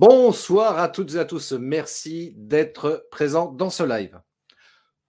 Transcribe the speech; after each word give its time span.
Bonsoir 0.00 0.78
à 0.78 0.88
toutes 0.88 1.16
et 1.16 1.18
à 1.18 1.24
tous. 1.24 1.50
Merci 1.50 2.32
d'être 2.36 3.08
présents 3.10 3.50
dans 3.50 3.68
ce 3.68 3.82
live. 3.82 4.22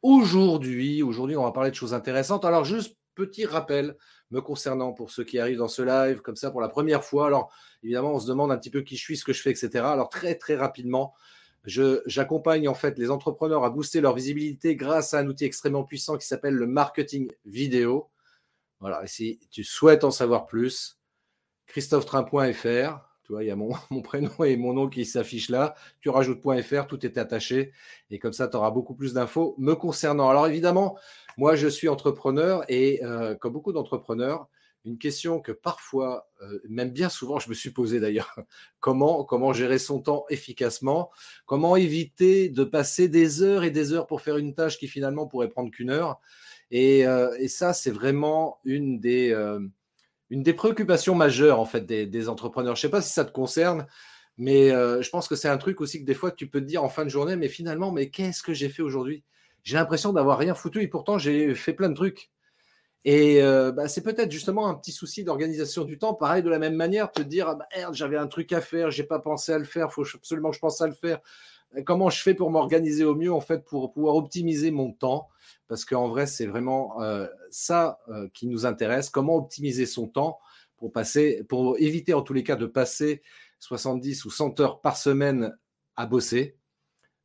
Aujourd'hui, 0.01 1.03
aujourd'hui, 1.03 1.37
on 1.37 1.43
va 1.43 1.51
parler 1.51 1.69
de 1.69 1.75
choses 1.75 1.93
intéressantes. 1.93 2.43
Alors, 2.43 2.65
juste 2.65 2.97
petit 3.13 3.45
rappel 3.45 3.95
me 4.31 4.41
concernant 4.41 4.91
pour 4.93 5.11
ceux 5.11 5.23
qui 5.23 5.37
arrivent 5.37 5.59
dans 5.59 5.67
ce 5.67 5.83
live 5.83 6.21
comme 6.21 6.35
ça 6.35 6.49
pour 6.49 6.59
la 6.59 6.69
première 6.69 7.03
fois. 7.03 7.27
Alors, 7.27 7.53
évidemment, 7.83 8.15
on 8.15 8.19
se 8.19 8.27
demande 8.27 8.51
un 8.51 8.57
petit 8.57 8.71
peu 8.71 8.81
qui 8.81 8.95
je 8.97 9.01
suis, 9.03 9.15
ce 9.15 9.23
que 9.23 9.31
je 9.31 9.43
fais, 9.43 9.51
etc. 9.51 9.69
Alors, 9.75 10.09
très, 10.09 10.33
très 10.33 10.55
rapidement, 10.55 11.13
j'accompagne 11.65 12.67
en 12.67 12.73
fait 12.73 12.97
les 12.97 13.11
entrepreneurs 13.11 13.63
à 13.65 13.69
booster 13.69 14.01
leur 14.01 14.15
visibilité 14.15 14.75
grâce 14.75 15.13
à 15.13 15.19
un 15.19 15.27
outil 15.27 15.45
extrêmement 15.45 15.83
puissant 15.83 16.17
qui 16.17 16.25
s'appelle 16.25 16.55
le 16.55 16.65
marketing 16.65 17.31
vidéo. 17.45 18.09
Voilà, 18.79 19.03
et 19.03 19.07
si 19.07 19.39
tu 19.51 19.63
souhaites 19.63 20.03
en 20.03 20.09
savoir 20.09 20.47
plus, 20.47 20.97
christophetrain.fr 21.67 23.08
il 23.39 23.47
y 23.47 23.51
a 23.51 23.55
mon, 23.89 24.01
prénom 24.01 24.43
et 24.43 24.57
mon 24.57 24.73
nom 24.73 24.89
qui 24.89 25.05
s'affichent 25.05 25.49
là. 25.49 25.75
Tu 26.01 26.09
rajoutes 26.09 26.41
.fr, 26.61 26.87
tout 26.87 27.05
est 27.05 27.17
attaché. 27.17 27.71
Et 28.09 28.19
comme 28.19 28.33
ça, 28.33 28.47
tu 28.47 28.57
auras 28.57 28.71
beaucoup 28.71 28.95
plus 28.95 29.13
d'infos 29.13 29.55
me 29.57 29.75
concernant. 29.75 30.29
Alors 30.29 30.47
évidemment, 30.47 30.97
moi, 31.37 31.55
je 31.55 31.67
suis 31.67 31.87
entrepreneur 31.87 32.63
et 32.67 33.03
euh, 33.03 33.35
comme 33.35 33.53
beaucoup 33.53 33.71
d'entrepreneurs, 33.71 34.47
une 34.85 34.97
question 34.97 35.41
que 35.41 35.51
parfois, 35.51 36.29
euh, 36.41 36.59
même 36.69 36.91
bien 36.91 37.09
souvent, 37.09 37.37
je 37.39 37.49
me 37.49 37.53
suis 37.53 37.71
posé 37.71 37.99
d'ailleurs, 37.99 38.35
comment, 38.79 39.23
comment 39.23 39.53
gérer 39.53 39.77
son 39.77 40.01
temps 40.01 40.25
efficacement, 40.29 41.11
comment 41.45 41.75
éviter 41.75 42.49
de 42.49 42.63
passer 42.63 43.09
des 43.09 43.43
heures 43.43 43.63
et 43.63 43.71
des 43.71 43.93
heures 43.93 44.07
pour 44.07 44.21
faire 44.21 44.37
une 44.37 44.55
tâche 44.55 44.77
qui 44.77 44.87
finalement 44.87 45.27
pourrait 45.27 45.49
prendre 45.49 45.71
qu'une 45.71 45.89
heure? 45.89 46.19
Et, 46.71 47.05
euh, 47.05 47.35
et 47.39 47.47
ça, 47.47 47.73
c'est 47.73 47.91
vraiment 47.91 48.59
une 48.63 48.99
des 48.99 49.33
une 50.29 50.43
des 50.43 50.53
préoccupations 50.53 51.15
majeures 51.15 51.59
en 51.59 51.65
fait 51.65 51.85
des, 51.85 52.29
entrepreneurs. 52.29 52.75
Je 52.75 52.79
ne 52.79 52.89
sais 52.89 52.91
pas 52.91 53.01
si 53.01 53.11
ça 53.11 53.25
te 53.25 53.31
concerne, 53.31 53.87
mais 54.37 54.71
euh, 54.71 55.01
je 55.01 55.09
pense 55.09 55.27
que 55.27 55.35
c'est 55.35 55.49
un 55.49 55.57
truc 55.57 55.81
aussi 55.81 55.99
que 55.99 56.05
des 56.05 56.13
fois 56.13 56.31
tu 56.31 56.47
peux 56.47 56.61
te 56.61 56.65
dire 56.65 56.83
en 56.83 56.89
fin 56.89 57.03
de 57.03 57.09
journée, 57.09 57.35
mais 57.35 57.47
finalement, 57.47 57.91
mais 57.91 58.09
qu'est-ce 58.09 58.43
que 58.43 58.53
j'ai 58.53 58.69
fait 58.69 58.81
aujourd'hui? 58.81 59.23
J'ai 59.63 59.75
l'impression 59.75 60.13
d'avoir 60.13 60.37
rien 60.37 60.55
foutu 60.55 60.81
et 60.81 60.87
pourtant 60.87 61.17
j'ai 61.17 61.53
fait 61.55 61.73
plein 61.73 61.89
de 61.89 61.95
trucs. 61.95 62.31
Et 63.05 63.41
euh, 63.41 63.71
bah, 63.71 63.87
c'est 63.87 64.03
peut-être 64.03 64.31
justement 64.31 64.67
un 64.67 64.75
petit 64.75 64.91
souci 64.91 65.23
d'organisation 65.23 65.85
du 65.85 65.97
temps. 65.97 66.13
Pareil, 66.13 66.43
de 66.43 66.49
la 66.49 66.59
même 66.59 66.75
manière, 66.75 67.11
te 67.11 67.21
dire 67.21 67.47
ah 67.47 67.55
bah, 67.55 67.65
j'avais 67.93 68.17
un 68.17 68.27
truc 68.27 68.51
à 68.51 68.61
faire, 68.61 68.91
j'ai 68.91 69.05
pas 69.05 69.19
pensé 69.19 69.53
à 69.53 69.57
le 69.57 69.63
faire, 69.63 69.91
faut 69.91 70.05
absolument 70.13 70.49
que 70.49 70.55
je 70.55 70.61
pense 70.61 70.81
à 70.81 70.87
le 70.87 70.93
faire. 70.93 71.19
Comment 71.85 72.09
je 72.09 72.21
fais 72.21 72.33
pour 72.33 72.49
m'organiser 72.49 73.03
au 73.05 73.15
mieux 73.15 73.31
en 73.31 73.41
fait 73.41 73.63
pour 73.63 73.91
pouvoir 73.91 74.15
optimiser 74.15 74.71
mon 74.71 74.91
temps? 74.91 75.29
Parce 75.67 75.85
qu'en 75.85 76.07
vrai, 76.07 76.25
c'est 76.25 76.47
vraiment 76.47 77.01
euh, 77.01 77.27
ça 77.51 77.99
euh, 78.09 78.27
qui 78.33 78.47
nous 78.47 78.65
intéresse, 78.65 79.09
comment 79.09 79.35
optimiser 79.35 79.85
son 79.85 80.07
temps 80.07 80.39
pour, 80.77 80.91
passer, 80.91 81.43
pour 81.47 81.77
éviter 81.79 82.13
en 82.13 82.21
tous 82.21 82.33
les 82.33 82.43
cas 82.43 82.55
de 82.55 82.65
passer 82.65 83.21
70 83.59 84.25
ou 84.25 84.31
100 84.31 84.59
heures 84.59 84.81
par 84.81 84.97
semaine 84.97 85.55
à 85.95 86.05
bosser? 86.05 86.58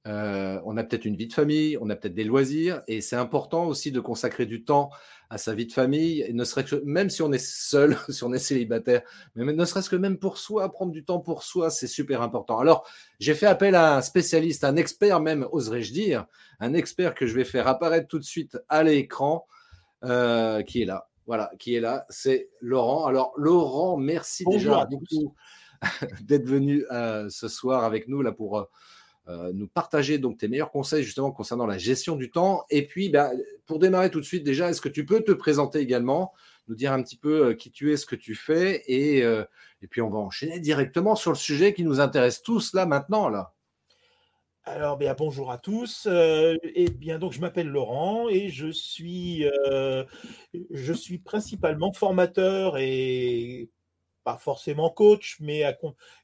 Euh, 0.07 0.61
on 0.67 0.77
a 0.77 0.85
peut-être 0.85 1.07
une 1.07 1.17
vie 1.17 1.29
de 1.29 1.33
famille, 1.33 1.79
on 1.81 1.89
a 1.89 1.97
peut-être 1.97 2.15
des 2.15 2.25
loisirs, 2.25 2.83
et 2.89 3.01
c'est 3.01 3.17
important 3.17 3.67
aussi 3.67 3.91
de 3.91 4.01
consacrer 4.01 4.45
du 4.45 4.63
temps 4.63 4.91
à 5.31 5.39
sa 5.39 5.55
vie 5.55 5.67
de 5.67 5.73
famille, 5.73 6.21
et 6.21 6.35
ne 6.35 6.45
serait 6.45 6.65
que 6.65 6.77
même 6.85 7.09
si 7.09 7.23
on 7.23 7.33
est 7.33 7.45
seul, 7.45 7.97
si 8.11 8.23
on 8.23 8.33
est 8.35 8.39
célibataire, 8.39 9.03
mais 9.35 9.51
ne 9.51 9.65
serait-ce 9.65 9.89
que 9.89 9.97
même 9.97 10.19
pour 10.19 10.37
soi, 10.37 10.71
prendre 10.71 10.93
du 10.93 11.05
temps 11.05 11.21
pour 11.21 11.43
soi, 11.43 11.71
c'est 11.71 11.87
super 11.87 12.21
important. 12.21 12.59
Alors, 12.59 12.87
j'ai 13.19 13.35
fait 13.35 13.47
appel 13.47 13.75
à 13.75 13.97
un 13.97 14.03
spécialiste, 14.03 14.65
un 14.65 14.77
expert 14.77 15.21
même, 15.21 15.47
oserais-je 15.53 15.93
dire, 15.93 16.27
un 16.61 16.75
expert 16.75 17.15
que 17.15 17.27
je 17.27 17.35
vais 17.35 17.45
faire 17.45 17.67
apparaître 17.67 18.07
tout 18.07 18.19
de 18.19 18.25
suite 18.25 18.59
à 18.69 18.83
l'écran, 18.83 19.47
euh, 20.05 20.63
qui 20.63 20.83
est 20.83 20.87
là. 20.87 21.09
Voilà, 21.27 21.51
qui 21.59 21.75
est 21.75 21.81
là, 21.81 22.05
c'est 22.11 22.51
Laurent. 22.61 23.07
Alors, 23.07 23.33
Laurent, 23.39 23.97
merci 23.97 24.45
déjà 24.45 24.85
beaucoup 24.85 25.35
d'être 26.21 26.45
venu 26.47 26.85
euh, 26.93 27.31
ce 27.31 27.49
soir 27.49 27.85
avec 27.85 28.09
nous 28.09 28.21
là 28.21 28.31
pour 28.31 28.69
euh, 29.27 29.53
nous 29.55 29.67
partager 29.67 30.19
donc 30.19 30.37
tes 30.37 30.49
meilleurs 30.49 30.71
conseils 30.71 31.03
justement 31.03 31.33
concernant 31.33 31.65
la 31.65 31.79
gestion 31.79 32.15
du 32.15 32.31
temps. 32.31 32.65
Et 32.69 32.87
puis, 32.87 33.09
bah, 33.09 33.31
pour 33.65 33.79
démarrer 33.79 34.11
tout 34.11 34.21
de 34.21 34.25
suite, 34.25 34.45
déjà, 34.45 34.69
est-ce 34.69 34.83
que 34.83 34.89
tu 34.91 35.07
peux 35.07 35.23
te 35.23 35.33
présenter 35.33 35.79
également, 35.79 36.35
nous 36.69 36.75
dire 36.75 36.93
un 36.93 37.03
petit 37.03 37.17
peu 37.17 37.47
euh, 37.47 37.55
qui 37.55 37.71
tu 37.71 37.91
es, 37.91 37.97
ce 37.97 38.05
que 38.05 38.17
tu 38.17 38.35
fais, 38.35 38.83
et, 38.87 39.23
euh, 39.23 39.45
et 39.81 39.87
puis 39.87 40.03
on 40.03 40.11
va 40.11 40.19
enchaîner 40.19 40.61
directement 40.61 41.17
sur 41.17 41.31
le 41.31 41.37
sujet 41.37 41.73
qui 41.73 41.85
nous 41.85 42.01
intéresse 42.01 42.43
tous 42.43 42.75
là 42.75 42.85
maintenant 42.85 43.29
là. 43.31 43.55
Alors, 44.67 44.97
bien, 44.97 45.15
bonjour 45.17 45.51
à 45.51 45.59
tous. 45.59 46.07
et 46.07 46.89
bien, 46.89 47.19
donc, 47.19 47.33
je 47.33 47.41
m'appelle 47.41 47.69
Laurent 47.69 48.31
et 48.31 48.49
je 48.49 48.71
suis, 48.71 49.45
je 50.71 50.93
suis 50.95 51.19
principalement 51.19 51.93
formateur 51.93 52.79
et 52.79 53.69
pas 54.25 54.37
forcément 54.37 54.91
coach, 54.91 55.37
mais 55.41 55.63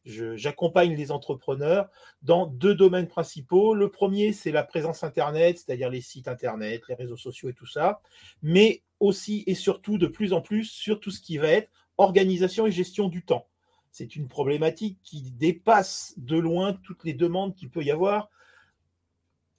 j'accompagne 0.05 0.97
les 0.97 1.13
entrepreneurs 1.13 1.89
dans 2.23 2.47
deux 2.47 2.75
domaines 2.75 3.07
principaux. 3.07 3.75
Le 3.75 3.91
premier, 3.91 4.33
c'est 4.33 4.53
la 4.53 4.65
présence 4.65 5.05
Internet, 5.05 5.59
c'est-à-dire 5.59 5.91
les 5.91 6.01
sites 6.01 6.27
Internet, 6.27 6.83
les 6.89 6.95
réseaux 6.95 7.19
sociaux 7.19 7.51
et 7.51 7.55
tout 7.55 7.67
ça, 7.67 8.01
mais 8.43 8.83
aussi 8.99 9.45
et 9.47 9.55
surtout 9.55 9.99
de 9.99 10.07
plus 10.07 10.33
en 10.33 10.41
plus 10.41 10.65
sur 10.65 10.99
tout 10.99 11.11
ce 11.11 11.21
qui 11.21 11.39
va 11.39 11.49
être 11.49 11.71
organisation 11.99 12.67
et 12.67 12.73
gestion 12.73 13.09
du 13.09 13.23
temps. 13.23 13.47
C'est 13.93 14.17
une 14.17 14.29
problématique 14.29 14.99
qui 15.03 15.31
dépasse 15.33 16.15
de 16.17 16.39
loin 16.39 16.73
toutes 16.73 17.05
les 17.05 17.15
demandes 17.15 17.55
qu'il 17.55 17.71
peut 17.71 17.83
y 17.83 17.91
avoir 17.91 18.31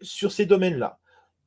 sur 0.01 0.31
ces 0.31 0.45
domaines-là. 0.45 0.99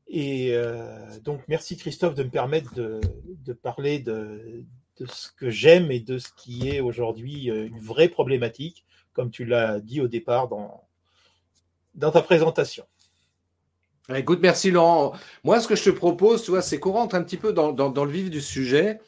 Et 0.06 0.50
euh, 0.52 1.18
donc, 1.20 1.42
merci 1.48 1.76
Christophe 1.76 2.14
de 2.14 2.22
me 2.22 2.30
permettre 2.30 2.74
de, 2.74 3.00
de 3.24 3.52
parler 3.52 3.98
de, 3.98 4.64
de 4.98 5.06
ce 5.06 5.30
que 5.32 5.50
j'aime 5.50 5.90
et 5.90 6.00
de 6.00 6.18
ce 6.18 6.28
qui 6.36 6.68
est 6.68 6.80
aujourd'hui 6.80 7.50
euh, 7.50 7.66
une 7.66 7.80
vraie 7.80 8.08
problématique, 8.08 8.84
comme 9.12 9.30
tu 9.30 9.44
l'as 9.44 9.80
dit 9.80 10.00
au 10.00 10.08
départ 10.08 10.48
dans, 10.48 10.84
dans 11.94 12.10
ta 12.10 12.22
présentation. 12.22 12.84
Écoute, 14.14 14.40
merci 14.42 14.70
Laurent. 14.70 15.14
Moi, 15.44 15.60
ce 15.60 15.66
que 15.66 15.76
je 15.76 15.84
te 15.84 15.90
propose, 15.90 16.42
tu 16.42 16.50
vois, 16.50 16.60
c'est 16.60 16.78
qu'on 16.78 16.92
rentre 16.92 17.14
un 17.14 17.22
petit 17.22 17.38
peu 17.38 17.52
dans, 17.52 17.72
dans, 17.72 18.04
le 18.04 18.10
vif 18.10 18.28
du 18.28 18.42
sujet. 18.42 19.00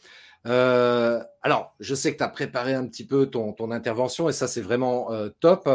Euh, 0.47 1.23
alors, 1.43 1.75
je 1.81 1.95
sais 1.95 2.13
que 2.13 2.19
tu 2.19 2.25
as 2.25 2.29
préparé 2.29 2.73
un 2.73 2.87
petit 2.87 3.05
peu 3.05 3.27
ton, 3.27 3.53
ton 3.53 3.71
intervention 3.73 4.29
et 4.29 4.33
ça, 4.33 4.49
c'est 4.49 4.63
vraiment 4.63 5.13
euh, 5.13 5.29
top. 5.41 5.69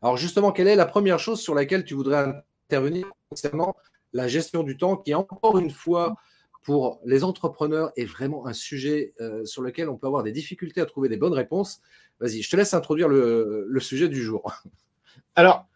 Alors, 0.00 0.16
justement, 0.16 0.52
quelle 0.52 0.68
est 0.68 0.76
la 0.76 0.86
première 0.86 1.18
chose 1.18 1.40
sur 1.40 1.54
laquelle 1.54 1.84
tu 1.84 1.94
voudrais 1.94 2.32
intervenir 2.68 3.06
concernant 3.28 3.74
la 4.12 4.28
gestion 4.28 4.62
du 4.62 4.76
temps, 4.76 4.96
qui 4.96 5.14
encore 5.14 5.58
une 5.58 5.70
fois 5.70 6.14
pour 6.62 7.00
les 7.04 7.24
entrepreneurs 7.24 7.92
est 7.96 8.04
vraiment 8.04 8.46
un 8.46 8.52
sujet 8.52 9.14
euh, 9.20 9.44
sur 9.44 9.62
lequel 9.62 9.88
on 9.88 9.96
peut 9.96 10.06
avoir 10.06 10.22
des 10.22 10.32
difficultés 10.32 10.80
à 10.80 10.86
trouver 10.86 11.08
des 11.08 11.16
bonnes 11.16 11.32
réponses. 11.32 11.80
Vas-y, 12.20 12.42
je 12.42 12.50
te 12.50 12.56
laisse 12.56 12.72
introduire 12.72 13.08
le, 13.08 13.78
sujet 13.80 14.08
du 14.08 14.22
jour. 14.22 14.52
Alors, 15.34 15.66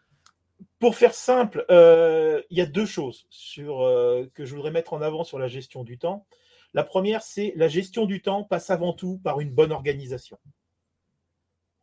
pour 0.79 0.95
faire 0.95 1.13
simple, 1.13 1.65
euh, 1.69 2.41
il 2.49 2.57
y 2.57 2.61
a 2.61 2.65
deux 2.65 2.85
choses 2.85 3.27
euh, 3.57 4.27
que 4.33 4.45
je 4.45 4.55
voudrais 4.55 4.71
mettre 4.71 4.93
en 4.93 5.01
avant 5.01 5.23
sur 5.23 5.39
la 5.39 5.47
gestion 5.47 5.83
du 5.83 5.97
temps. 5.97 6.25
La 6.73 6.83
première, 6.83 7.21
c'est 7.21 7.53
la 7.55 7.67
gestion 7.67 8.05
du 8.05 8.21
temps 8.21 8.43
passe 8.43 8.69
avant 8.69 8.93
tout 8.93 9.19
par 9.23 9.39
une 9.39 9.51
bonne 9.51 9.71
organisation. 9.71 10.37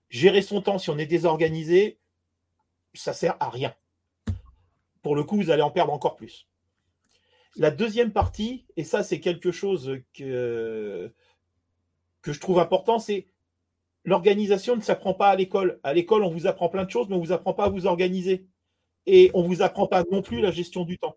Gérer 0.08 0.42
son 0.42 0.62
temps 0.62 0.78
si 0.78 0.90
on 0.90 0.98
est 0.98 1.06
désorganisé, 1.06 1.98
ça 2.94 3.12
sert 3.12 3.36
à 3.40 3.50
rien. 3.50 3.74
Pour 5.02 5.16
le 5.16 5.24
coup, 5.24 5.36
vous 5.36 5.50
allez 5.50 5.62
en 5.62 5.70
perdre 5.70 5.92
encore 5.92 6.16
plus. 6.16 6.46
La 7.56 7.70
deuxième 7.70 8.12
partie, 8.12 8.66
et 8.76 8.84
ça 8.84 9.02
c'est 9.02 9.20
quelque 9.20 9.52
chose 9.52 9.98
que, 10.12 11.12
je 12.24 12.40
trouve 12.40 12.58
important, 12.58 12.98
c'est 12.98 13.26
l'organisation 14.04 14.76
ne 14.76 14.80
s'apprend 14.80 15.14
pas 15.14 15.28
à 15.30 15.36
l'école. 15.36 15.80
À 15.82 15.94
l'école, 15.94 16.22
on 16.24 16.30
vous 16.30 16.46
apprend 16.46 16.68
plein 16.68 16.84
de 16.84 16.90
choses, 16.90 17.08
mais 17.08 17.14
on 17.14 17.20
ne 17.20 17.24
vous 17.24 17.32
apprend 17.32 17.54
pas 17.54 17.64
à 17.64 17.68
vous 17.68 17.86
organiser. 17.86 18.46
Et 19.06 19.30
on 19.34 19.42
ne 19.42 19.48
vous 19.48 19.62
apprend 19.62 19.86
pas 19.86 20.04
non 20.10 20.22
plus 20.22 20.40
la 20.40 20.50
gestion 20.50 20.84
du 20.84 20.98
temps. 20.98 21.16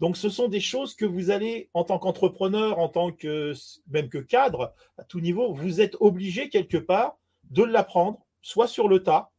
Donc, 0.00 0.16
ce 0.16 0.28
sont 0.28 0.48
des 0.48 0.60
choses 0.60 0.94
que 0.94 1.04
vous 1.04 1.30
allez, 1.30 1.70
en 1.74 1.84
tant 1.84 1.98
qu'entrepreneur, 1.98 2.78
en 2.78 2.88
tant 2.88 3.12
que 3.12 3.52
même 3.88 4.08
que 4.08 4.18
cadre, 4.18 4.74
à 4.98 5.04
tout 5.04 5.20
niveau, 5.20 5.54
vous 5.54 5.80
êtes 5.80 5.96
obligé 6.00 6.48
quelque 6.48 6.78
part 6.78 7.18
de 7.50 7.62
l'apprendre, 7.62 8.24
soit 8.40 8.66
sur 8.66 8.88
le 8.88 9.02
tas, 9.02 9.31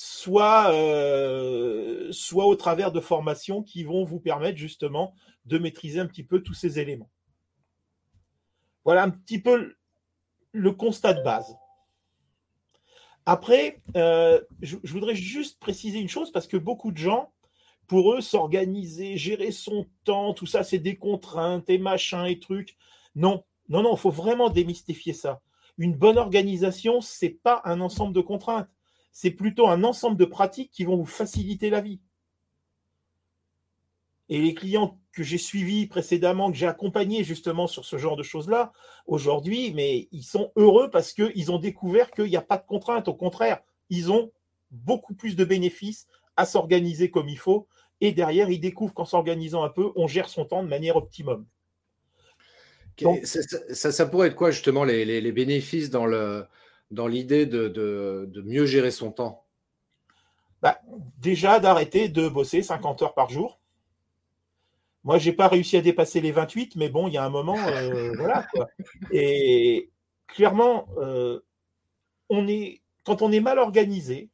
soit, 0.00 0.72
euh, 0.74 2.06
soit 2.12 2.46
au 2.46 2.54
travers 2.54 2.92
de 2.92 3.00
formations 3.00 3.64
qui 3.64 3.82
vont 3.82 4.04
vous 4.04 4.20
permettre 4.20 4.56
justement 4.56 5.12
de 5.44 5.58
maîtriser 5.58 5.98
un 5.98 6.06
petit 6.06 6.22
peu 6.22 6.40
tous 6.40 6.54
ces 6.54 6.78
éléments. 6.78 7.10
Voilà 8.84 9.02
un 9.02 9.10
petit 9.10 9.42
peu 9.42 9.74
le 10.52 10.70
constat 10.70 11.14
de 11.14 11.22
base. 11.24 11.52
Après, 13.26 13.82
euh, 13.96 14.40
je, 14.62 14.76
voudrais 14.84 15.16
juste 15.16 15.58
préciser 15.58 15.98
une 15.98 16.08
chose 16.08 16.30
parce 16.30 16.46
que 16.46 16.56
beaucoup 16.56 16.92
de 16.92 16.98
gens, 16.98 17.32
pour 17.88 18.14
eux, 18.14 18.20
s'organiser, 18.20 19.16
gérer 19.16 19.50
son 19.50 19.84
temps, 20.04 20.32
tout 20.32 20.46
ça, 20.46 20.62
c'est 20.62 20.78
des 20.78 20.96
contraintes 20.96 21.68
et 21.70 21.78
machins 21.78 22.24
et 22.24 22.38
trucs. 22.38 22.76
Non, 23.16 23.42
non, 23.68 23.82
non, 23.82 23.96
il 23.96 23.98
faut 23.98 24.12
vraiment 24.12 24.48
démystifier 24.48 25.12
ça. 25.12 25.40
Une 25.76 25.96
bonne 25.96 26.18
organisation, 26.18 27.00
c'est 27.00 27.30
pas 27.30 27.62
un 27.64 27.80
ensemble 27.80 28.14
de 28.14 28.20
contraintes, 28.20 28.68
c'est 29.12 29.30
plutôt 29.30 29.68
un 29.68 29.84
ensemble 29.84 30.16
de 30.16 30.24
pratiques 30.24 30.70
qui 30.70 30.84
vont 30.84 30.96
vous 30.96 31.06
faciliter 31.06 31.70
la 31.70 31.80
vie. 31.80 32.00
Et 34.28 34.40
les 34.40 34.54
clients 34.54 34.98
que 35.12 35.22
j'ai 35.22 35.38
suivis 35.38 35.86
précédemment, 35.86 36.50
que 36.50 36.56
j'ai 36.56 36.66
accompagnés 36.66 37.24
justement 37.24 37.66
sur 37.66 37.84
ce 37.84 37.96
genre 37.96 38.16
de 38.16 38.22
choses-là, 38.22 38.72
aujourd'hui, 39.06 39.72
mais 39.74 40.08
ils 40.12 40.22
sont 40.22 40.52
heureux 40.56 40.90
parce 40.90 41.12
qu'ils 41.12 41.50
ont 41.50 41.58
découvert 41.58 42.10
qu'il 42.10 42.26
n'y 42.26 42.36
a 42.36 42.42
pas 42.42 42.58
de 42.58 42.66
contraintes. 42.66 43.08
Au 43.08 43.14
contraire, 43.14 43.60
ils 43.88 44.12
ont 44.12 44.30
beaucoup 44.70 45.14
plus 45.14 45.34
de 45.34 45.44
bénéfices 45.44 46.06
à 46.36 46.44
s'organiser 46.44 47.10
comme 47.10 47.28
il 47.28 47.38
faut. 47.38 47.66
Et 48.00 48.12
derrière, 48.12 48.50
ils 48.50 48.60
découvrent 48.60 48.94
qu'en 48.94 49.06
s'organisant 49.06 49.64
un 49.64 49.70
peu, 49.70 49.90
on 49.96 50.06
gère 50.06 50.28
son 50.28 50.44
temps 50.44 50.62
de 50.62 50.68
manière 50.68 50.96
optimum. 50.96 51.46
ça, 53.24 54.06
pourrait 54.06 54.28
être 54.28 54.36
quoi 54.36 54.50
justement 54.50 54.84
les, 54.84 55.32
bénéfices 55.32 55.90
dans 55.90 56.06
l'idée 56.06 56.44
dans 56.90 57.08
de, 57.08 57.44
de, 57.44 58.42
mieux 58.42 58.66
gérer 58.66 58.90
son 58.90 59.12
temps? 59.12 59.44
Bah, 60.62 60.80
Déjà 61.18 61.60
d'arrêter 61.60 62.08
de 62.08 62.28
bosser 62.28 62.62
50 62.62 63.02
heures 63.02 63.14
par 63.14 63.30
jour 63.30 63.58
moi, 65.08 65.16
j'ai 65.16 65.32
pas 65.32 65.48
réussi 65.48 65.76
à 65.76 65.80
dépasser 65.80 66.20
les 66.20 66.32
28, 66.32 66.76
mais 66.76 66.88
bon, 66.88 67.08
il 67.08 67.14
y 67.14 67.16
a 67.16 67.24
un 67.24 67.30
moment, 67.30 67.56
euh, 67.56 68.12
voilà. 68.18 68.46
Et 69.10 69.90
clairement, 70.26 70.86
euh, 70.98 71.40
on 72.28 72.46
est, 72.46 72.82
quand 73.04 73.22
on 73.22 73.32
est 73.32 73.40
mal 73.40 73.58
organisé, 73.58 74.28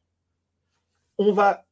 on 1.19 1.33
va 1.33 1.65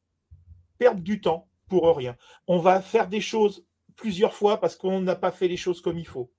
perdre 0.77 1.01
du 1.01 1.19
temps 1.19 1.49
pour 1.67 1.97
rien. 1.97 2.15
On 2.47 2.59
va 2.59 2.81
faire 2.81 3.07
des 3.07 3.19
choses 3.19 3.65
plusieurs 3.97 4.33
fois 4.33 4.61
parce 4.61 4.77
qu'on 4.77 5.01
n'a 5.01 5.15
pas 5.15 5.31
fait 5.31 5.47
les 5.47 5.57
choses 5.57 5.81
comme 5.81 5.99
il 5.99 6.07
faut. 6.07 6.31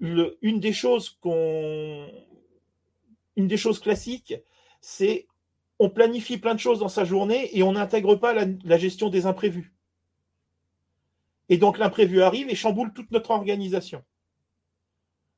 une 0.00 0.60
des 0.60 0.72
choses 0.72 1.10
qu'on, 1.20 2.08
une 3.36 3.48
des 3.48 3.56
choses 3.56 3.80
classiques, 3.80 4.34
c'est 4.80 5.26
on 5.78 5.90
planifie 5.90 6.38
plein 6.38 6.54
de 6.54 6.60
choses 6.60 6.78
dans 6.78 6.88
sa 6.88 7.04
journée 7.04 7.50
et 7.56 7.62
on 7.62 7.72
n'intègre 7.72 8.14
pas 8.14 8.32
la 8.34 8.78
gestion 8.78 9.08
des 9.08 9.26
imprévus. 9.26 9.74
Et 11.48 11.58
donc 11.58 11.78
l'imprévu 11.78 12.22
arrive 12.22 12.48
et 12.48 12.54
chamboule 12.54 12.92
toute 12.92 13.10
notre 13.10 13.30
organisation. 13.30 14.02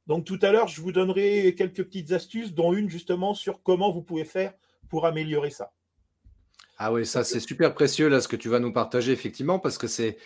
Donc 0.07 0.25
tout 0.25 0.39
à 0.43 0.53
l'heure, 0.53 0.69
je 0.69 0.81
vous 0.81 0.93
donnerai 0.93 1.55
quelques 1.57 1.85
petites 1.85 2.13
astuces, 2.13 2.55
dont 2.55 2.73
une 2.73 2.89
justement 2.89 3.35
sur 3.35 3.63
comment 3.63 3.91
vous 3.91 4.03
pouvez 4.03 4.25
faire 4.25 4.55
pour 4.89 5.05
améliorer 5.05 5.51
ça. 5.51 5.73
Ah 6.79 6.93
oui, 6.93 7.07
ça 7.07 7.25
c'est 7.25 7.41
super 7.41 7.75
précieux 7.75 8.09
là 8.09 8.21
ce 8.21 8.29
que 8.29 8.37
tu 8.37 8.49
vas 8.49 8.61
nous 8.61 8.73
partager 8.73 9.11
effectivement 9.11 9.59
parce 9.59 9.79
que 9.79 9.87
c'est 9.87 10.19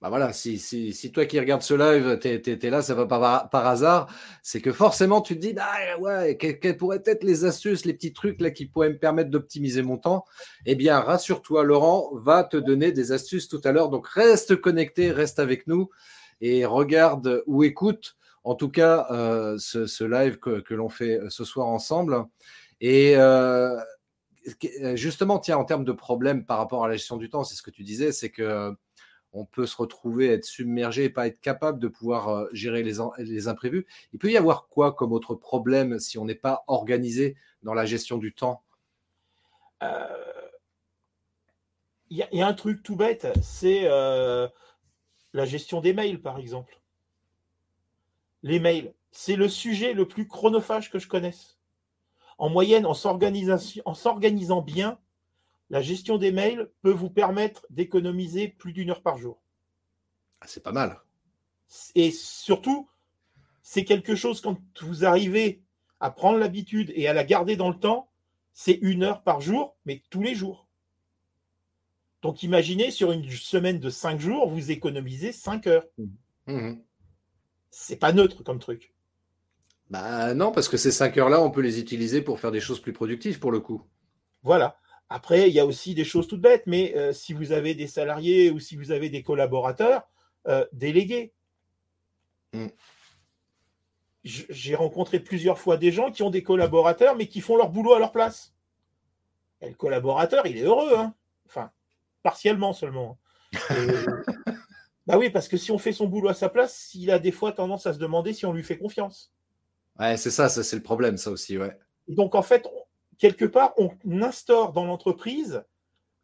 bah 0.00 0.08
voilà, 0.08 0.32
si, 0.32 0.58
si, 0.58 0.94
si, 0.94 1.12
toi 1.12 1.26
qui 1.26 1.38
regardes 1.38 1.60
ce 1.60 1.74
live, 1.74 2.18
tu 2.18 2.28
es, 2.28 2.70
là, 2.70 2.80
ça 2.80 2.94
va 2.94 3.04
pas 3.04 3.48
par, 3.50 3.66
hasard, 3.66 4.10
c'est 4.42 4.62
que 4.62 4.72
forcément 4.72 5.20
tu 5.20 5.34
te 5.34 5.40
dis, 5.40 5.54
ah 5.58 5.98
ouais, 5.98 6.38
quelles, 6.38 6.78
pourraient 6.78 7.02
être 7.04 7.22
les 7.22 7.44
astuces, 7.44 7.84
les 7.84 7.92
petits 7.92 8.14
trucs 8.14 8.40
là 8.40 8.50
qui 8.50 8.64
pourraient 8.64 8.88
me 8.88 8.98
permettre 8.98 9.28
d'optimiser 9.28 9.82
mon 9.82 9.98
temps? 9.98 10.24
Eh 10.64 10.74
bien, 10.74 11.00
rassure-toi, 11.00 11.64
Laurent 11.64 12.10
va 12.14 12.44
te 12.44 12.56
donner 12.56 12.92
des 12.92 13.12
astuces 13.12 13.46
tout 13.46 13.60
à 13.64 13.72
l'heure. 13.72 13.90
Donc 13.90 14.06
reste 14.08 14.56
connecté, 14.56 15.10
reste 15.10 15.38
avec 15.38 15.66
nous 15.66 15.90
et 16.40 16.64
regarde 16.64 17.42
ou 17.46 17.62
écoute 17.62 18.16
en 18.42 18.54
tout 18.54 18.70
cas 18.70 19.06
euh, 19.10 19.58
ce, 19.58 20.04
live 20.04 20.38
que, 20.38 20.60
que 20.60 20.72
l'on 20.72 20.88
fait 20.88 21.18
euh, 21.18 21.28
ce 21.28 21.44
soir 21.44 21.66
ensemble. 21.66 22.24
Et 22.80 23.16
euh, 23.16 23.78
justement, 24.94 25.38
tiens, 25.38 25.58
en 25.58 25.64
termes 25.64 25.84
de 25.84 25.92
problèmes 25.92 26.46
par 26.46 26.58
rapport 26.58 26.84
à 26.84 26.88
la 26.88 26.96
gestion 26.96 27.18
du 27.18 27.28
temps, 27.28 27.44
c'est 27.44 27.54
ce 27.54 27.62
que 27.62 27.70
tu 27.70 27.82
disais, 27.82 28.12
c'est 28.12 28.30
que 28.30 28.74
on 29.32 29.44
peut 29.44 29.66
se 29.66 29.76
retrouver, 29.76 30.28
être 30.28 30.44
submergé 30.44 31.04
et 31.04 31.10
pas 31.10 31.26
être 31.26 31.40
capable 31.40 31.78
de 31.78 31.88
pouvoir 31.88 32.28
euh, 32.28 32.48
gérer 32.52 32.82
les, 32.82 33.48
imprévus. 33.48 33.86
Il 34.12 34.18
peut 34.18 34.30
y 34.30 34.36
avoir 34.36 34.68
quoi 34.68 34.92
comme 34.92 35.12
autre 35.12 35.34
problème 35.34 35.98
si 35.98 36.18
on 36.18 36.24
n'est 36.24 36.34
pas 36.34 36.64
organisé 36.66 37.36
dans 37.62 37.74
la 37.74 37.86
gestion 37.86 38.18
du 38.18 38.32
temps? 38.32 38.62
Euh, 39.82 40.06
Il 42.10 42.26
y, 42.32 42.42
a 42.42 42.46
un 42.46 42.54
truc 42.54 42.82
tout 42.82 42.96
bête, 42.96 43.28
c'est 43.40 43.82
euh, 43.84 44.48
la 45.32 45.44
gestion 45.44 45.80
des 45.80 45.92
mails, 45.92 46.20
par 46.20 46.38
exemple. 46.38 46.80
Les 48.42 48.58
mails, 48.58 48.94
c'est 49.12 49.36
le 49.36 49.48
sujet 49.48 49.92
le 49.92 50.08
plus 50.08 50.26
chronophage 50.26 50.90
que 50.90 50.98
je 50.98 51.06
connaisse. 51.06 51.58
En 52.38 52.48
moyenne, 52.48 52.86
en 52.86 52.94
s'organisant 52.94 54.62
bien, 54.62 54.98
la 55.70 55.80
gestion 55.80 56.18
des 56.18 56.32
mails 56.32 56.70
peut 56.82 56.92
vous 56.92 57.10
permettre 57.10 57.64
d'économiser 57.70 58.48
plus 58.48 58.72
d'une 58.72 58.90
heure 58.90 59.02
par 59.02 59.16
jour. 59.16 59.40
Ah, 60.40 60.46
c'est 60.48 60.62
pas 60.62 60.72
mal. 60.72 61.00
Et 61.94 62.10
surtout, 62.10 62.88
c'est 63.62 63.84
quelque 63.84 64.16
chose 64.16 64.40
quand 64.40 64.58
vous 64.82 65.04
arrivez 65.04 65.62
à 66.00 66.10
prendre 66.10 66.38
l'habitude 66.38 66.92
et 66.94 67.06
à 67.06 67.12
la 67.12 67.24
garder 67.24 67.56
dans 67.56 67.68
le 67.68 67.78
temps, 67.78 68.10
c'est 68.52 68.78
une 68.82 69.04
heure 69.04 69.22
par 69.22 69.40
jour, 69.40 69.76
mais 69.84 70.02
tous 70.10 70.22
les 70.22 70.34
jours. 70.34 70.66
Donc 72.22 72.42
imaginez, 72.42 72.90
sur 72.90 73.12
une 73.12 73.30
semaine 73.30 73.78
de 73.78 73.90
cinq 73.90 74.18
jours, 74.18 74.48
vous 74.48 74.70
économisez 74.70 75.32
cinq 75.32 75.66
heures. 75.66 75.86
Mmh. 75.98 76.52
Mmh. 76.52 76.82
C'est 77.70 77.96
pas 77.96 78.12
neutre 78.12 78.42
comme 78.42 78.58
truc. 78.58 78.92
Bah 79.88 80.34
non, 80.34 80.52
parce 80.52 80.68
que 80.68 80.76
ces 80.76 80.90
cinq 80.90 81.16
heures-là, 81.16 81.40
on 81.40 81.50
peut 81.50 81.60
les 81.60 81.80
utiliser 81.80 82.22
pour 82.22 82.40
faire 82.40 82.50
des 82.50 82.60
choses 82.60 82.80
plus 82.80 82.92
productives 82.92 83.38
pour 83.38 83.52
le 83.52 83.60
coup. 83.60 83.82
Voilà. 84.42 84.78
Après, 85.12 85.48
il 85.48 85.54
y 85.54 85.58
a 85.58 85.66
aussi 85.66 85.94
des 85.94 86.04
choses 86.04 86.28
toutes 86.28 86.40
bêtes, 86.40 86.62
mais 86.66 86.94
euh, 86.96 87.12
si 87.12 87.32
vous 87.32 87.50
avez 87.50 87.74
des 87.74 87.88
salariés 87.88 88.50
ou 88.52 88.60
si 88.60 88.76
vous 88.76 88.92
avez 88.92 89.10
des 89.10 89.24
collaborateurs, 89.24 90.08
euh, 90.46 90.64
déléguez. 90.72 91.32
Mm. 92.52 92.68
J'ai 94.22 94.74
rencontré 94.76 95.18
plusieurs 95.18 95.58
fois 95.58 95.76
des 95.76 95.90
gens 95.90 96.12
qui 96.12 96.22
ont 96.22 96.30
des 96.30 96.44
collaborateurs, 96.44 97.16
mais 97.16 97.26
qui 97.26 97.40
font 97.40 97.56
leur 97.56 97.70
boulot 97.70 97.94
à 97.94 97.98
leur 97.98 98.12
place. 98.12 98.54
Et 99.60 99.68
le 99.68 99.74
collaborateur, 99.74 100.46
il 100.46 100.58
est 100.58 100.62
heureux, 100.62 100.94
hein 100.96 101.14
enfin, 101.46 101.72
partiellement 102.22 102.72
seulement. 102.72 103.18
bah 105.06 105.18
oui, 105.18 105.30
parce 105.30 105.48
que 105.48 105.56
si 105.56 105.72
on 105.72 105.78
fait 105.78 105.92
son 105.92 106.06
boulot 106.06 106.28
à 106.28 106.34
sa 106.34 106.48
place, 106.48 106.94
il 106.94 107.10
a 107.10 107.18
des 107.18 107.32
fois 107.32 107.50
tendance 107.50 107.86
à 107.86 107.94
se 107.94 107.98
demander 107.98 108.32
si 108.32 108.46
on 108.46 108.52
lui 108.52 108.62
fait 108.62 108.78
confiance. 108.78 109.32
Ouais, 109.98 110.16
c'est 110.16 110.30
ça, 110.30 110.48
ça 110.48 110.62
c'est 110.62 110.76
le 110.76 110.82
problème, 110.82 111.16
ça 111.16 111.30
aussi, 111.30 111.58
ouais. 111.58 111.76
Donc 112.06 112.34
en 112.34 112.42
fait, 112.42 112.66
quelque 113.20 113.44
part, 113.44 113.74
on 113.76 113.90
instaure 114.22 114.72
dans 114.72 114.84
l'entreprise 114.84 115.62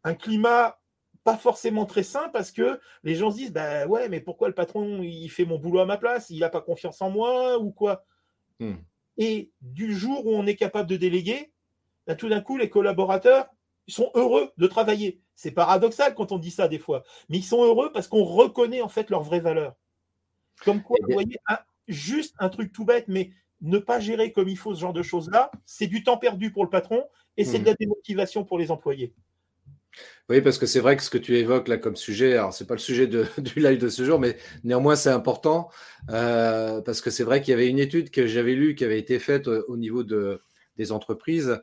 un 0.03 0.13
climat 0.13 0.79
pas 1.23 1.37
forcément 1.37 1.85
très 1.85 2.03
sain 2.03 2.29
parce 2.29 2.51
que 2.51 2.79
les 3.03 3.15
gens 3.15 3.31
se 3.31 3.37
disent 3.37 3.51
bah 3.51 3.85
ouais 3.85 4.07
mais 4.09 4.21
pourquoi 4.21 4.47
le 4.47 4.53
patron 4.53 5.01
il 5.03 5.29
fait 5.29 5.45
mon 5.45 5.59
boulot 5.59 5.79
à 5.79 5.85
ma 5.85 5.97
place? 5.97 6.29
Il 6.29 6.39
n'a 6.39 6.49
pas 6.49 6.61
confiance 6.61 7.01
en 7.01 7.09
moi 7.09 7.59
ou 7.59 7.71
quoi? 7.71 8.03
Hmm. 8.59 8.77
et 9.17 9.51
du 9.61 9.95
jour 9.95 10.25
où 10.25 10.31
on 10.31 10.47
est 10.47 10.55
capable 10.55 10.89
de 10.89 10.97
déléguer 10.97 11.51
bah, 12.07 12.15
tout 12.15 12.27
d'un 12.27 12.41
coup 12.41 12.57
les 12.57 12.71
collaborateurs 12.71 13.47
sont 13.87 14.09
heureux 14.15 14.51
de 14.57 14.65
travailler. 14.65 15.21
C'est 15.35 15.51
paradoxal 15.51 16.15
quand 16.15 16.31
on 16.31 16.39
dit 16.39 16.49
ça 16.49 16.67
des 16.67 16.79
fois. 16.79 17.03
Mais 17.29 17.37
ils 17.37 17.43
sont 17.43 17.63
heureux 17.63 17.91
parce 17.91 18.07
qu'on 18.07 18.23
reconnaît 18.23 18.81
en 18.81 18.89
fait 18.89 19.11
leur 19.11 19.21
vraie 19.21 19.39
valeur 19.39 19.75
comme 20.65 20.81
quoi 20.81 20.97
vous 21.03 21.13
voyez 21.13 21.37
juste 21.87 22.35
un 22.39 22.49
truc 22.49 22.73
tout 22.73 22.83
bête 22.83 23.05
mais 23.07 23.31
ne 23.61 23.79
pas 23.79 23.99
gérer 23.99 24.31
comme 24.31 24.49
il 24.49 24.57
faut 24.57 24.73
ce 24.75 24.81
genre 24.81 24.93
de 24.93 25.03
choses-là, 25.03 25.51
c'est 25.65 25.87
du 25.87 26.03
temps 26.03 26.17
perdu 26.17 26.51
pour 26.51 26.63
le 26.63 26.69
patron 26.69 27.03
et 27.37 27.45
c'est 27.45 27.59
de 27.59 27.65
la 27.65 27.73
hmm. 27.73 27.77
démotivation 27.79 28.43
pour 28.43 28.57
les 28.57 28.71
employés. 28.71 29.13
Oui, 30.29 30.41
parce 30.41 30.57
que 30.57 30.65
c'est 30.65 30.79
vrai 30.79 30.97
que 30.97 31.03
ce 31.03 31.09
que 31.09 31.17
tu 31.17 31.37
évoques 31.37 31.67
là 31.67 31.77
comme 31.77 31.95
sujet, 31.95 32.33
alors 32.33 32.53
c'est 32.53 32.67
pas 32.67 32.75
le 32.75 32.79
sujet 32.79 33.07
du 33.37 33.59
live 33.59 33.79
de 33.79 33.89
ce 33.89 34.03
jour, 34.03 34.19
mais 34.19 34.37
néanmoins 34.63 34.95
c'est 34.95 35.09
important 35.09 35.69
euh, 36.09 36.81
parce 36.81 37.01
que 37.01 37.09
c'est 37.09 37.23
vrai 37.23 37.41
qu'il 37.41 37.51
y 37.51 37.53
avait 37.53 37.67
une 37.67 37.79
étude 37.79 38.11
que 38.11 38.27
j'avais 38.27 38.53
lue 38.53 38.75
qui 38.75 38.83
avait 38.83 38.99
été 38.99 39.19
faite 39.19 39.47
euh, 39.47 39.63
au 39.67 39.77
niveau 39.77 40.03
de, 40.03 40.41
des 40.75 40.91
entreprises 40.91 41.61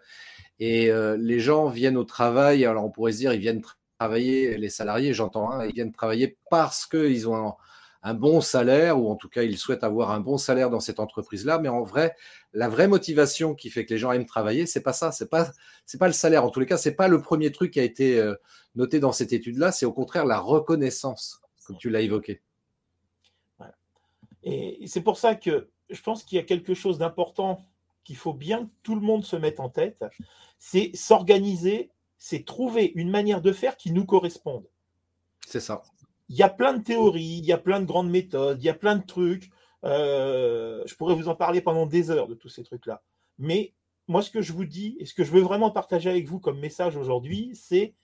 et 0.59 0.91
euh, 0.91 1.17
les 1.19 1.41
gens 1.41 1.69
viennent 1.69 1.97
au 1.97 2.05
travail. 2.05 2.65
Alors 2.65 2.85
on 2.85 2.91
pourrait 2.91 3.13
se 3.13 3.19
dire 3.19 3.33
ils 3.35 3.41
viennent 3.41 3.63
travailler, 3.99 4.57
les 4.57 4.71
salariés, 4.71 5.13
j'entends, 5.13 5.53
hein, 5.53 5.67
ils 5.67 5.75
viennent 5.75 5.93
travailler 5.93 6.39
parce 6.51 6.87
qu'ils 6.87 7.29
ont 7.29 7.37
un 7.37 7.55
bon 8.13 8.43
salaire, 8.43 9.01
ou 9.01 9.11
en 9.11 9.17
tout 9.17 9.31
cas, 9.31 9.43
ils 9.45 9.57
souhaitent 9.57 9.83
avoir 9.83 10.11
un 10.11 10.21
bon 10.21 10.37
salaire 10.37 10.69
dans 10.69 10.81
cette 10.81 11.01
entreprise-là. 11.01 11.59
Mais 11.59 11.71
en 11.71 11.83
vrai, 11.83 12.15
la 12.53 12.69
vraie 12.69 12.89
motivation 12.89 13.55
qui 13.55 13.71
fait 13.71 13.87
que 13.87 13.95
les 13.95 13.99
gens 13.99 14.13
aiment 14.13 14.27
travailler, 14.27 14.67
c'est 14.67 14.83
pas 14.83 14.93
ça. 14.93 15.11
C'est 15.11 15.31
pas, 15.31 15.51
c'est 15.87 15.97
pas 15.97 16.09
le 16.09 16.13
salaire. 16.13 16.45
En 16.45 16.51
tous 16.51 16.61
les 16.61 16.67
cas, 16.67 16.77
c'est 16.77 16.95
pas 16.95 17.09
le 17.09 17.23
premier 17.23 17.51
truc 17.51 17.73
qui 17.73 17.81
a 17.81 17.83
été 17.83 18.19
euh, 18.19 18.35
noté 18.75 19.01
dans 19.01 19.13
cette 19.13 19.33
étude-là. 19.33 19.73
C'est 19.73 19.87
au 19.87 19.93
contraire 19.93 20.27
la 20.27 20.39
reconnaissance, 20.39 21.41
comme 21.67 21.79
tu 21.79 21.89
l'as 21.89 22.03
évoqué. 22.03 22.43
Et 24.43 24.87
c'est 24.87 25.01
pour 25.01 25.17
ça 25.17 25.35
que 25.35 25.71
je 25.89 26.03
pense 26.03 26.23
qu'il 26.23 26.37
y 26.37 26.39
a 26.39 26.45
quelque 26.45 26.75
chose 26.75 26.99
d'important 26.99 27.65
qu'il 28.05 28.17
faut 28.17 28.35
bien 28.35 28.67
que 28.67 28.71
tout 28.83 28.95
le 28.95 29.01
monde 29.01 29.25
se 29.25 29.37
mette 29.37 29.59
en 29.59 29.71
tête. 29.71 30.05
C'est 30.59 30.91
s'organiser, 30.95 31.91
c'est 32.19 32.45
trouver 32.45 32.93
une 32.95 33.11
manière 33.11 33.41
de 33.41 33.53
faire 33.53 33.79
qui 33.79 33.91
nous 33.91 34.05
corresponde. 34.05 34.67
C'est 35.47 35.61
ça 35.61 35.83
il 36.29 36.37
y 36.37 36.43
a 36.43 36.49
plein 36.49 36.75
de 36.75 36.83
théories, 36.83 37.39
il 37.39 37.45
y 37.45 37.53
a 37.53 37.59
plein 37.59 37.81
de 37.81 37.87
grandes 37.87 38.11
méthodes, 38.11 38.63
il 38.63 38.67
y 38.67 38.71
a 38.71 38.75
plein 38.75 38.97
de 38.97 39.05
trucs. 39.05 39.51
Euh, 39.85 40.83
je 40.87 40.95
pourrais 40.95 41.15
vous 41.15 41.29
en 41.29 41.35
parler 41.35 41.61
pendant 41.61 41.87
des 41.87 42.11
heures 42.11 42.29
de 42.29 42.35
tous 42.35 42.49
ces 42.49 42.65
trucs-là. 42.65 43.03
Mais 43.39 43.75
moi, 44.09 44.23
ce 44.23 44.31
que 44.31 44.41
je 44.41 44.53
vous 44.53 44.65
dis 44.65 44.97
et 44.99 45.07
ce 45.07 45.15
que 45.15 45.25
je 45.25 45.31
veux 45.31 45.43
vraiment 45.43 45.71
partager 45.71 46.11
avec 46.11 46.27
vous 46.27 46.41
comme 46.41 46.59
message 46.59 46.97
aujourd'hui, 46.97 47.53
c'est 47.55 47.95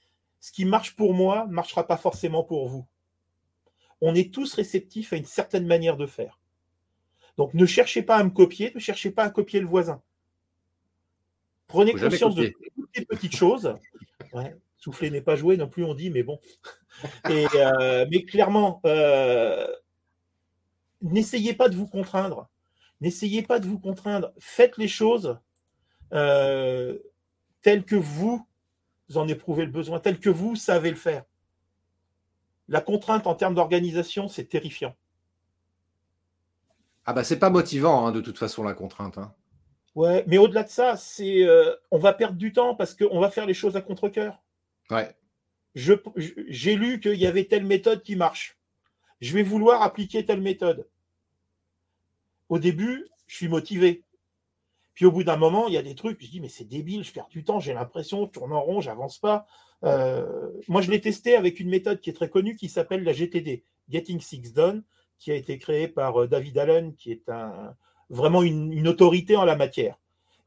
ce 0.40 0.52
qui 0.52 0.64
marche 0.64 0.96
pour 0.96 1.14
moi 1.14 1.46
ne 1.46 1.52
marchera 1.52 1.86
pas 1.86 1.96
forcément 1.96 2.42
pour 2.42 2.68
vous. 2.68 2.86
On 4.00 4.14
est 4.14 4.32
tous 4.32 4.54
réceptifs 4.54 5.12
à 5.12 5.16
une 5.16 5.26
certaine 5.26 5.66
manière 5.66 5.96
de 5.96 6.06
faire. 6.06 6.38
Donc 7.36 7.54
ne 7.54 7.66
cherchez 7.66 8.02
pas 8.02 8.16
à 8.16 8.24
me 8.24 8.30
copier, 8.30 8.72
ne 8.74 8.80
cherchez 8.80 9.10
pas 9.10 9.24
à 9.24 9.30
copier 9.30 9.60
le 9.60 9.66
voisin. 9.66 10.02
Prenez 11.66 11.92
conscience 11.92 12.34
de 12.34 12.52
toutes 12.74 12.96
les 12.96 13.04
petites 13.04 13.36
choses. 13.36 13.74
Souffler 14.80 15.10
n'est 15.10 15.20
pas 15.20 15.36
joué 15.36 15.56
non 15.56 15.68
plus, 15.68 15.84
on 15.84 15.94
dit, 15.94 16.10
mais 16.10 16.22
bon. 16.22 16.40
Euh, 17.30 18.06
mais 18.10 18.24
clairement, 18.24 18.80
euh, 18.84 19.66
n'essayez 21.00 21.54
pas 21.54 21.68
de 21.68 21.76
vous 21.76 21.86
contraindre. 21.86 22.50
N'essayez 23.00 23.42
pas 23.42 23.58
de 23.58 23.66
vous 23.66 23.78
contraindre. 23.78 24.32
Faites 24.38 24.76
les 24.76 24.88
choses 24.88 25.38
euh, 26.12 26.98
telles 27.62 27.84
que 27.84 27.96
vous 27.96 28.46
en 29.14 29.28
éprouvez 29.28 29.64
le 29.64 29.70
besoin, 29.70 30.00
telles 30.00 30.20
que 30.20 30.28
vous 30.28 30.56
savez 30.56 30.90
le 30.90 30.96
faire. 30.96 31.24
La 32.68 32.80
contrainte 32.80 33.26
en 33.26 33.34
termes 33.34 33.54
d'organisation, 33.54 34.28
c'est 34.28 34.44
terrifiant. 34.44 34.94
Ah 37.06 37.12
bah 37.12 37.24
c'est 37.24 37.38
pas 37.38 37.50
motivant 37.50 38.06
hein, 38.06 38.12
de 38.12 38.20
toute 38.20 38.38
façon 38.38 38.62
la 38.62 38.74
contrainte. 38.74 39.18
Hein. 39.18 39.34
Ouais, 39.94 40.24
mais 40.28 40.38
au-delà 40.38 40.62
de 40.62 40.68
ça, 40.68 40.96
c'est 40.96 41.44
euh, 41.44 41.74
on 41.90 41.98
va 41.98 42.12
perdre 42.12 42.36
du 42.36 42.52
temps 42.52 42.74
parce 42.74 42.94
qu'on 42.94 43.18
va 43.20 43.30
faire 43.30 43.46
les 43.46 43.54
choses 43.54 43.76
à 43.76 43.80
contre-cœur. 43.80 44.40
Ouais. 44.90 45.14
J'ai 45.74 46.76
lu 46.76 47.00
qu'il 47.00 47.14
y 47.14 47.26
avait 47.26 47.44
telle 47.44 47.64
méthode 47.64 48.02
qui 48.02 48.16
marche. 48.16 48.58
Je 49.20 49.34
vais 49.34 49.42
vouloir 49.42 49.82
appliquer 49.82 50.24
telle 50.24 50.40
méthode. 50.40 50.88
Au 52.48 52.58
début, 52.58 53.06
je 53.26 53.36
suis 53.36 53.48
motivé. 53.48 54.02
Puis 54.94 55.06
au 55.06 55.12
bout 55.12 55.24
d'un 55.24 55.36
moment, 55.36 55.68
il 55.68 55.74
y 55.74 55.78
a 55.78 55.82
des 55.82 55.94
trucs, 55.94 56.20
je 56.20 56.28
dis, 56.28 56.40
mais 56.40 56.48
c'est 56.48 56.64
débile, 56.64 57.04
je 57.04 57.12
perds 57.12 57.28
du 57.28 57.44
temps, 57.44 57.60
j'ai 57.60 57.72
l'impression, 57.72 58.26
je 58.26 58.30
tourne 58.30 58.52
en 58.52 58.60
rond, 58.60 58.80
j'avance 58.80 59.18
pas. 59.18 59.46
Euh, 59.84 60.50
moi, 60.68 60.82
je 60.82 60.90
l'ai 60.90 61.00
testé 61.00 61.36
avec 61.36 61.60
une 61.60 61.70
méthode 61.70 62.00
qui 62.00 62.10
est 62.10 62.14
très 62.14 62.28
connue 62.28 62.56
qui 62.56 62.68
s'appelle 62.68 63.04
la 63.04 63.12
GTD, 63.12 63.64
Getting 63.88 64.18
Things 64.18 64.52
Done, 64.52 64.82
qui 65.18 65.30
a 65.30 65.36
été 65.36 65.58
créée 65.58 65.88
par 65.88 66.22
euh, 66.22 66.26
David 66.26 66.58
Allen, 66.58 66.94
qui 66.96 67.12
est 67.12 67.28
un, 67.28 67.74
vraiment 68.10 68.42
une, 68.42 68.88
autorité 68.88 69.36
en 69.36 69.44
la 69.44 69.56
matière. 69.56 69.96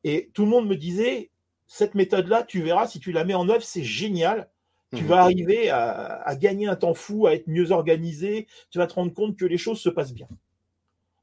Et 0.03 0.29
tout 0.33 0.43
le 0.43 0.49
monde 0.49 0.67
me 0.67 0.75
disait, 0.75 1.31
cette 1.67 1.95
méthode-là, 1.95 2.43
tu 2.43 2.61
verras, 2.61 2.87
si 2.87 2.99
tu 2.99 3.11
la 3.11 3.23
mets 3.23 3.33
en 3.33 3.49
œuvre, 3.49 3.63
c'est 3.63 3.83
génial. 3.83 4.49
Tu 4.95 5.01
mhm. 5.03 5.07
vas 5.07 5.21
arriver 5.23 5.69
à, 5.69 6.35
gagner 6.35 6.67
un 6.67 6.75
temps 6.75 6.93
fou, 6.93 7.25
à 7.25 7.33
être 7.33 7.47
mieux 7.47 7.71
organisé. 7.71 8.47
Tu 8.69 8.77
vas 8.77 8.87
te 8.87 8.93
rendre 8.93 9.13
compte 9.13 9.37
que 9.37 9.45
les 9.45 9.57
choses 9.57 9.79
se 9.79 9.89
passent 9.89 10.13
bien. 10.13 10.27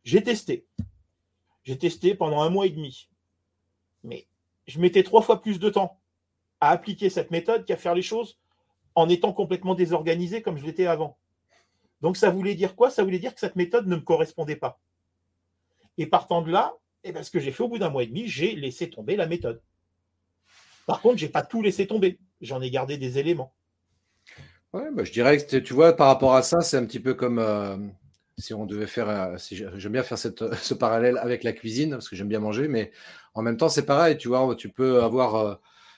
J'ai 0.03 0.23
testé. 0.23 0.67
J'ai 1.63 1.79
testé 1.79 2.15
pendant 2.15 2.43
un 2.43 2.51
mois 2.51 2.67
et 2.67 2.71
demi. 2.71 3.09
Mais 4.03 4.27
je 4.67 4.81
mettais 4.81 5.03
trois 5.03 5.23
fois 5.23 5.41
plus 5.41 5.61
de 5.61 5.69
temps 5.69 6.01
à 6.61 6.71
appliquer 6.71 7.11
cette 7.11 7.31
méthode 7.31 7.65
qu'à 7.65 7.77
faire 7.77 7.95
les 7.95 8.03
choses 8.03 8.39
en 8.95 9.09
étant 9.09 9.33
complètement 9.33 9.75
désorganisé 9.75 10.43
comme 10.43 10.59
je 10.59 10.65
l'étais 10.65 10.87
avant. 10.87 11.17
Donc 12.01 12.17
ça 12.17 12.31
voulait 12.31 12.55
dire 12.55 12.75
quoi? 12.75 12.91
Ça 12.91 13.05
voulait 13.05 13.19
dire 13.19 13.35
que 13.35 13.41
cette 13.41 13.57
méthode 13.57 13.87
ne 13.87 13.97
me 13.97 14.01
correspondait 14.01 14.57
pas. 14.57 14.81
Et 15.99 16.07
partant 16.07 16.43
de 16.43 16.51
là, 16.51 16.75
eh 17.05 17.13
ben, 17.13 17.23
ce 17.23 17.31
que 17.31 17.41
j'ai 17.41 17.53
fait 17.53 17.63
au 17.63 17.69
bout 17.69 17.79
d'un 17.79 17.91
mois 17.91 18.03
et 18.03 18.07
demi, 18.07 18.27
j'ai 18.27 18.57
laissé 18.57 18.91
tomber 18.91 19.17
la 19.17 19.27
méthode. 19.27 19.63
Par 20.87 21.01
contre, 21.01 21.19
je 21.19 21.27
n'ai 21.27 21.33
pas 21.33 21.43
tout 21.43 21.63
laissé 21.63 21.87
tomber. 21.87 22.19
J'en 22.41 22.61
ai 22.61 22.71
gardé 22.71 22.97
des 22.97 23.19
éléments. 23.19 23.55
Ouais, 24.73 24.89
bah, 24.93 25.03
je 25.05 25.13
dirais 25.13 25.39
que 25.39 25.57
tu 25.57 25.75
vois, 25.75 25.95
par 25.95 26.07
rapport 26.07 26.35
à 26.35 26.43
ça, 26.43 26.61
c'est 26.61 26.77
un 26.77 26.85
petit 26.85 27.01
peu 27.01 27.15
comme 27.15 27.39
euh, 27.41 27.77
si 28.39 28.55
on 28.55 28.67
devait 28.67 28.87
faire. 28.87 29.09
Euh, 29.09 29.37
si 29.37 29.57
j'aime 29.57 29.93
bien 29.93 30.03
faire 30.03 30.19
ce 30.19 30.75
parallèle 30.75 31.19
avec 31.19 31.43
la 31.43 31.53
cuisine, 31.53 31.91
parce 31.91 32.09
que 32.09 32.17
j'aime 32.17 32.29
bien 32.29 32.41
manger, 32.41 32.69
mais 32.69 32.93
en 33.35 33.43
même 33.43 33.57
temps, 33.57 33.69
c'est 33.69 33.87
pareil, 33.87 34.17
tu 34.17 34.29
vois, 34.29 34.55
tu 34.57 34.69
peux 34.69 35.03
avoir 35.03 35.35
euh, 35.35 35.55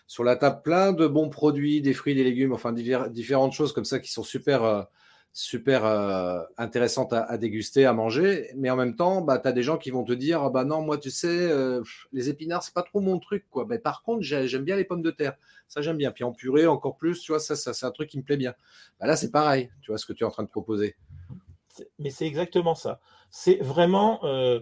sur 0.06 0.24
la 0.24 0.36
table 0.36 0.62
plein 0.62 0.92
de 0.92 1.06
bons 1.06 1.28
produits, 1.28 1.82
des 1.82 1.92
fruits, 1.92 2.14
des 2.14 2.24
légumes, 2.24 2.52
enfin 2.52 2.72
différentes 2.72 3.52
choses 3.52 3.72
comme 3.72 3.84
ça 3.84 3.98
qui 3.98 4.10
sont 4.10 4.22
super 4.22 4.86
super 5.32 5.86
euh, 5.86 6.42
intéressante 6.58 7.12
à, 7.12 7.38
déguster, 7.38 7.86
à 7.86 7.92
manger, 7.94 8.50
mais 8.54 8.68
en 8.68 8.76
même 8.76 8.96
temps, 8.96 9.22
bah, 9.22 9.38
tu 9.38 9.48
as 9.48 9.52
des 9.52 9.62
gens 9.62 9.78
qui 9.78 9.90
vont 9.90 10.04
te 10.04 10.12
dire, 10.12 10.50
bah 10.50 10.64
non, 10.64 10.82
moi, 10.82 10.98
tu 10.98 11.10
sais, 11.10 11.28
euh, 11.28 11.82
les 12.12 12.28
épinards, 12.28 12.62
c'est 12.62 12.74
pas 12.74 12.82
trop 12.82 13.00
mon 13.00 13.18
truc, 13.18 13.46
quoi. 13.50 13.64
Mais 13.66 13.78
par 13.78 14.02
contre, 14.02 14.22
j'aime 14.22 14.64
bien 14.64 14.76
les 14.76 14.84
pommes 14.84 15.02
de 15.02 15.10
terre, 15.10 15.36
ça 15.68 15.80
j'aime 15.80 15.96
bien. 15.96 16.10
Puis 16.12 16.24
en 16.24 16.32
purée, 16.32 16.66
encore 16.66 16.96
plus, 16.96 17.20
tu 17.20 17.32
vois, 17.32 17.40
ça, 17.40 17.56
ça 17.56 17.72
c'est 17.72 17.86
un 17.86 17.90
truc 17.90 18.10
qui 18.10 18.18
me 18.18 18.22
plaît 18.22 18.36
bien. 18.36 18.54
Bah, 19.00 19.06
là, 19.06 19.16
c'est 19.16 19.30
pareil, 19.30 19.70
tu 19.80 19.90
vois, 19.90 19.98
ce 19.98 20.04
que 20.04 20.12
tu 20.12 20.24
es 20.24 20.26
en 20.26 20.30
train 20.30 20.42
de 20.42 20.48
proposer. 20.48 20.96
Mais 21.98 22.10
c'est 22.10 22.26
exactement 22.26 22.74
ça. 22.74 23.00
C'est 23.30 23.56
vraiment, 23.62 24.22
euh, 24.24 24.60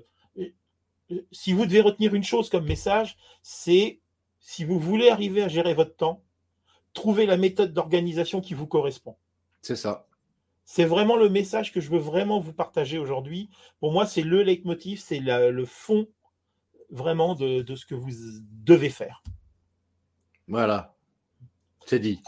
si 1.32 1.52
vous 1.52 1.66
devez 1.66 1.80
retenir 1.80 2.14
une 2.14 2.22
chose 2.22 2.48
comme 2.48 2.64
message, 2.64 3.18
c'est 3.42 4.00
si 4.38 4.64
vous 4.64 4.78
voulez 4.78 5.10
arriver 5.10 5.42
à 5.42 5.48
gérer 5.48 5.74
votre 5.74 5.96
temps, 5.96 6.22
trouvez 6.92 7.26
la 7.26 7.36
méthode 7.36 7.72
d'organisation 7.72 8.40
qui 8.40 8.54
vous 8.54 8.68
correspond. 8.68 9.16
C'est 9.62 9.76
ça. 9.76 10.06
C'est 10.72 10.84
vraiment 10.84 11.16
le 11.16 11.28
message 11.28 11.72
que 11.72 11.80
je 11.80 11.90
veux 11.90 11.98
vraiment 11.98 12.38
vous 12.38 12.52
partager 12.52 12.96
aujourd'hui. 12.96 13.50
Pour 13.80 13.90
moi, 13.90 14.06
c'est 14.06 14.22
le 14.22 14.44
leitmotiv, 14.44 15.00
c'est 15.00 15.18
le 15.18 15.64
fond 15.64 16.06
vraiment 16.90 17.34
de, 17.34 17.74
ce 17.74 17.84
que 17.84 17.96
vous 17.96 18.12
devez 18.52 18.88
faire. 18.88 19.24
Voilà, 20.46 20.94
c'est 21.86 21.98
dit. 21.98 22.22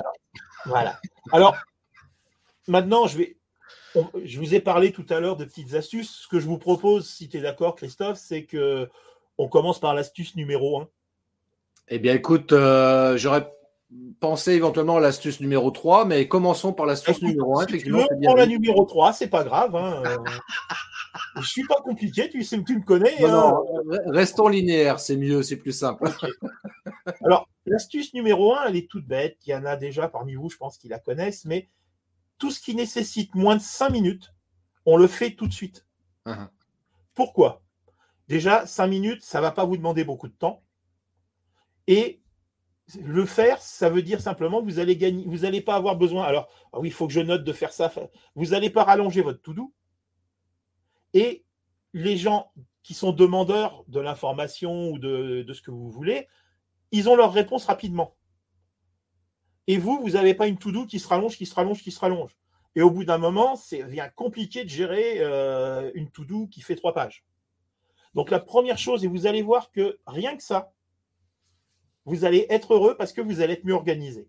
voilà. 0.66 0.98
Alors, 1.30 1.54
maintenant, 2.66 3.06
je 3.06 3.18
vais. 3.18 3.36
je 4.24 4.40
vous 4.40 4.56
ai 4.56 4.60
parlé 4.60 4.90
tout 4.90 5.06
à 5.10 5.20
l'heure 5.20 5.36
de 5.36 5.44
petites 5.44 5.74
astuces. 5.74 6.10
Ce 6.10 6.26
que 6.26 6.40
je 6.40 6.46
vous 6.46 6.58
propose, 6.58 7.08
si 7.08 7.28
tu 7.28 7.36
es 7.36 7.42
d'accord, 7.42 7.76
Christophe, 7.76 8.18
c'est 8.18 8.44
que 8.44 8.90
on 9.38 9.46
commence 9.46 9.78
par 9.78 9.94
l'astuce 9.94 10.34
numéro 10.34 10.80
1. 10.80 10.88
Eh 11.90 12.00
bien, 12.00 12.14
écoute, 12.14 12.50
euh, 12.50 13.16
j'aurais 13.16 13.48
penser 14.20 14.52
éventuellement 14.52 14.98
à 14.98 15.00
l'astuce 15.00 15.40
numéro 15.40 15.70
3, 15.70 16.04
mais 16.04 16.28
commençons 16.28 16.72
par 16.72 16.86
l'astuce 16.86 17.20
numéro 17.22 17.58
1. 17.58 17.66
Effectivement, 17.66 18.06
tu 18.06 18.36
la 18.36 18.46
numéro 18.46 18.84
3, 18.84 19.12
c'est 19.12 19.28
pas 19.28 19.44
grave. 19.44 19.74
Hein. 19.74 20.02
je 21.40 21.46
suis 21.46 21.66
pas 21.66 21.80
compliqué, 21.82 22.30
tu 22.30 22.42
sais, 22.44 22.62
tu 22.62 22.78
me 22.78 22.84
connais. 22.84 23.22
Hein. 23.24 23.52
restons 24.06 24.48
linéaires, 24.48 25.00
c'est 25.00 25.16
mieux, 25.16 25.42
c'est 25.42 25.56
plus 25.56 25.72
simple. 25.72 26.08
Alors, 27.24 27.48
l'astuce 27.66 28.14
numéro 28.14 28.54
1, 28.54 28.66
elle 28.68 28.76
est 28.76 28.88
toute 28.88 29.06
bête. 29.06 29.38
Il 29.46 29.50
y 29.50 29.54
en 29.54 29.64
a 29.64 29.76
déjà 29.76 30.08
parmi 30.08 30.34
vous, 30.34 30.48
je 30.48 30.56
pense 30.56 30.78
qu'ils 30.78 30.90
la 30.90 30.98
connaissent, 30.98 31.44
mais 31.44 31.68
tout 32.38 32.50
ce 32.50 32.60
qui 32.60 32.74
nécessite 32.74 33.34
moins 33.34 33.56
de 33.56 33.62
5 33.62 33.90
minutes, 33.90 34.32
on 34.86 34.96
le 34.96 35.06
fait 35.06 35.32
tout 35.32 35.46
de 35.46 35.52
suite. 35.52 35.86
Uh-huh. 36.26 36.48
Pourquoi? 37.14 37.62
Déjà, 38.28 38.66
5 38.66 38.86
minutes, 38.86 39.24
ça 39.24 39.38
ne 39.38 39.42
va 39.42 39.50
pas 39.50 39.64
vous 39.64 39.76
demander 39.76 40.04
beaucoup 40.04 40.28
de 40.28 40.34
temps. 40.34 40.62
Et 41.88 42.21
le 43.00 43.24
faire, 43.24 43.60
ça 43.62 43.88
veut 43.88 44.02
dire 44.02 44.20
simplement 44.20 44.60
que 44.60 44.66
vous 44.66 44.78
allez 44.78 44.96
gagner, 44.96 45.24
vous 45.26 45.38
n'allez 45.38 45.60
pas 45.60 45.76
avoir 45.76 45.96
besoin. 45.96 46.24
Alors, 46.24 46.48
ah 46.72 46.80
oui, 46.80 46.88
il 46.88 46.92
faut 46.92 47.06
que 47.06 47.12
je 47.12 47.20
note 47.20 47.44
de 47.44 47.52
faire 47.52 47.72
ça. 47.72 47.92
Vous 48.34 48.46
n'allez 48.46 48.70
pas 48.70 48.84
rallonger 48.84 49.22
votre 49.22 49.40
to-do. 49.40 49.72
Et 51.14 51.44
les 51.92 52.16
gens 52.16 52.52
qui 52.82 52.94
sont 52.94 53.12
demandeurs 53.12 53.84
de 53.88 54.00
l'information 54.00 54.90
ou 54.90 54.98
de, 54.98 55.46
ce 55.52 55.62
que 55.62 55.70
vous 55.70 55.90
voulez, 55.90 56.28
ils 56.90 57.08
ont 57.08 57.16
leur 57.16 57.32
réponse 57.32 57.64
rapidement. 57.66 58.16
Et 59.68 59.78
vous, 59.78 60.00
vous 60.00 60.10
n'avez 60.10 60.34
pas 60.34 60.48
une 60.48 60.58
to-do 60.58 60.86
qui 60.86 60.98
se 60.98 61.06
rallonge, 61.06 61.36
qui 61.36 61.46
se 61.46 61.54
rallonge, 61.54 61.82
qui 61.82 61.92
se 61.92 62.00
rallonge. 62.00 62.36
Et 62.74 62.82
au 62.82 62.90
bout 62.90 63.04
d'un 63.04 63.18
moment, 63.18 63.54
c'est 63.54 63.84
bien 63.84 64.08
compliqué 64.08 64.64
de 64.64 64.68
gérer 64.68 65.16
euh, 65.18 65.90
une 65.94 66.10
to-do 66.10 66.48
qui 66.48 66.62
fait 66.62 66.74
trois 66.74 66.94
pages. 66.94 67.24
Donc 68.14 68.30
la 68.30 68.40
première 68.40 68.78
chose, 68.78 69.04
et 69.04 69.08
vous 69.08 69.26
allez 69.26 69.42
voir 69.42 69.70
que 69.70 70.00
rien 70.06 70.36
que 70.36 70.42
ça, 70.42 70.72
vous 72.04 72.24
allez 72.24 72.46
être 72.50 72.74
heureux 72.74 72.96
parce 72.96 73.12
que 73.12 73.20
vous 73.20 73.40
allez 73.40 73.54
être 73.54 73.64
mieux 73.64 73.74
organisé. 73.74 74.28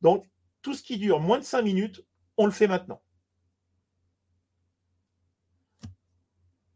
Donc, 0.00 0.24
tout 0.62 0.74
ce 0.74 0.82
qui 0.82 0.98
dure 0.98 1.20
moins 1.20 1.38
de 1.38 1.44
5 1.44 1.62
minutes, 1.62 2.04
on 2.36 2.46
le 2.46 2.52
fait 2.52 2.68
maintenant. 2.68 3.02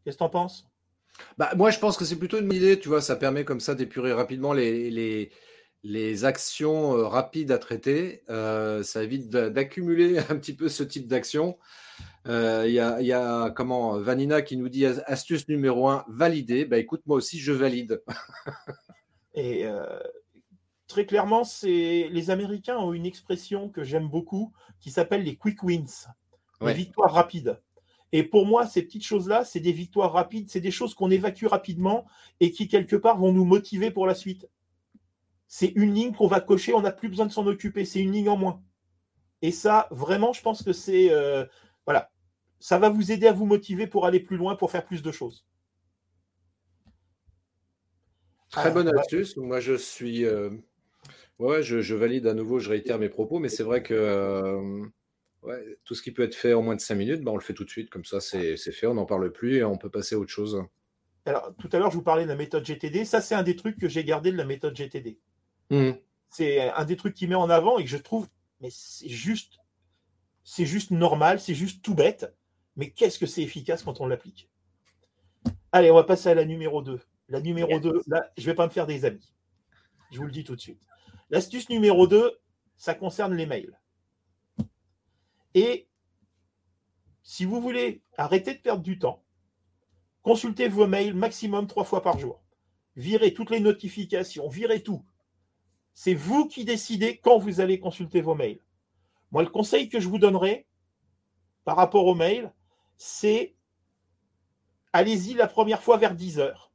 Qu'est-ce 0.03 0.15
que 0.15 0.19
tu 0.19 0.23
en 0.23 0.29
penses? 0.29 0.69
Bah, 1.37 1.51
Moi, 1.55 1.71
je 1.71 1.79
pense 1.79 1.97
que 1.97 2.05
c'est 2.05 2.17
plutôt 2.17 2.39
une 2.39 2.53
idée, 2.53 2.79
tu 2.79 2.89
vois, 2.89 3.01
ça 3.01 3.15
permet 3.15 3.43
comme 3.43 3.59
ça 3.59 3.75
d'épurer 3.75 4.13
rapidement 4.13 4.53
les, 4.53 5.31
actions 6.23 6.97
euh, 6.97 7.07
rapides 7.07 7.51
à 7.51 7.57
traiter. 7.57 8.23
Euh, 8.29 8.83
ça 8.83 9.03
évite 9.03 9.29
d'accumuler 9.29 10.17
un 10.29 10.37
petit 10.37 10.55
peu 10.55 10.69
ce 10.69 10.83
type 10.83 11.07
d'action. 11.07 11.57
Euh, 12.27 12.65
il 12.67 12.73
y, 12.73 13.13
a, 13.13 13.49
comment 13.51 13.99
Vanina 13.99 14.41
qui 14.41 14.57
nous 14.57 14.69
dit 14.69 14.85
astuce 14.85 15.47
numéro 15.47 15.87
1, 15.89 16.05
valider. 16.09 16.65
Bah, 16.65 16.77
écoute, 16.77 17.01
moi 17.05 17.17
aussi, 17.17 17.39
je 17.39 17.51
valide. 17.51 18.01
Et 19.37 19.67
euh, 19.67 19.85
très 20.87 21.05
clairement, 21.05 21.43
c'est 21.43 22.09
les 22.11 22.31
Américains 22.31 22.77
ont 22.77 22.91
une 22.91 23.05
expression 23.05 23.69
que 23.69 23.83
j'aime 23.83 24.09
beaucoup 24.09 24.51
qui 24.79 24.89
s'appelle 24.89 25.23
les 25.23 25.35
quick 25.35 25.61
wins, 25.61 26.07
les 26.59 26.73
victoires 26.73 27.13
rapides. 27.13 27.61
Et 28.11 28.23
pour 28.23 28.47
moi, 28.47 28.65
ces 28.65 28.81
petites 28.81 29.05
choses-là, 29.05 29.45
c'est 29.45 29.59
des 29.59 29.71
victoires 29.73 30.11
rapides, 30.11 30.49
c'est 30.49 30.59
des 30.59 30.71
choses 30.71 30.95
qu'on 30.95 31.11
évacue 31.11 31.45
rapidement 31.45 32.07
et 32.39 32.51
qui, 32.51 32.67
quelque 32.67 32.95
part, 32.95 33.19
vont 33.19 33.31
nous 33.31 33.45
motiver 33.45 33.91
pour 33.91 34.07
la 34.07 34.15
suite. 34.15 34.49
C'est 35.47 35.71
une 35.75 35.93
ligne 35.93 36.13
qu'on 36.13 36.27
va 36.27 36.39
cocher, 36.39 36.73
on 36.73 36.81
n'a 36.81 36.91
plus 36.91 37.07
besoin 37.07 37.27
de 37.27 37.31
s'en 37.31 37.45
occuper, 37.45 37.85
c'est 37.85 37.99
une 37.99 38.13
ligne 38.13 38.29
en 38.29 38.37
moins. 38.37 38.63
Et 39.43 39.51
ça, 39.51 39.87
vraiment, 39.91 40.33
je 40.33 40.41
pense 40.41 40.63
que 40.63 40.73
c'est. 40.73 41.11
Euh, 41.11 41.45
voilà. 41.85 42.09
Ça 42.59 42.79
va 42.79 42.89
vous 42.89 43.11
aider 43.11 43.27
à 43.27 43.33
vous 43.33 43.45
motiver 43.45 43.85
pour 43.85 44.07
aller 44.07 44.19
plus 44.19 44.37
loin, 44.37 44.55
pour 44.55 44.71
faire 44.71 44.83
plus 44.83 45.03
de 45.03 45.11
choses. 45.11 45.45
Très 48.61 48.71
bonne 48.71 48.87
astuce. 48.97 49.37
Moi, 49.37 49.59
je 49.59 49.73
suis. 49.73 50.25
Euh, 50.25 50.49
ouais, 51.39 51.61
je, 51.63 51.95
valide 51.95 52.27
à 52.27 52.33
nouveau, 52.33 52.59
je 52.59 52.69
réitère 52.69 52.99
mes 52.99 53.09
propos, 53.09 53.39
mais 53.39 53.49
c'est 53.49 53.63
vrai 53.63 53.83
que 53.83 53.93
euh, 53.93 54.85
ouais, 55.43 55.77
tout 55.83 55.95
ce 55.95 56.01
qui 56.01 56.11
peut 56.11 56.23
être 56.23 56.35
fait 56.35 56.53
en 56.53 56.61
moins 56.61 56.75
de 56.75 56.81
5 56.81 56.95
minutes, 56.95 57.23
ben, 57.23 57.31
on 57.31 57.35
le 57.35 57.41
fait 57.41 57.53
tout 57.53 57.65
de 57.65 57.69
suite. 57.69 57.89
Comme 57.89 58.05
ça, 58.05 58.19
c'est 58.19 58.57
fait, 58.57 58.87
on 58.87 58.95
n'en 58.95 59.05
parle 59.05 59.31
plus 59.31 59.57
et 59.57 59.63
on 59.63 59.77
peut 59.77 59.89
passer 59.89 60.15
à 60.15 60.19
autre 60.19 60.31
chose. 60.31 60.63
Alors, 61.25 61.53
tout 61.59 61.69
à 61.73 61.79
l'heure, 61.79 61.91
je 61.91 61.97
vous 61.97 62.03
parlais 62.03 62.23
de 62.23 62.29
la 62.29 62.35
méthode 62.35 62.65
GTD. 62.65 63.05
Ça, 63.05 63.21
c'est 63.21 63.35
un 63.35 63.43
des 63.43 63.55
trucs 63.55 63.77
que 63.77 63.89
j'ai 63.89 64.03
gardé 64.03 64.31
de 64.31 64.37
la 64.37 64.45
méthode 64.45 64.75
GTD. 64.75 65.19
Mmh. 65.69 65.91
C'est 66.29 66.69
un 66.69 66.85
des 66.85 66.95
trucs 66.95 67.13
qui 67.13 67.27
met 67.27 67.35
en 67.35 67.49
avant 67.49 67.77
et 67.77 67.83
que 67.83 67.89
je 67.89 67.97
trouve, 67.97 68.27
mais 68.61 68.69
c'est 68.71 69.09
juste, 69.09 69.59
c'est 70.43 70.65
juste 70.65 70.91
normal, 70.91 71.39
c'est 71.39 71.53
juste 71.53 71.83
tout 71.83 71.95
bête. 71.95 72.33
Mais 72.75 72.91
qu'est-ce 72.91 73.19
que 73.19 73.25
c'est 73.25 73.41
efficace 73.41 73.83
quand 73.83 74.01
on 74.01 74.07
l'applique? 74.07 74.49
Allez, 75.71 75.91
on 75.91 75.95
va 75.95 76.03
passer 76.03 76.29
à 76.29 76.35
la 76.35 76.45
numéro 76.45 76.81
2. 76.81 76.99
La 77.29 77.41
numéro 77.41 77.79
2, 77.79 78.03
là, 78.07 78.31
je 78.37 78.43
ne 78.43 78.45
vais 78.47 78.55
pas 78.55 78.67
me 78.67 78.71
faire 78.71 78.87
des 78.87 79.05
amis. 79.05 79.33
Je 80.11 80.17
vous 80.17 80.25
le 80.25 80.31
dis 80.31 80.43
tout 80.43 80.55
de 80.55 80.61
suite. 80.61 80.81
L'astuce 81.29 81.69
numéro 81.69 82.07
2, 82.07 82.39
ça 82.77 82.93
concerne 82.93 83.33
les 83.33 83.45
mails. 83.45 83.77
Et 85.53 85.89
si 87.23 87.43
vous 87.43 87.59
voulez 87.59 88.01
arrêter 88.17 88.53
de 88.53 88.61
perdre 88.61 88.83
du 88.83 88.99
temps, 88.99 89.23
consultez 90.21 90.69
vos 90.69 90.87
mails 90.87 91.13
maximum 91.13 91.67
trois 91.67 91.83
fois 91.83 92.01
par 92.01 92.17
jour. 92.17 92.41
Virez 92.95 93.33
toutes 93.33 93.49
les 93.49 93.59
notifications, 93.59 94.47
virez 94.47 94.81
tout. 94.81 95.05
C'est 95.93 96.13
vous 96.13 96.47
qui 96.47 96.63
décidez 96.63 97.17
quand 97.17 97.37
vous 97.37 97.59
allez 97.59 97.79
consulter 97.79 98.21
vos 98.21 98.35
mails. 98.35 98.61
Moi, 99.31 99.43
le 99.43 99.49
conseil 99.49 99.89
que 99.89 99.99
je 99.99 100.07
vous 100.07 100.19
donnerai 100.19 100.67
par 101.65 101.75
rapport 101.75 102.05
aux 102.05 102.15
mails, 102.15 102.53
c'est 102.95 103.55
allez-y 104.93 105.33
la 105.33 105.47
première 105.47 105.83
fois 105.83 105.97
vers 105.97 106.15
10 106.15 106.39
heures. 106.39 106.66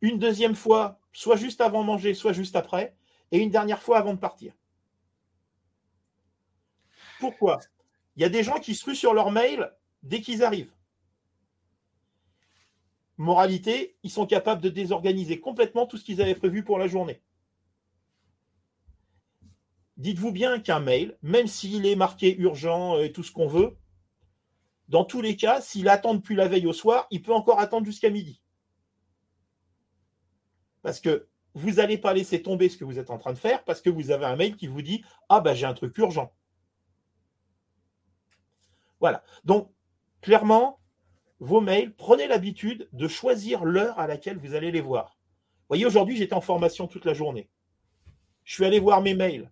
Une 0.00 0.18
deuxième 0.18 0.54
fois, 0.54 0.98
soit 1.12 1.36
juste 1.36 1.60
avant 1.60 1.82
manger, 1.82 2.14
soit 2.14 2.32
juste 2.32 2.56
après. 2.56 2.96
Et 3.32 3.38
une 3.38 3.50
dernière 3.50 3.82
fois 3.82 3.98
avant 3.98 4.14
de 4.14 4.18
partir. 4.18 4.52
Pourquoi? 7.20 7.60
Il 8.16 8.22
y 8.22 8.24
a 8.24 8.28
des 8.28 8.42
gens 8.42 8.58
qui 8.58 8.74
se 8.74 8.84
ruent 8.84 8.96
sur 8.96 9.14
leur 9.14 9.30
mail 9.30 9.70
dès 10.02 10.20
qu'ils 10.20 10.42
arrivent. 10.42 10.72
Moralité, 13.18 13.96
ils 14.02 14.10
sont 14.10 14.26
capables 14.26 14.62
de 14.62 14.70
désorganiser 14.70 15.40
complètement 15.40 15.86
tout 15.86 15.98
ce 15.98 16.04
qu'ils 16.04 16.22
avaient 16.22 16.34
prévu 16.34 16.64
pour 16.64 16.78
la 16.78 16.88
journée. 16.88 17.20
Dites-vous 19.98 20.32
bien 20.32 20.60
qu'un 20.60 20.80
mail, 20.80 21.18
même 21.20 21.46
s'il 21.46 21.84
est 21.84 21.96
marqué 21.96 22.34
urgent 22.38 22.98
et 22.98 23.12
tout 23.12 23.22
ce 23.22 23.30
qu'on 23.30 23.46
veut, 23.46 23.76
dans 24.88 25.04
tous 25.04 25.20
les 25.20 25.36
cas, 25.36 25.60
s'il 25.60 25.88
attend 25.90 26.14
depuis 26.14 26.34
la 26.34 26.48
veille 26.48 26.66
au 26.66 26.72
soir, 26.72 27.06
il 27.10 27.22
peut 27.22 27.34
encore 27.34 27.60
attendre 27.60 27.84
jusqu'à 27.84 28.08
midi. 28.08 28.40
Parce 30.82 31.00
que 31.00 31.26
vous 31.54 31.72
n'allez 31.72 31.98
pas 31.98 32.14
laisser 32.14 32.42
tomber 32.42 32.68
ce 32.68 32.76
que 32.76 32.84
vous 32.84 32.98
êtes 32.98 33.10
en 33.10 33.18
train 33.18 33.32
de 33.32 33.38
faire 33.38 33.64
parce 33.64 33.80
que 33.80 33.90
vous 33.90 34.10
avez 34.10 34.24
un 34.24 34.36
mail 34.36 34.56
qui 34.56 34.66
vous 34.66 34.82
dit 34.82 35.04
Ah, 35.28 35.40
ben 35.40 35.54
j'ai 35.54 35.66
un 35.66 35.74
truc 35.74 35.96
urgent. 35.98 36.32
Voilà. 39.00 39.22
Donc, 39.44 39.70
clairement, 40.20 40.78
vos 41.40 41.60
mails, 41.60 41.94
prenez 41.94 42.26
l'habitude 42.26 42.88
de 42.92 43.08
choisir 43.08 43.64
l'heure 43.64 43.98
à 43.98 44.06
laquelle 44.06 44.38
vous 44.38 44.54
allez 44.54 44.70
les 44.70 44.82
voir. 44.82 45.16
Vous 45.62 45.76
voyez, 45.76 45.86
aujourd'hui, 45.86 46.16
j'étais 46.16 46.34
en 46.34 46.40
formation 46.40 46.86
toute 46.86 47.04
la 47.04 47.14
journée. 47.14 47.48
Je 48.44 48.54
suis 48.54 48.64
allé 48.64 48.78
voir 48.78 49.00
mes 49.00 49.14
mails 49.14 49.50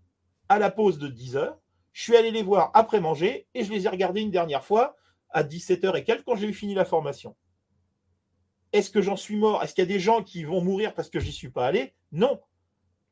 à 0.48 0.58
la 0.58 0.70
pause 0.70 0.98
de 0.98 1.08
10 1.08 1.36
heures. 1.36 1.58
Je 1.92 2.02
suis 2.02 2.16
allé 2.16 2.30
les 2.30 2.42
voir 2.42 2.70
après 2.74 3.00
manger 3.00 3.48
et 3.54 3.64
je 3.64 3.72
les 3.72 3.86
ai 3.86 3.88
regardés 3.88 4.20
une 4.20 4.30
dernière 4.30 4.64
fois 4.64 4.96
à 5.30 5.42
17h 5.42 5.96
et 5.96 6.04
quelques 6.04 6.24
quand 6.24 6.36
j'ai 6.36 6.48
eu 6.48 6.52
fini 6.52 6.74
la 6.74 6.84
formation. 6.84 7.36
Est-ce 8.72 8.90
que 8.90 9.00
j'en 9.00 9.16
suis 9.16 9.36
mort? 9.36 9.62
Est-ce 9.62 9.74
qu'il 9.74 9.82
y 9.82 9.86
a 9.86 9.92
des 9.92 10.00
gens 10.00 10.22
qui 10.22 10.44
vont 10.44 10.60
mourir 10.60 10.94
parce 10.94 11.08
que 11.08 11.20
j'y 11.20 11.32
suis 11.32 11.50
pas 11.50 11.66
allé? 11.66 11.94
Non. 12.12 12.40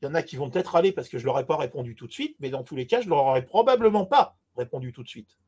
Il 0.03 0.07
y 0.07 0.09
en 0.09 0.15
a 0.15 0.23
qui 0.23 0.37
vont 0.37 0.51
peut-être 0.51 0.77
aller 0.77 0.93
parce 0.93 1.09
que 1.09 1.19
je 1.19 1.23
ne 1.23 1.27
leur 1.27 1.39
ai 1.39 1.47
pas 1.47 1.57
répondu 1.57 1.95
tout 1.95 2.07
de 2.07 2.13
suite, 2.13 2.37
mais 2.41 2.51
dans 2.51 2.63
tous 2.63 2.77
les 2.77 2.87
cas, 2.87 3.01
je 3.01 3.07
ne 3.07 3.11
leur 3.11 3.25
aurais 3.25 3.47
probablement 3.47 4.05
pas 4.05 4.37
répondu 4.57 4.93
tout 4.93 5.03
de 5.03 5.09
suite. 5.09 5.39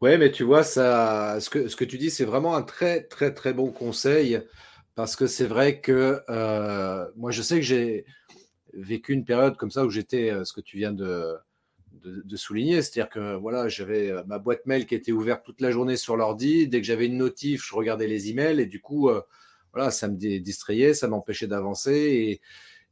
Oui, 0.00 0.16
mais 0.18 0.30
tu 0.30 0.44
vois, 0.44 0.62
ça, 0.62 1.38
ce, 1.40 1.50
que, 1.50 1.84
tu 1.84 1.98
dis, 1.98 2.10
c'est 2.10 2.24
vraiment 2.24 2.54
un 2.54 2.62
très, 2.62 3.02
très, 3.02 3.34
très 3.34 3.52
bon 3.52 3.70
conseil 3.70 4.40
parce 4.94 5.16
que 5.16 5.26
c'est 5.26 5.46
vrai 5.46 5.80
que 5.80 6.22
euh, 6.28 7.06
moi, 7.16 7.30
je 7.30 7.42
sais 7.42 7.56
que 7.56 7.62
j'ai 7.62 8.04
vécu 8.72 9.12
une 9.12 9.24
période 9.24 9.56
comme 9.56 9.70
ça 9.70 9.84
où 9.84 9.90
j'étais, 9.90 10.30
euh, 10.30 10.44
ce 10.44 10.52
que 10.52 10.60
tu 10.60 10.76
viens 10.76 10.92
de, 10.92 11.36
souligner. 12.36 12.82
C'est-à-dire 12.82 13.10
que 13.10 13.34
voilà, 13.34 13.68
j'avais 13.68 14.10
euh, 14.10 14.22
ma 14.26 14.38
boîte 14.38 14.64
mail 14.66 14.86
qui 14.86 14.94
était 14.94 15.12
ouverte 15.12 15.44
toute 15.44 15.60
la 15.60 15.72
journée 15.72 15.96
sur 15.96 16.16
l'ordi. 16.16 16.68
Dès 16.68 16.80
que 16.80 16.86
j'avais 16.86 17.06
une 17.06 17.18
notif, 17.18 17.66
je 17.66 17.74
regardais 17.74 18.06
les 18.06 18.30
emails 18.30 18.60
et 18.60 18.66
du 18.66 18.80
coup, 18.80 19.10
ça 19.90 20.08
me 20.08 20.16
distrayait, 20.38 20.94
ça 20.94 21.08
m'empêchait 21.08 21.46
d'avancer 21.46 22.40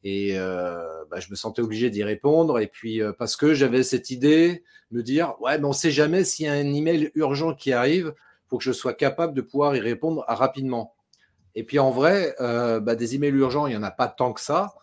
et, 0.05 0.38
euh, 0.38 1.05
bah, 1.11 1.18
je 1.20 1.31
me 1.31 1.35
sentais 1.35 1.62
obligé 1.62 1.90
d'y 1.90 2.05
répondre. 2.05 2.59
Et 2.61 2.68
puis 2.68 3.01
parce 3.18 3.37
que 3.37 3.55
j'avais 3.55 3.83
cette 3.83 4.11
idée, 4.11 4.64
me 4.90 5.03
dire 5.03 5.35
ouais, 5.40 5.59
mais 5.59 5.64
on 5.64 5.72
sait 5.72 5.90
jamais 5.90 6.25
s'il 6.25 6.46
y 6.46 6.49
a 6.49 6.53
un 6.53 6.72
email 6.72 7.11
urgent 7.14 7.55
qui 7.55 7.72
arrive, 7.72 8.14
pour 8.49 8.59
que 8.61 8.64
je 8.64 8.72
sois 8.72 8.94
capable 8.94 9.35
de 9.35 9.40
pouvoir 9.40 9.75
y 9.75 9.81
répondre 9.81 10.25
rapidement. 10.29 10.94
Et 11.57 11.64
puis 11.64 11.79
en 11.79 11.90
vrai, 11.90 12.35
bah, 12.38 12.94
des 12.94 13.14
emails 13.14 13.35
urgents, 13.35 13.66
il 13.66 13.75
y 13.75 13.77
en 13.77 13.83
a 13.83 13.90
pas 13.90 14.09
tant 14.09 14.33
que 14.33 14.40
ça. 14.40 14.75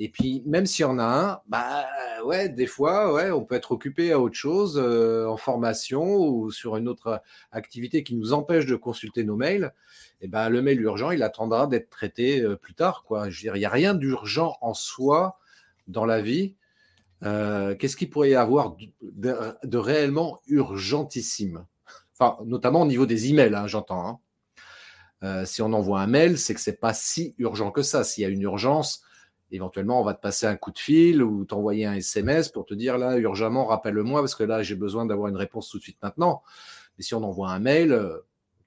Et 0.00 0.08
puis, 0.08 0.42
même 0.46 0.66
s'il 0.66 0.84
y 0.84 0.86
en 0.86 0.98
a 0.98 1.04
un, 1.04 1.40
bah 1.48 1.84
ouais, 2.24 2.48
des 2.48 2.66
fois, 2.66 3.12
ouais, 3.12 3.30
on 3.32 3.44
peut 3.44 3.56
être 3.56 3.72
occupé 3.72 4.12
à 4.12 4.20
autre 4.20 4.36
chose, 4.36 4.80
euh, 4.82 5.26
en 5.26 5.36
formation 5.36 6.18
ou 6.18 6.52
sur 6.52 6.76
une 6.76 6.88
autre 6.88 7.20
activité 7.50 8.04
qui 8.04 8.14
nous 8.14 8.32
empêche 8.32 8.66
de 8.66 8.76
consulter 8.76 9.24
nos 9.24 9.34
mails. 9.34 9.72
Et 10.20 10.28
ben, 10.28 10.48
le 10.50 10.62
mail 10.62 10.80
urgent, 10.80 11.10
il 11.10 11.22
attendra 11.22 11.66
d'être 11.66 11.90
traité 11.90 12.40
euh, 12.40 12.54
plus 12.54 12.74
tard, 12.74 13.02
quoi. 13.04 13.28
Je 13.28 13.38
veux 13.38 13.42
dire, 13.42 13.56
il 13.56 13.60
n'y 13.60 13.64
a 13.64 13.70
rien 13.70 13.94
d'urgent 13.94 14.56
en 14.60 14.72
soi 14.72 15.38
dans 15.88 16.04
la 16.04 16.20
vie. 16.20 16.54
Euh, 17.24 17.74
qu'est-ce 17.74 17.96
qu'il 17.96 18.10
pourrait 18.10 18.30
y 18.30 18.34
avoir 18.36 18.76
de, 19.02 19.76
réellement 19.76 20.40
urgentissime? 20.46 21.66
Enfin, 22.12 22.38
notamment 22.44 22.82
au 22.82 22.86
niveau 22.86 23.06
des 23.06 23.30
emails, 23.30 23.54
hein, 23.54 23.66
j'entends. 23.66 24.20
Hein. 25.22 25.44
si 25.44 25.60
on 25.62 25.72
envoie 25.72 26.00
un 26.00 26.06
mail, 26.06 26.38
c'est 26.38 26.54
que 26.54 26.60
c'est 26.60 26.78
pas 26.78 26.94
si 26.94 27.34
urgent 27.38 27.72
que 27.72 27.82
ça. 27.82 28.04
S'il 28.04 28.22
y 28.22 28.26
a 28.26 28.28
une 28.28 28.42
urgence, 28.42 29.02
éventuellement, 29.50 30.00
on 30.00 30.04
va 30.04 30.14
te 30.14 30.20
passer 30.20 30.46
un 30.46 30.56
coup 30.56 30.70
de 30.70 30.78
fil 30.78 31.22
ou 31.22 31.44
t'envoyer 31.44 31.86
un 31.86 31.94
SMS 31.94 32.50
pour 32.50 32.66
te 32.66 32.74
dire 32.74 32.98
là, 32.98 33.16
urgemment, 33.16 33.66
rappelle-moi 33.66 34.20
parce 34.20 34.34
que 34.34 34.44
là, 34.44 34.62
j'ai 34.62 34.74
besoin 34.74 35.06
d'avoir 35.06 35.28
une 35.28 35.36
réponse 35.36 35.68
tout 35.68 35.78
de 35.78 35.82
suite 35.82 35.98
maintenant. 36.02 36.42
Mais 36.96 37.04
si 37.04 37.14
on 37.14 37.22
envoie 37.22 37.50
un 37.50 37.58
mail, 37.58 37.92
euh, 37.92 38.18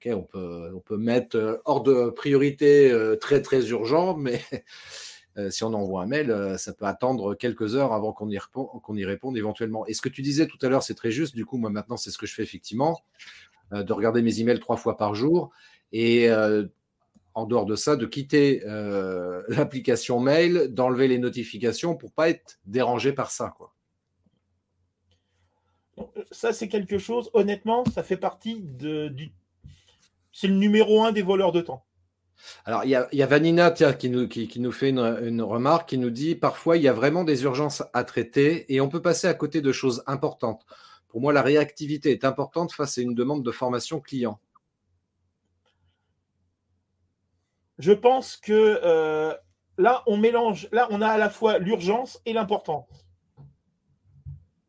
on 0.06 0.22
peut, 0.22 0.72
on 0.74 0.80
peut 0.80 0.96
mettre 0.96 1.36
euh, 1.36 1.56
hors 1.64 1.82
de 1.82 2.10
priorité 2.10 2.90
euh, 2.90 3.16
très 3.16 3.40
très 3.42 3.68
urgent, 3.68 4.16
mais 4.16 4.40
si 5.48 5.64
on 5.64 5.72
envoie 5.72 6.02
un 6.02 6.06
mail, 6.06 6.56
ça 6.58 6.74
peut 6.74 6.84
attendre 6.84 7.34
quelques 7.34 7.74
heures 7.74 7.94
avant 7.94 8.12
qu'on 8.12 8.28
y, 8.28 8.38
qu'on 8.52 8.96
y 8.96 9.04
réponde 9.06 9.38
éventuellement. 9.38 9.86
Et 9.86 9.94
ce 9.94 10.02
que 10.02 10.10
tu 10.10 10.20
disais 10.20 10.46
tout 10.46 10.58
à 10.60 10.68
l'heure, 10.68 10.82
c'est 10.82 10.94
très 10.94 11.10
juste. 11.10 11.34
Du 11.34 11.46
coup, 11.46 11.56
moi 11.56 11.70
maintenant, 11.70 11.96
c'est 11.96 12.10
ce 12.10 12.18
que 12.18 12.26
je 12.26 12.34
fais 12.34 12.42
effectivement, 12.42 13.00
de 13.70 13.92
regarder 13.94 14.20
mes 14.20 14.40
emails 14.40 14.60
trois 14.60 14.76
fois 14.76 14.98
par 14.98 15.14
jour. 15.14 15.50
Et 15.90 16.28
en 17.34 17.46
dehors 17.46 17.66
de 17.66 17.76
ça, 17.76 17.96
de 17.96 18.06
quitter 18.06 18.62
euh, 18.66 19.42
l'application 19.48 20.20
mail, 20.20 20.68
d'enlever 20.68 21.08
les 21.08 21.18
notifications 21.18 21.96
pour 21.96 22.12
pas 22.12 22.28
être 22.28 22.58
dérangé 22.66 23.12
par 23.12 23.30
ça. 23.30 23.54
Quoi. 23.56 23.72
Ça, 26.30 26.52
c'est 26.52 26.68
quelque 26.68 26.98
chose, 26.98 27.30
honnêtement, 27.34 27.84
ça 27.86 28.02
fait 28.02 28.16
partie 28.16 28.60
de, 28.60 29.08
du. 29.08 29.30
C'est 30.32 30.48
le 30.48 30.54
numéro 30.54 31.02
un 31.04 31.12
des 31.12 31.22
voleurs 31.22 31.52
de 31.52 31.60
temps. 31.60 31.84
Alors, 32.64 32.84
il 32.84 32.90
y 32.90 33.22
a, 33.22 33.26
Vanina 33.26 33.70
qui, 33.70 34.10
nous, 34.10 34.26
qui, 34.28 34.58
nous 34.58 34.72
fait 34.72 34.90
une, 34.90 35.42
remarque 35.42 35.90
qui 35.90 35.98
nous 35.98 36.10
dit 36.10 36.34
parfois 36.34 36.76
il 36.76 36.82
y 36.82 36.88
a 36.88 36.92
vraiment 36.92 37.22
des 37.22 37.44
urgences 37.44 37.84
à 37.92 38.02
traiter 38.04 38.72
et 38.72 38.80
on 38.80 38.88
peut 38.88 39.02
passer 39.02 39.28
à 39.28 39.34
côté 39.34 39.60
de 39.60 39.70
choses 39.70 40.02
importantes. 40.06 40.64
Pour 41.08 41.20
moi, 41.20 41.32
la 41.32 41.42
réactivité 41.42 42.10
est 42.10 42.24
importante 42.24 42.72
face 42.72 42.98
à 42.98 43.02
une 43.02 43.14
demande 43.14 43.44
de 43.44 43.50
formation 43.50 44.00
client. 44.00 44.40
Je 47.82 47.90
pense 47.90 48.36
que 48.36 48.80
euh, 48.84 49.34
là, 49.76 50.04
on 50.06 50.16
mélange, 50.16 50.68
là, 50.70 50.86
on 50.90 51.02
a 51.02 51.08
à 51.08 51.18
la 51.18 51.28
fois 51.28 51.58
l'urgence 51.58 52.22
et 52.26 52.32
l'importance. 52.32 52.86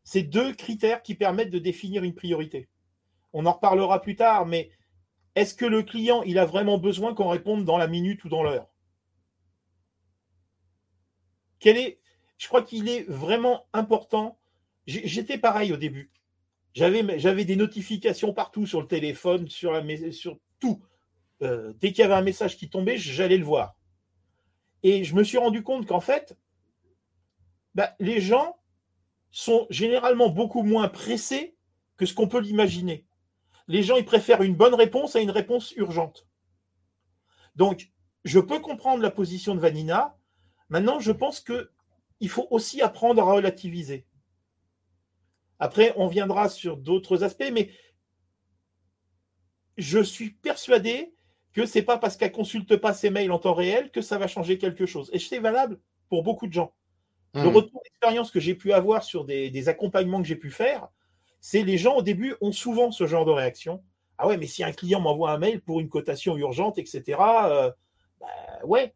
C'est 0.02 0.24
deux 0.24 0.52
critères 0.52 1.00
qui 1.00 1.14
permettent 1.14 1.50
de 1.50 1.60
définir 1.60 2.02
une 2.02 2.16
priorité. 2.16 2.68
On 3.32 3.46
en 3.46 3.52
reparlera 3.52 4.02
plus 4.02 4.16
tard, 4.16 4.46
mais 4.46 4.72
est-ce 5.36 5.54
que 5.54 5.64
le 5.64 5.84
client, 5.84 6.24
il 6.24 6.40
a 6.40 6.44
vraiment 6.44 6.76
besoin 6.76 7.14
qu'on 7.14 7.28
réponde 7.28 7.64
dans 7.64 7.78
la 7.78 7.86
minute 7.86 8.24
ou 8.24 8.28
dans 8.28 8.42
l'heure? 8.42 8.66
Quel 11.60 11.76
est, 11.76 12.00
Je 12.36 12.48
crois 12.48 12.62
qu'il 12.62 12.88
est 12.88 13.08
vraiment 13.08 13.68
important. 13.72 14.40
J'étais 14.88 15.38
pareil 15.38 15.72
au 15.72 15.76
début. 15.76 16.10
J'avais 16.74 17.44
des 17.44 17.56
notifications 17.56 18.34
partout 18.34 18.66
sur 18.66 18.80
le 18.80 18.88
téléphone, 18.88 19.48
sur, 19.48 19.70
la, 19.70 19.84
sur 20.10 20.40
tout. 20.58 20.82
Euh, 21.42 21.72
dès 21.80 21.92
qu'il 21.92 22.00
y 22.00 22.04
avait 22.04 22.14
un 22.14 22.22
message 22.22 22.56
qui 22.56 22.70
tombait, 22.70 22.96
j'allais 22.96 23.38
le 23.38 23.44
voir. 23.44 23.76
Et 24.82 25.04
je 25.04 25.14
me 25.14 25.24
suis 25.24 25.38
rendu 25.38 25.62
compte 25.62 25.86
qu'en 25.86 26.00
fait, 26.00 26.36
bah, 27.74 27.94
les 27.98 28.20
gens 28.20 28.58
sont 29.30 29.66
généralement 29.70 30.28
beaucoup 30.28 30.62
moins 30.62 30.88
pressés 30.88 31.56
que 31.96 32.06
ce 32.06 32.14
qu'on 32.14 32.28
peut 32.28 32.40
l'imaginer. 32.40 33.06
Les 33.66 33.82
gens, 33.82 33.96
ils 33.96 34.04
préfèrent 34.04 34.42
une 34.42 34.54
bonne 34.54 34.74
réponse 34.74 35.16
à 35.16 35.20
une 35.20 35.30
réponse 35.30 35.72
urgente. 35.72 36.26
Donc, 37.56 37.90
je 38.24 38.38
peux 38.40 38.60
comprendre 38.60 39.02
la 39.02 39.10
position 39.10 39.54
de 39.54 39.60
Vanina. 39.60 40.16
Maintenant, 40.68 41.00
je 41.00 41.12
pense 41.12 41.40
qu'il 41.40 42.28
faut 42.28 42.46
aussi 42.50 42.80
apprendre 42.82 43.22
à 43.22 43.32
relativiser. 43.32 44.06
Après, 45.58 45.94
on 45.96 46.08
viendra 46.08 46.48
sur 46.48 46.76
d'autres 46.76 47.22
aspects, 47.22 47.50
mais 47.52 47.70
je 49.76 50.00
suis 50.00 50.30
persuadé 50.30 51.14
que 51.54 51.64
c'est 51.66 51.82
pas 51.82 51.98
parce 51.98 52.16
qu'elle 52.16 52.32
consulte 52.32 52.76
pas 52.76 52.92
ses 52.92 53.10
mails 53.10 53.30
en 53.32 53.38
temps 53.38 53.54
réel 53.54 53.90
que 53.90 54.02
ça 54.02 54.18
va 54.18 54.26
changer 54.26 54.58
quelque 54.58 54.86
chose. 54.86 55.08
Et 55.12 55.18
c'est 55.18 55.38
valable 55.38 55.78
pour 56.08 56.22
beaucoup 56.22 56.46
de 56.46 56.52
gens. 56.52 56.72
Le 57.32 57.44
mmh. 57.44 57.56
retour 57.56 57.80
d'expérience 57.84 58.30
que 58.30 58.40
j'ai 58.40 58.54
pu 58.54 58.72
avoir 58.72 59.02
sur 59.02 59.24
des, 59.24 59.68
accompagnements 59.68 60.20
que 60.20 60.28
j'ai 60.28 60.36
pu 60.36 60.50
faire, 60.50 60.88
c'est 61.40 61.62
les 61.62 61.78
gens 61.78 61.96
au 61.96 62.02
début 62.02 62.34
ont 62.40 62.52
souvent 62.52 62.90
ce 62.90 63.06
genre 63.06 63.24
de 63.24 63.30
réaction. 63.30 63.82
Ah 64.18 64.26
ouais, 64.26 64.36
mais 64.36 64.46
si 64.46 64.62
un 64.62 64.72
client 64.72 65.00
m'envoie 65.00 65.30
un 65.30 65.38
mail 65.38 65.60
pour 65.60 65.80
une 65.80 65.88
cotation 65.88 66.36
urgente, 66.36 66.78
etc., 66.78 67.02
euh, 67.20 67.70
bah 68.20 68.26
ouais, 68.64 68.94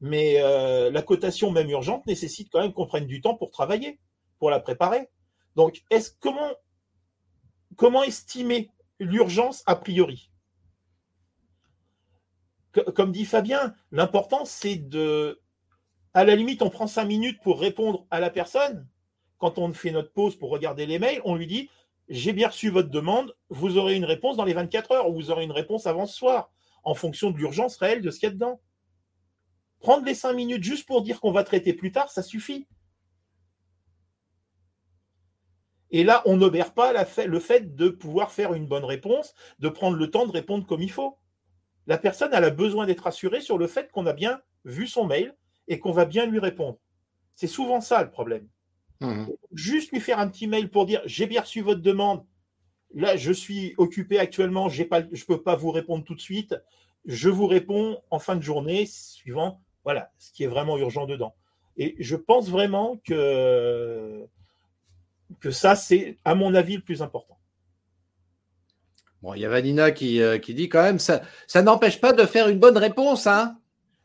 mais 0.00 0.36
euh, 0.38 0.90
la 0.90 1.02
cotation 1.02 1.50
même 1.50 1.70
urgente 1.70 2.06
nécessite 2.06 2.50
quand 2.50 2.60
même 2.60 2.72
qu'on 2.72 2.86
prenne 2.86 3.06
du 3.06 3.20
temps 3.20 3.34
pour 3.34 3.50
travailler, 3.50 3.98
pour 4.38 4.50
la 4.50 4.60
préparer. 4.60 5.08
Donc, 5.56 5.82
est-ce 5.90 6.12
comment 6.20 6.52
comment 7.76 8.02
estimer 8.02 8.70
l'urgence 8.98 9.62
a 9.66 9.76
priori? 9.76 10.27
Comme 12.94 13.12
dit 13.12 13.24
Fabien, 13.24 13.74
l'important 13.90 14.44
c'est 14.44 14.76
de 14.76 15.40
à 16.14 16.24
la 16.24 16.34
limite, 16.34 16.62
on 16.62 16.70
prend 16.70 16.86
cinq 16.86 17.04
minutes 17.04 17.40
pour 17.42 17.60
répondre 17.60 18.06
à 18.10 18.18
la 18.18 18.30
personne. 18.30 18.86
Quand 19.38 19.58
on 19.58 19.72
fait 19.72 19.90
notre 19.90 20.12
pause 20.12 20.36
pour 20.36 20.50
regarder 20.50 20.86
les 20.86 20.98
mails, 20.98 21.20
on 21.24 21.36
lui 21.36 21.46
dit 21.46 21.70
J'ai 22.08 22.32
bien 22.32 22.48
reçu 22.48 22.70
votre 22.70 22.90
demande, 22.90 23.34
vous 23.50 23.78
aurez 23.78 23.94
une 23.94 24.04
réponse 24.04 24.36
dans 24.36 24.44
les 24.44 24.54
24 24.54 24.92
heures 24.92 25.08
ou 25.08 25.14
vous 25.14 25.30
aurez 25.30 25.44
une 25.44 25.52
réponse 25.52 25.86
avant 25.86 26.06
ce 26.06 26.16
soir, 26.16 26.50
en 26.82 26.94
fonction 26.94 27.30
de 27.30 27.36
l'urgence 27.36 27.76
réelle 27.76 28.02
de 28.02 28.10
ce 28.10 28.18
qu'il 28.18 28.28
y 28.28 28.32
a 28.32 28.34
dedans. 28.34 28.60
Prendre 29.80 30.04
les 30.04 30.14
cinq 30.14 30.32
minutes 30.32 30.64
juste 30.64 30.86
pour 30.86 31.02
dire 31.02 31.20
qu'on 31.20 31.30
va 31.30 31.44
traiter 31.44 31.72
plus 31.72 31.92
tard, 31.92 32.10
ça 32.10 32.22
suffit. 32.22 32.66
Et 35.90 36.04
là, 36.04 36.22
on 36.26 36.36
n'obère 36.36 36.74
pas 36.74 36.92
le 36.92 37.40
fait 37.40 37.76
de 37.76 37.88
pouvoir 37.88 38.32
faire 38.32 38.54
une 38.54 38.66
bonne 38.66 38.84
réponse, 38.84 39.34
de 39.58 39.68
prendre 39.68 39.96
le 39.96 40.10
temps 40.10 40.26
de 40.26 40.32
répondre 40.32 40.66
comme 40.66 40.82
il 40.82 40.90
faut. 40.90 41.16
La 41.88 41.98
personne, 41.98 42.30
elle 42.32 42.44
a 42.44 42.50
besoin 42.50 42.86
d'être 42.86 43.08
assurée 43.08 43.40
sur 43.40 43.58
le 43.58 43.66
fait 43.66 43.90
qu'on 43.90 44.06
a 44.06 44.12
bien 44.12 44.40
vu 44.64 44.86
son 44.86 45.04
mail, 45.04 45.34
et 45.68 45.78
qu'on 45.78 45.92
va 45.92 46.06
bien 46.06 46.26
lui 46.26 46.38
répondre. 46.38 46.78
C'est 47.34 47.46
souvent 47.46 47.80
ça 47.80 48.02
le 48.02 48.10
problème. 48.10 48.48
Mmh. 49.00 49.26
Juste 49.52 49.92
lui 49.92 50.00
faire 50.00 50.18
un 50.18 50.28
petit 50.28 50.48
mail 50.48 50.70
pour 50.70 50.86
dire 50.86 51.00
j'ai 51.04 51.26
bien 51.26 51.42
reçu 51.42 51.60
votre 51.60 51.82
demande. 51.82 52.24
Là, 52.94 53.16
je 53.16 53.32
suis 53.32 53.74
occupé 53.76 54.18
actuellement, 54.18 54.68
je 54.68 54.82
ne 54.82 55.24
peux 55.26 55.42
pas 55.42 55.54
vous 55.54 55.70
répondre 55.70 56.04
tout 56.04 56.14
de 56.14 56.20
suite. 56.20 56.56
Je 57.04 57.28
vous 57.28 57.46
réponds 57.46 58.00
en 58.10 58.18
fin 58.18 58.34
de 58.34 58.42
journée, 58.42 58.86
suivant 58.86 59.60
voilà, 59.84 60.10
ce 60.18 60.32
qui 60.32 60.42
est 60.42 60.48
vraiment 60.48 60.76
urgent 60.78 61.06
dedans. 61.06 61.34
Et 61.76 61.94
je 61.98 62.16
pense 62.16 62.50
vraiment 62.50 63.00
que, 63.04 64.26
que 65.40 65.50
ça, 65.50 65.76
c'est, 65.76 66.18
à 66.24 66.34
mon 66.34 66.54
avis, 66.54 66.76
le 66.76 66.82
plus 66.82 67.02
important. 67.02 67.37
Bon, 69.22 69.34
il 69.34 69.40
y 69.40 69.44
a 69.44 69.48
Vanina 69.48 69.90
qui, 69.90 70.22
euh, 70.22 70.38
qui 70.38 70.54
dit 70.54 70.68
quand 70.68 70.82
même, 70.82 70.98
ça, 70.98 71.22
ça 71.46 71.62
n'empêche 71.62 72.00
pas 72.00 72.12
de 72.12 72.24
faire 72.24 72.48
une 72.48 72.58
bonne 72.58 72.78
réponse, 72.78 73.26
hein 73.26 73.58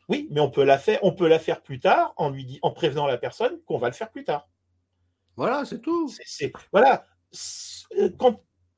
oui, 0.10 0.28
mais 0.32 0.42
on 0.42 0.50
peut 0.50 0.64
la 0.64 0.78
faire, 0.78 1.00
on 1.02 1.14
peut 1.14 1.28
la 1.28 1.40
faire 1.40 1.62
plus 1.62 1.80
tard 1.80 2.14
en 2.18 2.30
lui 2.30 2.60
en 2.62 2.72
prévenant 2.72 3.08
la 3.08 3.18
personne 3.18 3.60
qu'on 3.66 3.78
va 3.78 3.88
le 3.88 3.94
faire 3.94 4.12
plus 4.12 4.24
tard. 4.24 4.50
Voilà, 5.36 5.66
c'est 5.66 5.82
tout. 5.82 6.12
voilà. 6.72 7.06
Euh, 7.98 8.10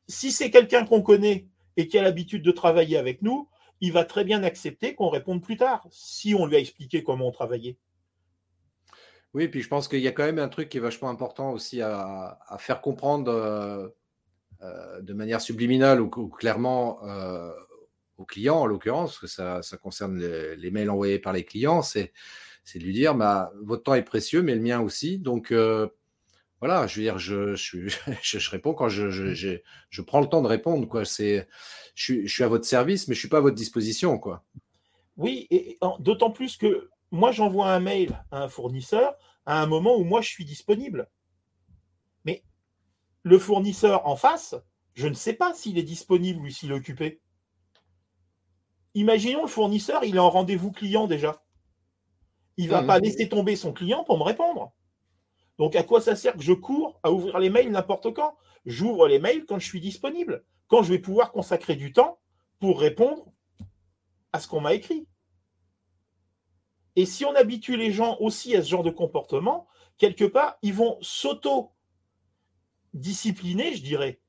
si 0.07 0.31
c'est 0.31 0.51
quelqu'un 0.51 0.85
qu'on 0.85 1.01
connaît 1.01 1.47
et 1.77 1.87
qui 1.87 1.97
a 1.97 2.03
l'habitude 2.03 2.43
de 2.43 2.51
travailler 2.51 2.97
avec 2.97 3.21
nous, 3.21 3.49
il 3.81 3.91
va 3.91 4.05
très 4.05 4.23
bien 4.23 4.43
accepter 4.43 4.95
qu'on 4.95 5.09
réponde 5.09 5.41
plus 5.41 5.57
tard, 5.57 5.85
si 5.91 6.33
on 6.33 6.45
lui 6.45 6.55
a 6.55 6.59
expliqué 6.59 7.03
comment 7.03 7.27
on 7.27 7.31
travaillait. 7.31 7.77
Oui, 9.33 9.49
puis 9.49 9.61
je 9.61 9.67
pense 9.67 9.89
qu'il 9.89 9.99
y 9.99 10.07
a 10.07 10.13
quand 10.13 10.23
même 10.23 10.39
un 10.39 10.47
truc 10.47 10.69
qui 10.69 10.77
est 10.77 10.81
vachement 10.81 11.09
important 11.09 11.51
aussi 11.51 11.81
à, 11.81 12.39
faire 12.57 12.79
comprendre 12.79 13.29
euh, 13.29 13.89
euh, 14.61 15.01
de 15.01 15.13
manière 15.13 15.41
subliminale 15.41 16.01
ou, 16.01 16.09
clairement 16.09 16.99
aux 18.17 18.25
clients, 18.25 18.61
en 18.61 18.65
l'occurrence, 18.65 19.19
parce 19.19 19.35
que 19.35 19.61
ça, 19.61 19.77
concerne 19.77 20.19
les, 20.19 20.71
mails 20.71 20.89
envoyés 20.89 21.19
par 21.19 21.33
les 21.33 21.43
clients, 21.43 21.81
c'est 21.81 22.11
de 22.73 22.79
lui 22.79 22.93
dire 22.93 23.15
bah, 23.15 23.51
votre 23.61 23.83
temps 23.83 23.95
est 23.95 24.03
précieux, 24.03 24.41
mais 24.41 24.55
le 24.55 24.61
mien 24.61 24.79
aussi. 24.79 25.19
Donc, 25.19 25.51
euh, 25.51 25.87
voilà, 26.59 26.87
je 26.87 26.95
veux 26.95 27.01
dire, 27.03 27.19
je, 27.19 27.55
je, 27.55 27.87
je, 28.21 28.49
réponds 28.49 28.73
quand 28.73 28.89
je, 28.89 29.09
je, 29.09 30.01
prends 30.01 30.21
le 30.21 30.27
temps 30.27 30.41
de 30.41 30.47
répondre. 30.47 30.87
Quoi. 30.87 31.03
Je, 31.03 31.43
je 31.95 32.27
suis 32.27 32.43
à 32.43 32.47
votre 32.47 32.65
service, 32.65 33.07
mais 33.07 33.13
je 33.13 33.19
ne 33.19 33.21
suis 33.21 33.29
pas 33.29 33.37
à 33.37 33.41
votre 33.41 33.55
disposition. 33.55 34.17
Quoi. 34.17 34.43
Oui, 35.17 35.47
et 35.51 35.77
d'autant 35.99 36.31
plus 36.31 36.57
que 36.57 36.89
moi, 37.11 37.31
j'envoie 37.31 37.71
un 37.71 37.79
mail 37.79 38.21
à 38.31 38.43
un 38.43 38.49
fournisseur 38.49 39.15
à 39.45 39.61
un 39.61 39.67
moment 39.67 39.95
où 39.95 40.03
moi, 40.03 40.21
je 40.21 40.29
suis 40.29 40.45
disponible. 40.45 41.07
Le 43.25 43.39
fournisseur 43.39 44.05
en 44.05 44.15
face, 44.15 44.53
je 44.93 45.07
ne 45.07 45.15
sais 45.15 45.33
pas 45.33 45.55
s'il 45.55 45.79
est 45.79 45.83
disponible 45.83 46.45
ou 46.45 46.49
s'il 46.51 46.69
est 46.69 46.75
occupé. 46.75 47.21
Imaginons 48.93 49.41
le 49.41 49.47
fournisseur, 49.47 50.03
il 50.03 50.17
est 50.17 50.19
en 50.19 50.29
rendez-vous 50.29 50.71
client 50.71 51.07
déjà. 51.07 51.43
Il 52.57 52.67
ne 52.67 52.71
va 52.71 52.83
mmh. 52.83 52.87
pas 52.87 52.99
laisser 52.99 53.27
tomber 53.27 53.55
son 53.55 53.73
client 53.73 54.03
pour 54.03 54.19
me 54.19 54.23
répondre. 54.23 54.73
Donc 55.57 55.75
à 55.75 55.81
quoi 55.81 56.01
ça 56.01 56.15
sert 56.15 56.37
que 56.37 56.43
je 56.43 56.53
cours 56.53 56.99
à 57.01 57.11
ouvrir 57.11 57.39
les 57.39 57.49
mails 57.49 57.71
n'importe 57.71 58.13
quand? 58.13 58.37
J'ouvre 58.63 59.07
les 59.07 59.17
mails 59.17 59.47
quand 59.47 59.57
je 59.57 59.65
suis 59.65 59.81
disponible, 59.81 60.45
quand 60.67 60.83
je 60.83 60.93
vais 60.93 60.99
pouvoir 60.99 61.31
consacrer 61.31 61.75
du 61.75 61.93
temps 61.93 62.19
pour 62.59 62.79
répondre 62.79 63.25
à 64.33 64.39
ce 64.39 64.47
qu'on 64.47 64.61
m'a 64.61 64.75
écrit. 64.75 65.07
Et 66.95 67.07
si 67.07 67.25
on 67.25 67.33
habitue 67.33 67.75
les 67.75 67.91
gens 67.91 68.17
aussi 68.19 68.55
à 68.55 68.61
ce 68.61 68.69
genre 68.69 68.83
de 68.83 68.91
comportement, 68.91 69.67
quelque 69.97 70.25
part, 70.25 70.59
ils 70.61 70.75
vont 70.75 70.99
s'auto-discipliner, 72.95 73.75
je 73.75 73.83
dirais, 73.83 74.19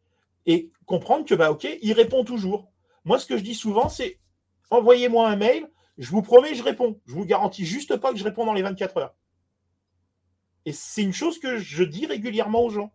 et 0.46 0.70
comprendre 0.84 1.24
que, 1.24 1.34
bah, 1.34 1.50
OK, 1.50 1.66
il 1.82 1.92
répond 1.92 2.24
toujours. 2.24 2.70
Moi, 3.04 3.18
ce 3.18 3.26
que 3.26 3.36
je 3.36 3.42
dis 3.42 3.54
souvent, 3.54 3.88
c'est 3.88 4.20
envoyez-moi 4.70 5.28
un 5.28 5.36
mail, 5.36 5.70
je 5.98 6.10
vous 6.10 6.22
promets, 6.22 6.54
je 6.54 6.62
réponds. 6.62 7.00
Je 7.06 7.14
vous 7.14 7.24
garantis 7.24 7.64
juste 7.64 7.96
pas 7.96 8.12
que 8.12 8.18
je 8.18 8.24
réponds 8.24 8.44
dans 8.44 8.52
les 8.52 8.62
24 8.62 8.96
heures. 8.98 9.14
Et 10.64 10.72
c'est 10.72 11.02
une 11.02 11.12
chose 11.12 11.38
que 11.38 11.58
je 11.58 11.84
dis 11.84 12.06
régulièrement 12.06 12.62
aux 12.62 12.70
gens. 12.70 12.92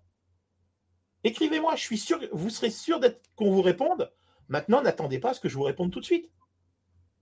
Écrivez-moi, 1.24 1.76
je 1.76 1.82
suis 1.82 1.98
sûr, 1.98 2.20
vous 2.32 2.50
serez 2.50 2.70
sûr 2.70 3.00
d'être 3.00 3.22
qu'on 3.36 3.52
vous 3.52 3.62
réponde. 3.62 4.12
Maintenant, 4.50 4.82
n'attendez 4.82 5.20
pas 5.20 5.30
à 5.32 5.34
ce 5.34 5.40
que 5.40 5.50
je 5.50 5.56
vous 5.56 5.64
réponde 5.64 5.92
tout 5.92 6.00
de 6.00 6.06
suite. 6.06 6.30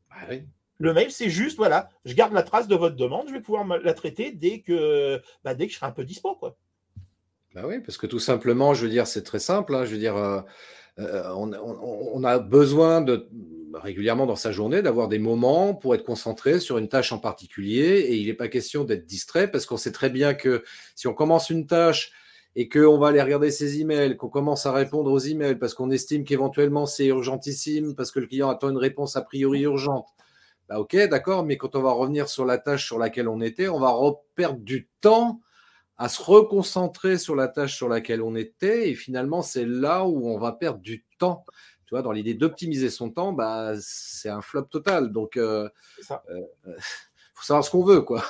Bah 0.10 0.36
Le 0.78 0.94
mail, 0.94 1.12
c'est 1.12 1.30
juste, 1.30 1.58
voilà, 1.58 1.90
je 2.06 2.14
garde 2.14 2.34
la 2.34 2.44
trace 2.44 2.68
de 2.68 2.76
votre 2.76 2.96
demande, 2.96 3.28
je 3.28 3.34
vais 3.34 3.42
pouvoir 3.42 3.66
la 3.66 3.94
traiter 3.94 4.32
dès 4.32 4.62
que, 4.62 5.22
bah, 5.44 5.54
dès 5.54 5.68
que 5.68 5.74
je 5.74 5.78
serai 5.78 5.88
un 5.88 5.92
peu 5.92 6.06
dispo. 6.06 6.36
Quoi. 6.36 6.58
Bah 7.56 7.64
oui, 7.66 7.80
parce 7.80 7.98
que 7.98 8.06
tout 8.06 8.20
simplement, 8.20 8.74
je 8.74 8.84
veux 8.84 8.92
dire, 8.92 9.08
c'est 9.08 9.24
très 9.24 9.40
simple. 9.40 9.76
Hein, 9.76 9.86
je 9.86 9.92
veux 9.92 9.98
dire, 9.98 10.16
euh, 10.16 10.42
euh, 11.00 11.24
on, 11.34 12.24
a 12.24 12.40
besoin 12.40 13.02
de 13.02 13.28
régulièrement 13.74 14.26
dans 14.26 14.36
sa 14.36 14.52
journée 14.52 14.82
d'avoir 14.82 15.08
des 15.08 15.20
moments 15.20 15.74
pour 15.74 15.96
être 15.96 16.04
concentré 16.04 16.60
sur 16.60 16.78
une 16.78 16.90
tâche 16.90 17.12
en 17.12 17.20
particulier 17.20 18.00
et 18.00 18.16
il 18.18 18.28
n'est 18.28 18.34
pas 18.34 18.50
question 18.50 18.84
d'être 18.84 19.06
distrait 19.06 19.50
parce 19.50 19.66
qu'on 19.66 19.78
sait 19.78 19.92
très 19.92 20.10
bien 20.10 20.34
que 20.34 20.64
si 20.96 21.08
on 21.08 21.14
commence 21.14 21.50
une 21.50 21.68
tâche 21.68 22.12
et 22.56 22.68
qu'on 22.68 22.98
va 22.98 23.10
aller 23.10 23.22
regarder 23.22 23.52
ses 23.52 23.80
emails, 23.80 24.18
qu'on 24.18 24.28
commence 24.28 24.66
à 24.66 24.74
répondre 24.74 25.12
aux 25.12 25.20
emails 25.20 25.56
parce 25.56 25.74
qu'on 25.74 25.92
estime 25.92 26.26
qu'éventuellement 26.26 26.86
c'est 26.86 27.06
urgentissime 27.06 27.96
parce 27.96 28.12
que 28.12 28.20
le 28.20 28.28
client 28.28 28.50
attend 28.50 28.70
une 28.70 28.78
réponse 28.78 29.16
a 29.16 29.22
priori 29.22 29.62
urgente. 29.62 30.08
Bah 30.68 30.80
ok, 30.80 30.96
d'accord, 31.08 31.46
mais 31.46 31.58
quand 31.58 31.76
on 31.76 31.82
va 31.82 31.92
revenir 31.92 32.28
sur 32.28 32.46
la 32.46 32.58
tâche 32.58 32.86
sur 32.86 33.00
laquelle 33.00 33.28
on 33.28 33.40
était, 33.40 33.70
on 33.70 33.80
va 33.80 33.96
perdre 34.36 34.60
du 34.60 34.90
temps 35.02 35.40
à 36.00 36.08
se 36.08 36.24
reconcentrer 36.24 37.18
sur 37.18 37.36
la 37.36 37.50
tâche 37.50 37.76
sur 37.76 37.90
laquelle 37.90 38.22
on 38.22 38.34
était. 38.34 38.90
Et 38.90 38.96
finalement, 38.96 39.42
c'est 39.42 39.66
là 39.66 40.06
où 40.06 40.30
on 40.30 40.40
va 40.40 40.54
perdre 40.54 40.80
du 40.80 41.06
temps. 41.20 41.46
Tu 41.86 41.94
vois, 41.94 42.02
dans 42.02 42.14
l'idée 42.14 42.34
d'optimiser 42.34 42.90
son 42.90 43.12
temps, 43.12 43.34
bah, 43.34 43.74
c'est 43.82 44.30
un 44.30 44.42
flop 44.42 44.64
total. 44.64 45.12
Donc, 45.12 45.34
il 45.36 45.42
euh, 45.42 45.70
euh, 46.10 46.42
faut 47.34 47.44
savoir 47.44 47.66
ce 47.66 47.70
qu'on 47.70 47.84
veut. 47.84 48.02
Quoi. 48.02 48.24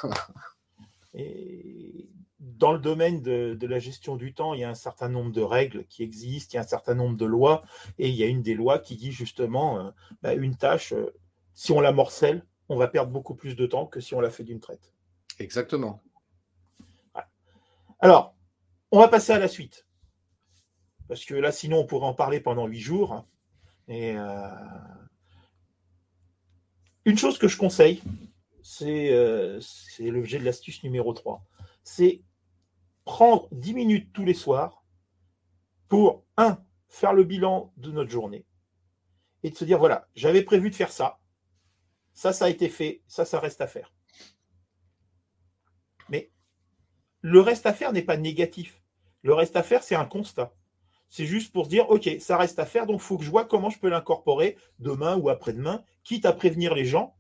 Et 1.14 2.10
dans 2.40 2.74
le 2.74 2.80
domaine 2.80 3.22
de, 3.22 3.68
la 3.68 3.78
gestion 3.78 4.16
du 4.16 4.34
temps, 4.34 4.56
il 4.56 4.62
y 4.62 4.64
a 4.64 4.70
un 4.70 4.76
certain 4.76 5.08
nombre 5.08 5.32
de 5.32 5.42
règles 5.42 5.86
qui 5.86 6.02
existent, 6.02 6.54
il 6.54 6.56
y 6.56 6.58
a 6.58 6.64
un 6.64 6.68
certain 6.68 6.96
nombre 6.96 7.18
de 7.18 7.26
lois. 7.26 7.64
Et 8.00 8.10
il 8.10 8.16
y 8.16 8.24
a 8.24 8.28
une 8.28 8.42
des 8.42 8.56
lois 8.56 8.80
qui 8.80 8.96
dit 8.96 9.12
justement, 9.12 9.80
euh, 9.80 9.92
bah, 10.24 10.34
une 10.34 10.56
tâche, 10.56 10.96
si 11.54 11.72
on 11.72 11.82
la 11.82 11.92
morcelle, 11.92 12.44
on 12.68 12.78
va 12.78 12.88
perdre 12.88 13.12
beaucoup 13.12 13.36
plus 13.36 13.56
de 13.56 13.68
temps 13.68 13.86
que 13.86 14.00
si 14.00 14.16
on 14.16 14.22
la 14.22 14.32
fait 14.32 14.44
d'une 14.44 14.60
traite. 14.60 14.92
Exactement. 15.38 16.02
Alors, 18.00 18.36
on 18.92 19.00
va 19.00 19.08
passer 19.08 19.34
à 19.34 19.40
la 19.40 19.48
suite. 19.48 19.86
Parce 21.08 21.26
que 21.26 21.34
là, 21.34 21.52
sinon, 21.52 21.80
on 21.80 21.86
pourrait 21.86 22.08
en 22.08 22.14
parler 22.14 22.40
pendant 22.40 22.68
huit 22.68 22.80
jours. 22.80 23.26
Et 23.88 24.16
euh, 24.16 24.48
une 27.06 27.18
chose 27.18 27.38
que 27.38 27.48
je 27.48 27.58
conseille, 27.58 28.02
euh, 28.84 29.60
c'est 29.62 30.10
l'objet 30.12 30.40
de 30.40 30.46
l'astuce 30.46 30.84
numéro 30.84 31.14
3. 31.14 31.44
C'est 31.84 32.22
prendre 33.04 33.48
10 33.52 33.74
minutes 33.74 34.14
tous 34.14 34.24
les 34.24 34.34
soirs 34.34 34.86
pour, 35.88 36.24
un, 36.38 36.64
faire 36.88 37.14
le 37.14 37.24
bilan 37.24 37.74
de 37.78 37.92
notre 37.92 38.12
journée 38.12 38.46
et 39.44 39.50
de 39.50 39.56
se 39.56 39.66
dire, 39.66 39.80
voilà, 39.80 40.08
j'avais 40.16 40.44
prévu 40.44 40.70
de 40.70 40.76
faire 40.76 40.92
ça. 40.92 41.20
Ça, 42.14 42.34
ça 42.34 42.46
a 42.46 42.50
été 42.50 42.70
fait. 42.70 43.02
Ça, 43.08 43.26
ça 43.26 43.40
reste 43.40 43.62
à 43.62 43.68
faire. 43.68 43.92
Le 47.22 47.42
reste 47.42 47.66
à 47.66 47.74
faire 47.74 47.92
n'est 47.92 48.02
pas 48.02 48.18
négatif. 48.18 48.82
Le 49.24 49.34
reste 49.34 49.56
à 49.56 49.64
faire, 49.64 49.84
c'est 49.84 49.96
un 49.96 50.06
constat. 50.06 50.54
C'est 51.10 51.26
juste 51.26 51.52
pour 51.52 51.66
se 51.66 51.70
dire, 51.70 51.90
OK, 51.90 52.10
ça 52.20 52.38
reste 52.38 52.60
à 52.60 52.66
faire, 52.66 52.86
donc 52.86 53.02
il 53.02 53.04
faut 53.04 53.18
que 53.18 53.24
je 53.24 53.30
vois 53.30 53.46
comment 53.46 53.70
je 53.70 53.80
peux 53.80 53.90
l'incorporer 53.90 54.58
demain 54.78 55.18
ou 55.18 55.30
après-demain, 55.30 55.84
quitte 56.04 56.26
à 56.26 56.34
prévenir 56.34 56.76
les 56.76 56.86
gens 56.86 57.18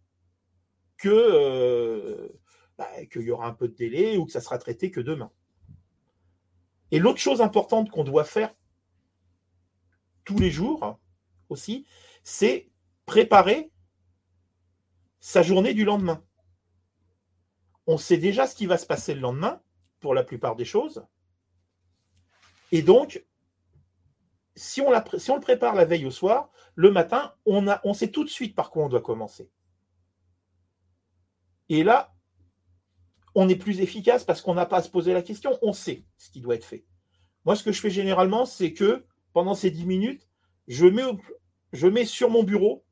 que 0.98 1.10
euh, 1.10 2.30
bah, 2.78 2.88
qu'il 3.12 3.24
y 3.24 3.32
aura 3.32 3.48
un 3.48 3.54
peu 3.54 3.68
de 3.68 3.76
délai 3.76 4.18
ou 4.18 4.26
que 4.26 4.32
ça 4.32 4.42
sera 4.42 4.58
traité 4.58 4.92
que 4.92 5.00
demain. 5.00 5.32
Et 6.92 7.00
l'autre 7.00 7.20
chose 7.20 7.42
importante 7.42 7.90
qu'on 7.90 8.04
doit 8.04 8.24
faire 8.24 8.54
tous 10.24 10.38
les 10.38 10.52
jours 10.52 11.00
aussi, 11.50 11.86
c'est 12.24 12.70
préparer 13.06 13.72
sa 15.20 15.42
journée 15.42 15.74
du 15.74 15.84
lendemain. 15.84 16.24
On 17.88 17.98
sait 17.98 18.18
déjà 18.18 18.46
ce 18.46 18.56
qui 18.56 18.68
va 18.68 18.78
se 18.78 18.86
passer 18.86 19.16
le 19.16 19.22
lendemain 19.22 19.62
pour 20.00 20.14
la 20.14 20.24
plupart 20.24 20.56
des 20.56 20.66
choses. 20.66 21.06
Et 22.72 22.82
donc, 22.82 23.24
si 24.56 24.82
on, 24.82 24.92
le 24.92 25.40
prépare 25.40 25.76
la 25.76 25.86
veille 25.86 26.06
au 26.06 26.12
soir, 26.12 26.52
le 26.76 26.92
matin, 26.92 27.34
on, 27.46 27.94
sait 27.94 28.12
tout 28.12 28.24
de 28.24 28.30
suite 28.30 28.56
par 28.56 28.72
quoi 28.72 28.86
on 28.86 28.90
doit 28.90 29.02
commencer. 29.02 29.50
Et 31.70 31.84
là, 31.84 32.14
on 33.36 33.48
est 33.48 33.56
plus 33.56 33.80
efficace 33.80 34.24
parce 34.24 34.42
qu'on 34.42 34.56
n'a 34.56 34.66
pas 34.66 34.78
à 34.78 34.82
se 34.82 34.90
poser 34.90 35.14
la 35.14 35.22
question, 35.22 35.58
on 35.62 35.72
sait 35.72 36.04
ce 36.18 36.30
qui 36.30 36.42
doit 36.42 36.56
être 36.56 36.66
fait. 36.66 36.86
Moi, 37.46 37.56
ce 37.56 37.64
que 37.64 37.72
je 37.72 37.80
fais 37.80 37.90
généralement, 37.90 38.46
c'est 38.46 38.74
que 38.74 39.06
pendant 39.34 39.56
ces 39.56 39.72
10 39.72 39.86
minutes, 39.86 40.28
je 40.68 40.86
mets, 40.86 41.04
je 41.72 41.88
mets 41.88 42.06
sur 42.06 42.30
mon 42.30 42.44
bureau 42.44 42.84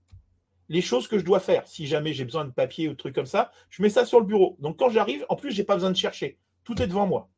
les 0.70 0.82
choses 0.82 1.08
que 1.08 1.18
je 1.18 1.26
dois 1.26 1.40
faire. 1.40 1.68
Si 1.68 1.88
jamais 1.88 2.14
j'ai 2.14 2.26
besoin 2.26 2.46
de 2.46 2.52
papier 2.52 2.88
ou 2.88 2.92
de 2.92 2.98
trucs 2.98 3.16
comme 3.16 3.26
ça, 3.26 3.52
je 3.70 3.82
mets 3.82 3.90
ça 3.90 4.06
sur 4.06 4.20
le 4.20 4.26
bureau. 4.26 4.56
Donc 4.60 4.78
quand 4.78 4.90
j'arrive, 4.90 5.26
en 5.30 5.36
plus, 5.36 5.52
je 5.52 5.58
n'ai 5.58 5.66
pas 5.66 5.76
besoin 5.76 5.92
de 5.92 5.98
chercher. 5.98 6.40
Tout 6.68 6.82
est 6.82 6.88
devant 6.88 7.08
moi. 7.08 7.30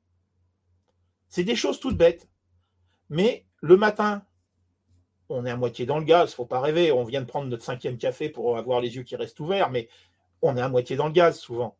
C'est 1.27 1.43
des 1.43 1.55
choses 1.55 1.79
toutes 1.79 1.95
bêtes. 1.95 2.27
Mais 3.09 3.45
le 3.61 3.77
matin, 3.77 4.23
on 5.29 5.45
est 5.45 5.51
à 5.51 5.55
moitié 5.55 5.85
dans 5.85 5.99
le 5.99 6.03
gaz, 6.03 6.33
faut 6.33 6.47
pas 6.47 6.59
rêver. 6.59 6.91
On 6.91 7.03
vient 7.03 7.21
de 7.21 7.27
prendre 7.27 7.47
notre 7.47 7.63
cinquième 7.63 7.99
café 7.99 8.29
pour 8.29 8.57
avoir 8.57 8.81
les 8.81 8.95
yeux 8.95 9.03
qui 9.03 9.15
restent 9.15 9.39
ouverts, 9.39 9.69
mais 9.69 9.87
on 10.41 10.57
est 10.57 10.61
à 10.61 10.67
moitié 10.67 10.95
dans 10.95 11.05
le 11.05 11.11
gaz 11.11 11.37
souvent. 11.37 11.77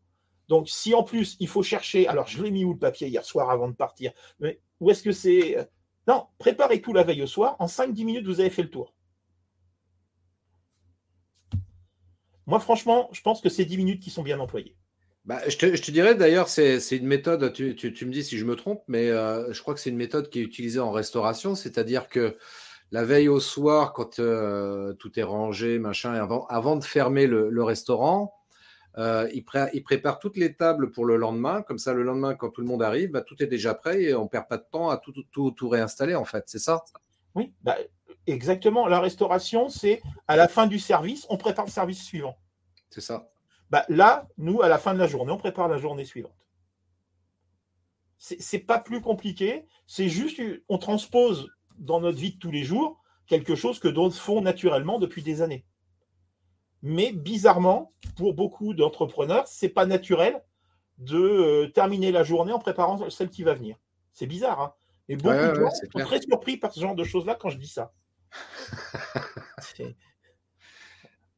Donc, 0.47 0.69
si 0.69 0.93
en 0.93 1.01
plus 1.01 1.38
il 1.39 1.47
faut 1.47 1.63
chercher, 1.63 2.07
alors 2.07 2.27
je 2.27 2.43
l'ai 2.43 2.51
mis 2.51 2.65
où 2.65 2.73
le 2.73 2.77
papier 2.77 3.07
hier 3.07 3.25
soir 3.25 3.49
avant 3.49 3.67
de 3.67 3.73
partir, 3.73 4.12
mais 4.39 4.62
où 4.79 4.91
est-ce 4.91 5.01
que 5.01 5.12
c'est 5.12 5.57
euh, 5.57 5.63
Non, 6.07 6.27
préparez 6.38 6.83
tout 6.83 6.93
la 6.93 7.01
veille 7.01 7.23
au 7.23 7.27
soir. 7.27 7.55
En 7.57 7.65
5-10 7.65 8.05
minutes, 8.05 8.27
vous 8.27 8.41
avez 8.41 8.51
fait 8.51 8.62
le 8.62 8.69
tour. 8.69 8.93
Moi, 12.45 12.59
franchement, 12.59 13.09
je 13.12 13.21
pense 13.21 13.41
que 13.41 13.49
c'est 13.49 13.65
10 13.65 13.77
minutes 13.77 14.03
qui 14.03 14.12
sont 14.12 14.21
bien 14.21 14.39
employées. 14.39 14.75
Bah, 15.29 15.47
je, 15.47 15.57
te, 15.57 15.91
dirais 15.91 16.15
d'ailleurs, 16.15 16.49
c'est 16.49 16.79
une 16.89 17.05
méthode, 17.05 17.53
tu, 17.53 17.75
me 18.07 18.11
dis 18.11 18.23
si 18.23 18.35
je 18.35 18.45
me 18.45 18.55
trompe, 18.55 18.81
mais 18.87 19.09
euh, 19.09 19.53
je 19.53 19.61
crois 19.61 19.75
que 19.75 19.79
c'est 19.79 19.91
une 19.91 19.95
méthode 19.95 20.31
qui 20.31 20.39
est 20.39 20.41
utilisée 20.41 20.79
en 20.79 20.89
restauration, 20.89 21.53
c'est-à-dire 21.53 22.09
que 22.09 22.35
la 22.91 23.05
veille 23.05 23.29
au 23.29 23.39
soir, 23.39 23.93
quand 23.93 24.17
euh, 24.17 24.93
tout 24.93 25.19
est 25.19 25.23
rangé, 25.23 25.77
machin, 25.77 26.15
avant, 26.15 26.47
avant 26.47 26.77
de 26.77 26.83
fermer 26.83 27.27
le, 27.27 27.63
restaurant, 27.63 28.33
euh, 28.97 29.29
il, 29.31 29.43
prépare 29.83 30.17
toutes 30.17 30.35
les 30.35 30.55
tables 30.55 30.89
pour 30.89 31.05
le 31.05 31.15
lendemain. 31.15 31.61
Comme 31.61 31.77
ça, 31.77 31.93
le 31.93 32.01
lendemain, 32.01 32.33
quand 32.33 32.49
tout 32.49 32.61
le 32.61 32.67
monde 32.67 32.81
arrive, 32.81 33.11
bah, 33.11 33.21
tout 33.21 33.35
est 33.43 33.45
déjà 33.45 33.75
prêt 33.75 34.01
et 34.01 34.15
on 34.15 34.23
ne 34.23 34.29
perd 34.29 34.47
pas 34.47 34.57
de 34.57 34.65
temps 34.71 34.89
à 34.89 34.97
tout, 34.97 35.13
tout, 35.31 35.51
tout, 35.51 35.69
réinstaller, 35.69 36.15
en 36.15 36.25
fait. 36.25 36.45
C'est 36.47 36.57
ça? 36.57 36.83
Oui, 37.35 37.53
bah, 37.61 37.77
exactement. 38.25 38.87
La 38.87 38.99
restauration, 38.99 39.69
c'est 39.69 40.01
à 40.27 40.35
la 40.35 40.47
fin 40.47 40.65
du 40.65 40.79
service, 40.79 41.27
on 41.29 41.37
prépare 41.37 41.65
le 41.65 41.71
service 41.71 42.01
suivant. 42.01 42.35
C'est 42.89 43.01
ça. 43.01 43.29
Bah, 43.69 43.86
là, 43.89 44.27
nous, 44.38 44.62
à 44.62 44.67
la 44.67 44.77
fin 44.77 44.93
de 44.93 44.99
la 44.99 45.08
journée, 45.08 45.32
on 45.32 45.38
prépare 45.38 45.67
la 45.67 45.77
journée 45.77 46.05
suivante. 46.05 46.34
C'est 48.17 48.60
pas 48.60 48.79
plus 48.79 48.99
compliqué, 48.99 49.65
c'est 49.88 50.10
juste, 50.10 50.41
on 50.67 50.77
transpose 50.77 51.49
dans 51.77 52.01
notre 52.01 52.17
vie 52.17 52.34
de 52.34 52.38
tous 52.38 52.51
les 52.51 52.65
jours 52.65 53.01
quelque 53.27 53.55
chose 53.55 53.79
que 53.79 53.88
d'autres 53.88 54.17
font 54.17 54.41
naturellement 54.41 54.99
depuis 54.99 55.23
des 55.23 55.41
années. 55.41 55.65
Mais 56.82 57.13
bizarrement, 57.13 57.93
pour 58.17 58.34
beaucoup 58.34 58.73
d'entrepreneurs, 58.73 59.47
c'est 59.47 59.69
pas 59.69 59.86
naturel 59.86 60.43
de 60.97 61.17
euh, 61.17 61.67
terminer 61.69 62.12
la 62.12 62.23
journée 62.23 62.51
en 62.51 62.60
préparant 62.60 63.10
celle 63.10 63.29
qui 63.29 63.43
va 63.43 63.53
venir. 63.53 63.77
C'est 64.12 64.27
bizarre, 64.27 64.60
hein 64.60 64.73
Et 65.08 65.15
beaucoup 65.15 65.36
de 65.36 65.55
gens 65.55 65.69
sont 65.69 65.99
très 65.99 66.21
surpris 66.21 66.58
par 66.58 66.73
ce 66.73 66.82
genre 66.82 66.95
de 66.95 67.03
choses-là 67.05 67.36
quand 67.36 67.49
je 67.49 67.58
dis 67.58 67.67
ça. 67.67 67.93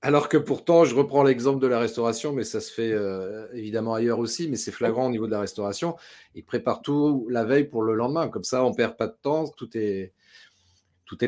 Alors 0.03 0.29
que 0.29 0.37
pourtant, 0.37 0.83
je 0.83 0.95
reprends 0.95 1.21
l'exemple 1.21 1.59
de 1.61 1.67
la 1.67 1.77
restauration, 1.77 2.33
mais 2.33 2.43
ça 2.43 2.59
se 2.59 2.71
fait 2.73 2.91
euh, 2.91 3.45
évidemment 3.53 3.93
ailleurs 3.93 4.17
aussi, 4.17 4.49
mais 4.49 4.55
c'est 4.55 4.71
flagrant 4.71 5.05
au 5.05 5.11
niveau 5.11 5.27
de 5.27 5.31
la 5.31 5.41
restauration. 5.41 5.95
Ils 6.33 6.43
préparent 6.43 6.81
tout 6.81 7.27
la 7.29 7.43
veille 7.43 7.65
pour 7.65 7.83
le 7.83 7.93
lendemain. 7.93 8.27
Comme 8.27 8.43
ça, 8.43 8.65
on 8.65 8.73
perd 8.73 8.97
pas 8.97 9.05
de 9.05 9.15
temps, 9.21 9.47
tout 9.47 9.69
est, 9.77 10.11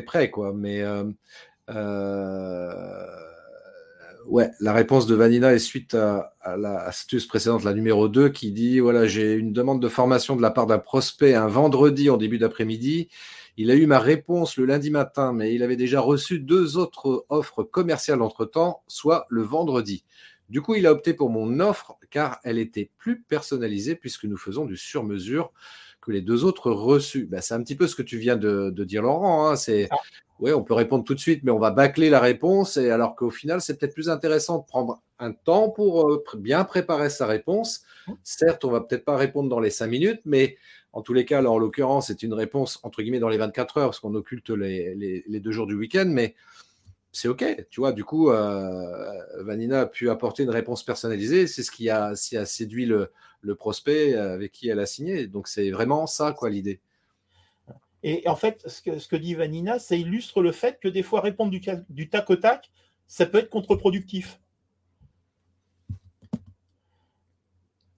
prêt, 0.04 0.28
quoi. 0.28 0.52
Mais 0.52 0.82
euh, 0.82 1.04
euh, 1.70 3.06
ouais, 4.26 4.50
la 4.58 4.72
réponse 4.72 5.06
de 5.06 5.14
Vanina 5.14 5.54
est 5.54 5.60
suite 5.60 5.94
à, 5.94 6.34
à 6.40 6.56
l'astuce 6.56 7.28
précédente, 7.28 7.62
la 7.62 7.74
numéro 7.74 8.08
2, 8.08 8.30
qui 8.30 8.50
dit 8.50 8.80
voilà, 8.80 9.06
j'ai 9.06 9.34
une 9.34 9.52
demande 9.52 9.80
de 9.80 9.88
formation 9.88 10.34
de 10.34 10.42
la 10.42 10.50
part 10.50 10.66
d'un 10.66 10.80
prospect 10.80 11.34
un 11.34 11.46
vendredi 11.46 12.10
en 12.10 12.16
début 12.16 12.38
d'après-midi. 12.38 13.08
Il 13.56 13.70
a 13.70 13.74
eu 13.74 13.86
ma 13.86 13.98
réponse 13.98 14.56
le 14.56 14.64
lundi 14.64 14.90
matin, 14.90 15.32
mais 15.32 15.54
il 15.54 15.62
avait 15.62 15.76
déjà 15.76 16.00
reçu 16.00 16.40
deux 16.40 16.76
autres 16.76 17.24
offres 17.28 17.62
commerciales 17.62 18.22
entre-temps, 18.22 18.82
soit 18.88 19.26
le 19.30 19.42
vendredi. 19.42 20.04
Du 20.48 20.60
coup, 20.60 20.74
il 20.74 20.86
a 20.86 20.92
opté 20.92 21.14
pour 21.14 21.30
mon 21.30 21.60
offre 21.60 21.96
car 22.10 22.38
elle 22.44 22.58
était 22.58 22.90
plus 22.98 23.22
personnalisée 23.22 23.94
puisque 23.94 24.24
nous 24.24 24.36
faisons 24.36 24.64
du 24.64 24.76
sur-mesure 24.76 25.52
que 26.00 26.10
les 26.10 26.20
deux 26.20 26.44
autres 26.44 26.70
reçus. 26.70 27.26
Ben, 27.26 27.40
c'est 27.40 27.54
un 27.54 27.62
petit 27.62 27.76
peu 27.76 27.86
ce 27.86 27.94
que 27.94 28.02
tu 28.02 28.18
viens 28.18 28.36
de, 28.36 28.70
dire, 28.84 29.02
Laurent. 29.02 29.48
Hein. 29.48 29.56
C'est, 29.56 29.88
ah. 29.90 29.96
oui, 30.38 30.52
on 30.52 30.62
peut 30.62 30.74
répondre 30.74 31.04
tout 31.04 31.14
de 31.14 31.20
suite, 31.20 31.42
mais 31.44 31.50
on 31.50 31.58
va 31.58 31.70
bâcler 31.70 32.10
la 32.10 32.20
réponse. 32.20 32.76
Et 32.76 32.90
alors 32.90 33.16
qu'au 33.16 33.30
final, 33.30 33.60
c'est 33.60 33.78
peut-être 33.78 33.94
plus 33.94 34.10
intéressant 34.10 34.58
de 34.58 34.64
prendre 34.64 35.00
un 35.18 35.32
temps 35.32 35.70
pour 35.70 36.10
euh, 36.10 36.22
bien 36.36 36.64
préparer 36.64 37.08
sa 37.08 37.26
réponse. 37.26 37.82
Mmh. 38.06 38.12
Certes, 38.22 38.64
on 38.64 38.70
va 38.70 38.80
peut-être 38.80 39.04
pas 39.04 39.16
répondre 39.16 39.48
dans 39.48 39.60
les 39.60 39.70
cinq 39.70 39.86
minutes, 39.86 40.20
mais 40.26 40.58
en 40.94 41.02
tous 41.02 41.12
les 41.12 41.24
cas, 41.24 41.42
en 41.42 41.58
l'occurrence, 41.58 42.06
c'est 42.06 42.22
une 42.22 42.34
réponse 42.34 42.78
entre 42.84 43.02
guillemets 43.02 43.18
dans 43.18 43.28
les 43.28 43.36
24 43.36 43.78
heures, 43.78 43.88
parce 43.88 43.98
qu'on 43.98 44.14
occulte 44.14 44.50
les, 44.50 45.24
deux 45.28 45.50
jours 45.50 45.66
du 45.66 45.74
week-end, 45.74 46.06
mais 46.06 46.36
c'est 47.10 47.26
OK. 47.26 47.44
Tu 47.68 47.80
vois, 47.80 47.90
du 47.90 48.04
coup, 48.04 48.30
euh, 48.30 49.42
Vanina 49.42 49.80
a 49.80 49.86
pu 49.86 50.08
apporter 50.08 50.44
une 50.44 50.50
réponse 50.50 50.84
personnalisée. 50.84 51.48
C'est 51.48 51.64
ce 51.64 51.72
qui 51.72 51.90
a, 51.90 52.12
a 52.14 52.44
séduit 52.44 52.86
le, 52.86 53.10
prospect 53.56 54.14
avec 54.14 54.52
qui 54.52 54.68
elle 54.68 54.78
a 54.78 54.86
signé. 54.86 55.26
Donc, 55.26 55.48
c'est 55.48 55.70
vraiment 55.72 56.06
ça, 56.06 56.32
quoi, 56.32 56.48
l'idée. 56.48 56.80
Et 58.04 58.28
en 58.28 58.36
fait, 58.36 58.62
ce 58.68 58.80
que, 58.80 59.00
ce 59.00 59.08
que 59.08 59.16
dit 59.16 59.34
Vanina, 59.34 59.80
ça 59.80 59.96
illustre 59.96 60.42
le 60.42 60.52
fait 60.52 60.78
que 60.80 60.88
des 60.88 61.02
fois, 61.02 61.20
répondre 61.20 61.50
du, 61.50 61.60
du 61.88 62.08
tac 62.08 62.30
au 62.30 62.36
tac, 62.36 62.70
ça 63.08 63.26
peut 63.26 63.38
être 63.38 63.50
contre-productif. 63.50 64.38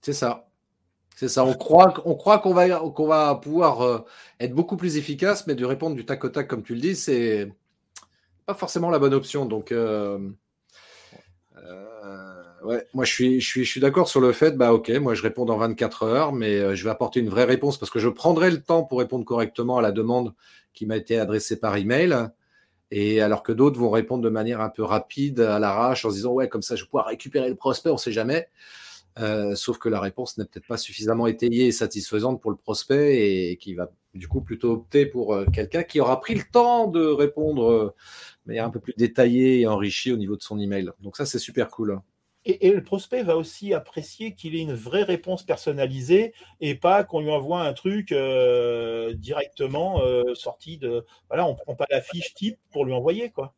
C'est 0.01 0.13
ça. 0.13 0.46
C'est 1.17 1.29
ça, 1.29 1.43
on 1.43 1.55
croit, 1.55 1.95
on 2.05 2.13
croit 2.13 2.37
qu'on 2.37 2.53
va, 2.53 3.35
pouvoir 3.41 3.81
euh, 3.81 4.05
être 4.39 4.53
beaucoup 4.53 4.77
plus 4.77 4.97
efficace, 4.97 5.47
mais 5.47 5.55
de 5.55 5.65
répondre 5.65 5.95
du 5.95 6.05
tac 6.05 6.23
au 6.23 6.29
tac, 6.29 6.47
comme 6.47 6.61
tu 6.61 6.75
le 6.75 6.79
dis, 6.79 6.95
c'est 6.95 7.51
pas 8.45 8.53
forcément 8.53 8.91
la 8.91 8.99
bonne 8.99 9.15
option. 9.15 9.47
Donc, 9.47 9.71
euh, 9.71 10.19
euh, 11.57 12.33
ouais, 12.63 12.85
moi 12.93 13.03
je 13.03 13.39
suis, 13.39 13.79
d'accord 13.79 14.07
sur 14.07 14.21
le 14.21 14.31
fait, 14.31 14.57
bah 14.57 14.73
ok, 14.73 14.91
moi 14.91 15.15
je 15.15 15.23
réponds 15.23 15.45
dans 15.45 15.57
24 15.57 16.03
heures, 16.03 16.33
mais 16.33 16.75
je 16.75 16.83
vais 16.83 16.91
apporter 16.91 17.19
une 17.19 17.29
vraie 17.29 17.45
réponse 17.45 17.79
parce 17.79 17.89
que 17.89 17.97
je 17.97 18.09
prendrai 18.09 18.51
le 18.51 18.61
temps 18.61 18.83
pour 18.83 18.99
répondre 18.99 19.25
correctement 19.25 19.79
à 19.79 19.81
la 19.81 19.91
demande 19.91 20.35
qui 20.75 20.85
m'a 20.85 20.97
été 20.97 21.17
adressée 21.17 21.59
par 21.59 21.77
email. 21.77 22.15
Et 22.91 23.21
alors 23.21 23.41
que 23.41 23.51
d'autres 23.51 23.79
vont 23.79 23.89
répondre 23.89 24.21
de 24.21 24.29
manière 24.29 24.61
un 24.61 24.69
peu 24.69 24.83
rapide, 24.83 25.39
à 25.39 25.57
l'arrache, 25.57 26.05
en 26.05 26.11
se 26.11 26.15
disant 26.17 26.33
ouais, 26.33 26.47
comme 26.47 26.61
ça 26.61 26.75
je 26.75 26.83
vais 26.83 26.89
pouvoir 26.89 27.07
récupérer 27.07 27.49
le 27.49 27.55
prospect, 27.55 27.89
on 27.89 27.97
sait 27.97 28.11
jamais. 28.11 28.49
Euh, 29.19 29.55
sauf 29.55 29.79
que 29.79 29.89
la 29.89 29.99
réponse 29.99 30.37
n'est 30.37 30.45
peut-être 30.45 30.67
pas 30.67 30.77
suffisamment 30.77 31.27
étayée 31.27 31.67
et 31.67 31.71
satisfaisante 31.71 32.41
pour 32.41 32.51
le 32.51 32.57
prospect 32.57 33.49
et 33.51 33.57
qui 33.57 33.73
va 33.73 33.89
du 34.13 34.27
coup 34.27 34.41
plutôt 34.41 34.73
opter 34.73 35.05
pour 35.05 35.33
euh, 35.33 35.45
quelqu'un 35.45 35.83
qui 35.83 35.99
aura 35.99 36.19
pris 36.19 36.35
le 36.35 36.43
temps 36.51 36.87
de 36.87 37.05
répondre 37.05 37.71
euh, 37.71 37.95
de 38.45 38.51
manière 38.51 38.65
un 38.65 38.69
peu 38.69 38.79
plus 38.79 38.93
détaillée 38.95 39.61
et 39.61 39.67
enrichie 39.67 40.11
au 40.11 40.17
niveau 40.17 40.35
de 40.35 40.43
son 40.43 40.59
email. 40.59 40.91
Donc 40.99 41.17
ça, 41.17 41.25
c'est 41.25 41.39
super 41.39 41.69
cool. 41.69 41.99
Et, 42.45 42.71
le 42.71 42.81
prospect 42.81 43.23
va 43.23 43.35
aussi 43.35 43.73
apprécier 43.73 44.33
qu'il 44.33 44.55
ait 44.55 44.61
une 44.61 44.73
vraie 44.73 45.03
réponse 45.03 45.43
personnalisée 45.43 46.33
et 46.61 46.75
pas 46.75 47.03
qu'on 47.03 47.19
lui 47.19 47.29
envoie 47.29 47.61
un 47.61 47.73
truc 47.73 48.13
directement 49.17 49.99
sorti 50.33 50.77
de. 50.77 51.05
Voilà, 51.27 51.45
on 51.45 51.51
ne 51.51 51.57
prend 51.57 51.75
pas 51.75 51.87
la 51.89 51.99
fiche 51.99 52.33
type 52.35 52.57
pour 52.71 52.85
lui 52.85 52.93
envoyer. 52.93 53.31
quoi. 53.31 53.53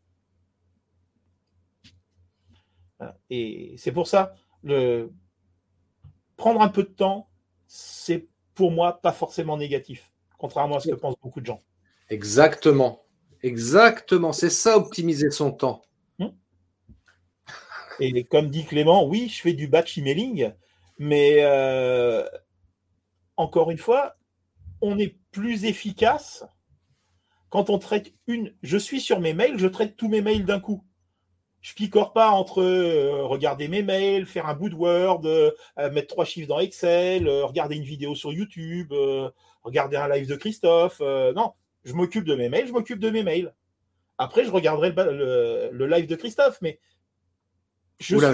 Et 3.30 3.76
c'est 3.78 3.92
pour 3.92 4.08
ça, 4.08 4.34
le, 4.64 5.12
prendre 6.40 6.62
un 6.62 6.70
peu 6.70 6.82
de 6.84 6.90
temps, 6.90 7.30
c'est 7.68 8.28
pour 8.56 8.72
moi 8.72 9.00
pas 9.02 9.12
forcément 9.12 9.58
négatif, 9.58 10.12
contrairement 10.40 10.78
à 10.78 10.80
ce 10.80 10.90
que 10.90 10.96
pensent 10.96 11.20
beaucoup 11.22 11.42
de 11.42 11.46
gens. 11.46 11.60
Exactement. 12.10 13.04
Exactement. 13.44 14.34
C'est 14.34 14.50
ça, 14.50 14.78
optimiser 14.78 15.30
son 15.30 15.52
temps. 15.52 15.84
Hmm. 16.18 16.30
Et 18.00 18.24
comme 18.24 18.50
dit 18.50 18.66
Clément, 18.66 19.06
oui, 19.06 19.30
je 19.30 19.42
fais 19.42 19.54
du 19.54 19.68
batch 19.68 19.98
emailing, 19.98 20.52
mais 20.98 21.44
euh, 21.44 22.28
encore 23.38 23.70
une 23.70 23.78
fois, 23.78 24.16
on 24.82 24.98
est 24.98 25.18
plus 25.32 25.66
efficace 25.66 26.46
quand 27.50 27.70
on 27.70 27.80
traite 27.80 28.14
une. 28.28 28.54
Je 28.64 28.78
suis 28.78 29.02
sur 29.02 29.20
mes 29.20 29.34
mails, 29.34 29.60
je 29.60 29.68
traite 29.68 29.96
tous 29.98 30.08
mes 30.08 30.22
mails 30.22 30.46
d'un 30.46 30.60
coup. 30.60 30.84
Je 31.62 31.74
picore 31.74 32.14
pas 32.14 32.30
entre 32.30 32.62
euh, 32.62 33.26
regarder 33.26 33.68
mes 33.68 33.84
mails, 33.84 34.26
faire 34.26 34.48
un 34.48 34.54
bout 34.54 34.70
de 34.70 34.76
Word, 34.76 35.26
euh, 35.26 35.52
mettre 35.92 36.08
trois 36.08 36.24
chiffres 36.24 36.48
dans 36.48 36.60
Excel, 36.60 37.28
euh, 37.28 37.44
regarder 37.46 37.76
une 37.76 37.84
vidéo 37.84 38.16
sur 38.16 38.32
YouTube, 38.32 38.94
regarder 39.64 39.98
un 39.98 40.08
live 40.08 40.28
de 40.28 40.36
Christophe. 40.36 41.02
non, 41.02 41.54
je 41.84 41.94
m'occupe 41.94 42.24
de 42.24 42.36
mes 42.36 42.48
mails, 42.50 42.68
je 42.68 42.72
m'occupe 42.72 43.00
de 43.00 43.10
mes 43.10 43.24
mails. 43.24 43.54
Après, 44.18 44.46
je 44.46 44.52
regarderai 44.52 44.92
le, 44.92 45.86
live 45.86 46.08
de 46.08 46.16
Christophe, 46.16 46.60
mais 46.62 46.80
je 48.00 48.16
suis 48.18 48.26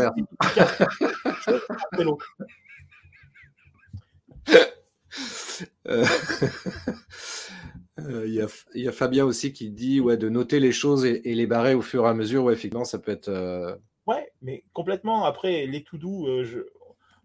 Euh, 8.00 8.26
il 8.28 8.82
y, 8.82 8.88
a 8.88 8.92
Fabien 8.92 9.24
aussi 9.24 9.54
qui 9.54 9.70
dit 9.70 10.02
ouais, 10.02 10.18
de 10.18 10.28
noter 10.28 10.60
les 10.60 10.74
choses 10.74 11.06
et, 11.06 11.22
les 11.24 11.48
barrer 11.48 11.76
au 11.76 11.82
fur 11.82 12.06
et 12.06 12.10
à 12.10 12.14
mesure. 12.14 12.44
Ouais, 12.44 12.54
effectivement, 12.54 12.84
ça 12.84 13.00
peut 13.00 13.12
être. 13.12 13.30
Euh, 13.30 13.76
ouais, 14.06 14.32
mais 14.42 14.64
complètement. 14.74 15.24
Après, 15.24 15.66
les 15.66 15.84
to-do, 15.84 16.28
euh, 16.28 16.70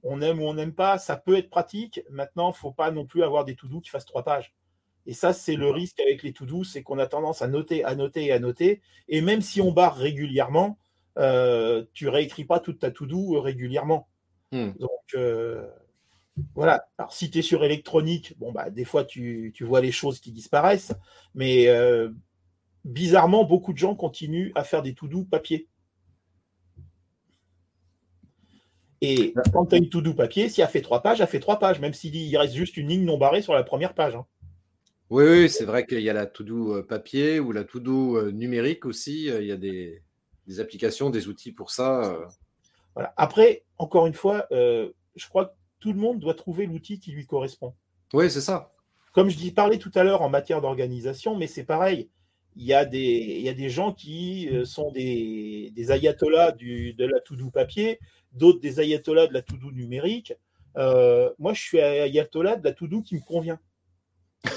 on 0.04 0.22
aime 0.22 0.40
ou 0.40 0.44
on 0.44 0.54
n'aime 0.54 0.72
pas, 0.72 0.98
ça 0.98 1.16
peut 1.16 1.36
être 1.36 1.50
pratique. 1.50 2.02
Maintenant, 2.08 2.50
il 2.50 2.54
ne 2.54 2.56
faut 2.56 2.70
pas 2.70 2.92
non 2.92 3.04
plus 3.04 3.24
avoir 3.24 3.44
des 3.44 3.56
to-do 3.56 3.80
qui 3.80 3.90
fassent 3.90 4.06
trois 4.06 4.22
pages. 4.22 4.54
Et 5.06 5.12
ça, 5.12 5.32
c'est 5.32 5.56
le 5.56 5.70
risque 5.70 5.98
avec 5.98 6.22
les 6.22 6.32
to-do, 6.32 6.62
c'est 6.62 6.82
qu'on 6.82 6.98
a 6.98 7.06
tendance 7.06 7.42
à 7.42 7.48
noter, 7.48 7.82
à 7.84 7.96
noter 7.96 8.26
et 8.26 8.32
à 8.32 8.38
noter. 8.38 8.80
Et 9.08 9.22
même 9.22 9.40
si 9.40 9.60
on 9.60 9.72
barre 9.72 9.96
régulièrement, 9.96 10.78
tu 11.92 12.08
réécris 12.08 12.44
pas 12.44 12.60
toute 12.60 12.78
ta 12.78 12.92
to-do 12.92 13.40
régulièrement. 13.40 14.08
Hmm. 14.52 14.70
Donc, 14.78 15.16
voilà. 16.54 16.86
Alors, 16.98 17.12
si 17.12 17.30
tu 17.30 17.38
es 17.38 17.42
sur 17.42 17.64
électronique, 17.64 18.34
bon, 18.38 18.52
bah, 18.52 18.70
des 18.70 18.84
fois, 18.84 19.04
tu, 19.04 19.52
vois 19.60 19.80
les 19.80 19.92
choses 19.92 20.20
qui 20.20 20.32
disparaissent. 20.32 20.92
Mais 21.34 21.68
euh, 21.68 22.10
bizarrement, 22.84 23.44
beaucoup 23.44 23.72
de 23.72 23.78
gens 23.78 23.94
continuent 23.94 24.52
à 24.54 24.64
faire 24.64 24.82
des 24.82 24.94
tout 24.94 25.08
doux 25.08 25.24
papier. 25.24 25.68
Et 29.02 29.32
quand 29.52 29.66
tu 29.66 29.74
as 29.74 29.78
une 29.78 29.88
tout 29.88 30.02
doux 30.02 30.14
papier, 30.14 30.50
si 30.50 30.60
elle 30.60 30.68
fait 30.68 30.82
trois 30.82 31.02
pages, 31.02 31.22
elle 31.22 31.26
fait 31.26 31.40
trois 31.40 31.58
pages, 31.58 31.80
même 31.80 31.94
s'il 31.94 32.36
reste 32.36 32.54
juste 32.54 32.76
une 32.76 32.88
ligne 32.88 33.04
non 33.04 33.16
barrée 33.16 33.40
sur 33.40 33.54
la 33.54 33.62
première 33.62 33.94
page. 33.94 34.14
Hein. 34.14 34.26
Oui, 35.08 35.48
c'est 35.48 35.64
vrai 35.64 35.86
qu'il 35.86 36.02
y 36.02 36.10
a 36.10 36.12
la 36.12 36.26
tout 36.26 36.44
doux 36.44 36.74
euh, 36.74 36.82
papier 36.86 37.40
ou 37.40 37.50
la 37.50 37.64
tout 37.64 37.80
doux 37.80 38.16
euh, 38.16 38.30
numérique 38.30 38.84
aussi. 38.84 39.24
Il 39.26 39.44
y 39.44 39.52
a 39.52 39.56
des, 39.56 40.02
applications, 40.58 41.08
des 41.08 41.28
outils 41.28 41.52
pour 41.52 41.70
ça. 41.70 42.14
Voilà. 42.94 43.14
Après, 43.16 43.64
encore 43.78 44.06
une 44.06 44.14
fois, 44.14 44.46
je 44.50 45.28
crois 45.28 45.46
que 45.46 45.52
tout 45.80 45.92
le 45.92 45.98
monde 45.98 46.20
doit 46.20 46.34
trouver 46.34 46.66
l'outil 46.66 47.00
qui 47.00 47.10
lui 47.12 47.26
correspond. 47.26 47.74
Oui, 48.12 48.30
c'est 48.30 48.40
ça. 48.40 48.72
Comme 49.12 49.28
je 49.28 49.36
dis, 49.36 49.50
parlais 49.50 49.78
tout 49.78 49.90
à 49.94 50.04
l'heure 50.04 50.22
en 50.22 50.28
matière 50.28 50.60
d'organisation, 50.60 51.36
mais 51.36 51.46
c'est 51.46 51.64
pareil. 51.64 52.10
Il 52.56 52.64
y, 52.64 52.74
a 52.74 52.84
des, 52.84 52.98
il 53.00 53.42
y 53.42 53.48
a 53.48 53.54
des 53.54 53.70
gens 53.70 53.92
qui 53.92 54.48
euh, 54.50 54.64
sont 54.64 54.90
des, 54.90 55.72
ayatollahs 55.90 56.52
du, 56.52 56.94
de 56.94 57.06
la 57.06 57.20
to-do 57.20 57.50
papier, 57.50 58.00
d'autres 58.32 58.60
des 58.60 58.80
ayatollahs 58.80 59.28
de 59.28 59.32
la 59.32 59.42
to-do 59.42 59.70
numérique. 59.70 60.32
Euh, 60.76 61.30
moi, 61.38 61.54
je 61.54 61.62
suis 61.62 61.80
ayatollah 61.80 62.56
de 62.56 62.64
la 62.64 62.72
to-do 62.72 63.02
qui 63.02 63.14
me 63.16 63.20
convient. 63.20 63.60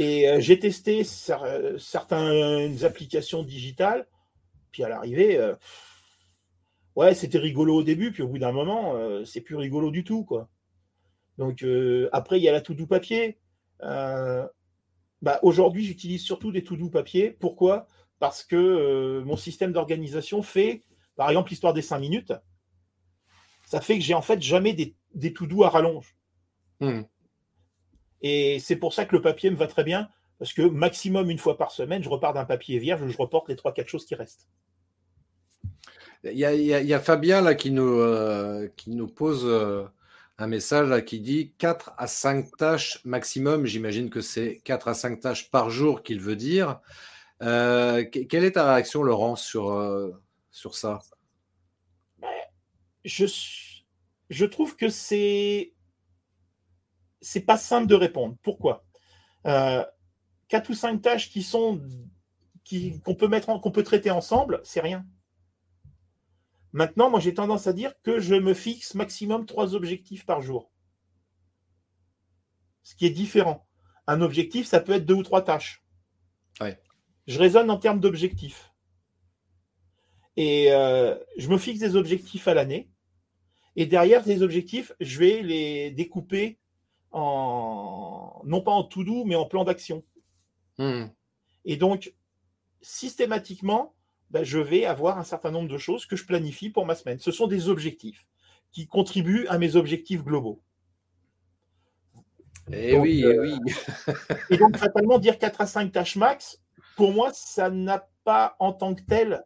Et 0.00 0.28
euh, 0.28 0.40
j'ai 0.40 0.58
testé 0.58 1.04
certaines 1.04 2.84
applications 2.84 3.44
digitales, 3.44 4.08
puis 4.72 4.82
à 4.82 4.88
l'arrivée, 4.88 5.38
ouais, 6.96 7.14
c'était 7.14 7.38
rigolo 7.38 7.76
au 7.76 7.82
début, 7.82 8.12
puis 8.12 8.22
au 8.22 8.28
bout 8.28 8.38
d'un 8.38 8.52
moment, 8.52 8.94
euh, 8.94 9.24
c'est 9.24 9.40
plus 9.40 9.56
rigolo 9.56 9.90
du 9.90 10.04
tout, 10.04 10.24
quoi. 10.24 10.48
Donc 11.38 11.62
euh, 11.62 12.08
après, 12.12 12.38
il 12.38 12.42
y 12.42 12.48
a 12.48 12.52
la 12.52 12.60
tout 12.60 12.74
doux 12.74 12.86
papier. 12.86 13.38
Euh, 13.82 14.46
bah, 15.22 15.40
aujourd'hui, 15.42 15.84
j'utilise 15.84 16.22
surtout 16.22 16.52
des 16.52 16.62
tout 16.62 16.76
doux 16.76 16.90
papier. 16.90 17.30
Pourquoi? 17.30 17.88
Parce 18.20 18.44
que 18.44 19.22
mon 19.24 19.36
système 19.36 19.72
d'organisation 19.72 20.42
fait, 20.42 20.82
par 21.16 21.28
exemple, 21.28 21.50
l'histoire 21.50 21.74
des 21.74 21.82
cinq 21.82 21.98
minutes. 21.98 22.32
Ça 23.66 23.80
fait 23.80 23.98
que 23.98 24.04
j'ai 24.04 24.14
en 24.14 24.22
fait 24.22 24.40
jamais 24.40 24.74
des, 24.74 24.94
des 25.14 25.32
tout 25.32 25.46
doux 25.46 25.64
à 25.64 25.70
rallonge. 25.70 26.14
Hmm. 26.80 27.02
Et 28.20 28.58
c'est 28.58 28.76
pour 28.76 28.94
ça 28.94 29.04
que 29.04 29.16
le 29.16 29.22
papier 29.22 29.50
me 29.50 29.56
va 29.56 29.66
très 29.66 29.84
bien, 29.84 30.08
parce 30.38 30.52
que 30.52 30.62
maximum 30.62 31.30
une 31.30 31.38
fois 31.38 31.56
par 31.56 31.70
semaine, 31.70 32.02
je 32.02 32.08
repars 32.08 32.32
d'un 32.32 32.44
papier 32.44 32.78
vierge, 32.78 33.06
je 33.06 33.16
reporte 33.16 33.48
les 33.48 33.56
trois, 33.56 33.72
quatre 33.72 33.88
choses 33.88 34.06
qui 34.06 34.14
restent. 34.14 34.48
Il 36.32 36.38
y, 36.38 36.94
a, 36.94 37.00
Fabien 37.00 37.54
qui 37.54 37.74
euh, 37.76 38.68
qui 38.76 38.90
nous 38.90 39.08
pose 39.08 39.42
euh, 39.44 39.84
un 40.38 40.46
message 40.46 41.04
qui 41.04 41.20
dit 41.20 41.52
4 41.58 41.92
à 41.98 42.06
5 42.06 42.56
tâches 42.56 43.00
maximum. 43.04 43.66
J'imagine 43.66 44.08
que 44.08 44.22
c'est 44.22 44.60
4 44.64 44.88
à 44.88 44.94
5 44.94 45.20
tâches 45.20 45.50
par 45.50 45.68
jour 45.68 46.02
qu'il 46.02 46.20
veut 46.20 46.36
dire. 46.36 46.80
Euh, 47.42 48.04
quelle 48.04 48.44
est 48.44 48.52
ta 48.52 48.72
réaction, 48.72 49.02
Laurent, 49.02 49.36
sur, 49.36 50.16
ça? 50.72 51.00
Je, 53.04 53.26
je 54.30 54.44
trouve 54.46 54.76
que 54.76 54.88
c'est 54.88 55.74
c'est 57.20 57.42
pas 57.42 57.58
simple 57.58 57.86
de 57.86 57.94
répondre. 57.94 58.36
Pourquoi? 58.42 58.82
4 59.44 60.70
ou 60.70 60.74
5 60.74 61.02
tâches 61.02 61.30
qui 61.30 61.42
sont 61.42 61.82
qu'on 63.04 63.14
peut 63.14 63.28
peut 63.72 63.82
traiter 63.82 64.10
ensemble, 64.10 64.62
c'est 64.64 64.80
rien. 64.80 65.04
Maintenant, 66.74 67.08
moi, 67.08 67.20
j'ai 67.20 67.32
tendance 67.32 67.68
à 67.68 67.72
dire 67.72 67.94
que 68.02 68.18
je 68.18 68.34
me 68.34 68.52
fixe 68.52 68.96
maximum 68.96 69.46
trois 69.46 69.76
objectifs 69.76 70.26
par 70.26 70.42
jour. 70.42 70.72
Ce 72.82 72.96
qui 72.96 73.06
est 73.06 73.10
différent. 73.10 73.64
Un 74.08 74.20
objectif, 74.20 74.66
ça 74.66 74.80
peut 74.80 74.90
être 74.90 75.06
deux 75.06 75.14
ou 75.14 75.22
trois 75.22 75.42
tâches. 75.42 75.84
Je 77.28 77.38
raisonne 77.38 77.70
en 77.70 77.78
termes 77.78 78.00
d'objectifs. 78.00 78.72
Et 80.36 80.72
euh, 80.72 81.16
je 81.38 81.48
me 81.48 81.58
fixe 81.58 81.78
des 81.78 81.94
objectifs 81.94 82.48
à 82.48 82.54
l'année. 82.54 82.90
Et 83.76 83.86
derrière 83.86 84.24
ces 84.24 84.42
objectifs, 84.42 84.92
je 84.98 85.20
vais 85.20 85.42
les 85.42 85.92
découper 85.92 86.58
en, 87.12 88.42
non 88.44 88.62
pas 88.62 88.72
en 88.72 88.82
tout 88.82 89.04
doux, 89.04 89.24
mais 89.24 89.36
en 89.36 89.46
plan 89.46 89.62
d'action. 89.62 90.04
Hmm. 90.78 91.06
Et 91.64 91.76
donc, 91.76 92.12
systématiquement, 92.82 93.94
ben, 94.30 94.44
je 94.44 94.58
vais 94.58 94.84
avoir 94.84 95.18
un 95.18 95.24
certain 95.24 95.50
nombre 95.50 95.68
de 95.68 95.78
choses 95.78 96.06
que 96.06 96.16
je 96.16 96.24
planifie 96.24 96.70
pour 96.70 96.86
ma 96.86 96.94
semaine. 96.94 97.18
Ce 97.18 97.30
sont 97.30 97.46
des 97.46 97.68
objectifs 97.68 98.26
qui 98.72 98.86
contribuent 98.86 99.46
à 99.48 99.58
mes 99.58 99.76
objectifs 99.76 100.24
globaux. 100.24 100.60
Et 102.72 102.92
eh 102.92 102.98
oui, 102.98 103.22
et 103.22 103.34
eh 103.34 103.38
oui. 103.38 103.58
et 104.50 104.56
donc, 104.56 104.76
fatalement, 104.76 105.18
dire 105.18 105.38
4 105.38 105.60
à 105.60 105.66
5 105.66 105.92
tâches 105.92 106.16
max, 106.16 106.62
pour 106.96 107.12
moi, 107.12 107.30
ça 107.32 107.70
n'a 107.70 108.08
pas 108.24 108.56
en 108.58 108.72
tant 108.72 108.94
que 108.94 109.02
tel 109.02 109.44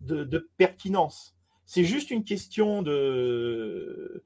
de, 0.00 0.24
de 0.24 0.50
pertinence. 0.56 1.36
C'est 1.66 1.84
juste 1.84 2.10
une 2.10 2.24
question 2.24 2.82
de 2.82 4.24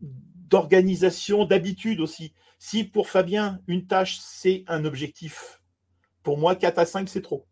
d'organisation, 0.00 1.44
d'habitude 1.44 2.00
aussi. 2.00 2.32
Si 2.58 2.84
pour 2.84 3.08
Fabien, 3.08 3.60
une 3.66 3.86
tâche, 3.86 4.18
c'est 4.18 4.64
un 4.66 4.84
objectif, 4.84 5.62
pour 6.22 6.38
moi, 6.38 6.56
4 6.56 6.78
à 6.78 6.86
5, 6.86 7.08
c'est 7.08 7.22
trop. 7.22 7.46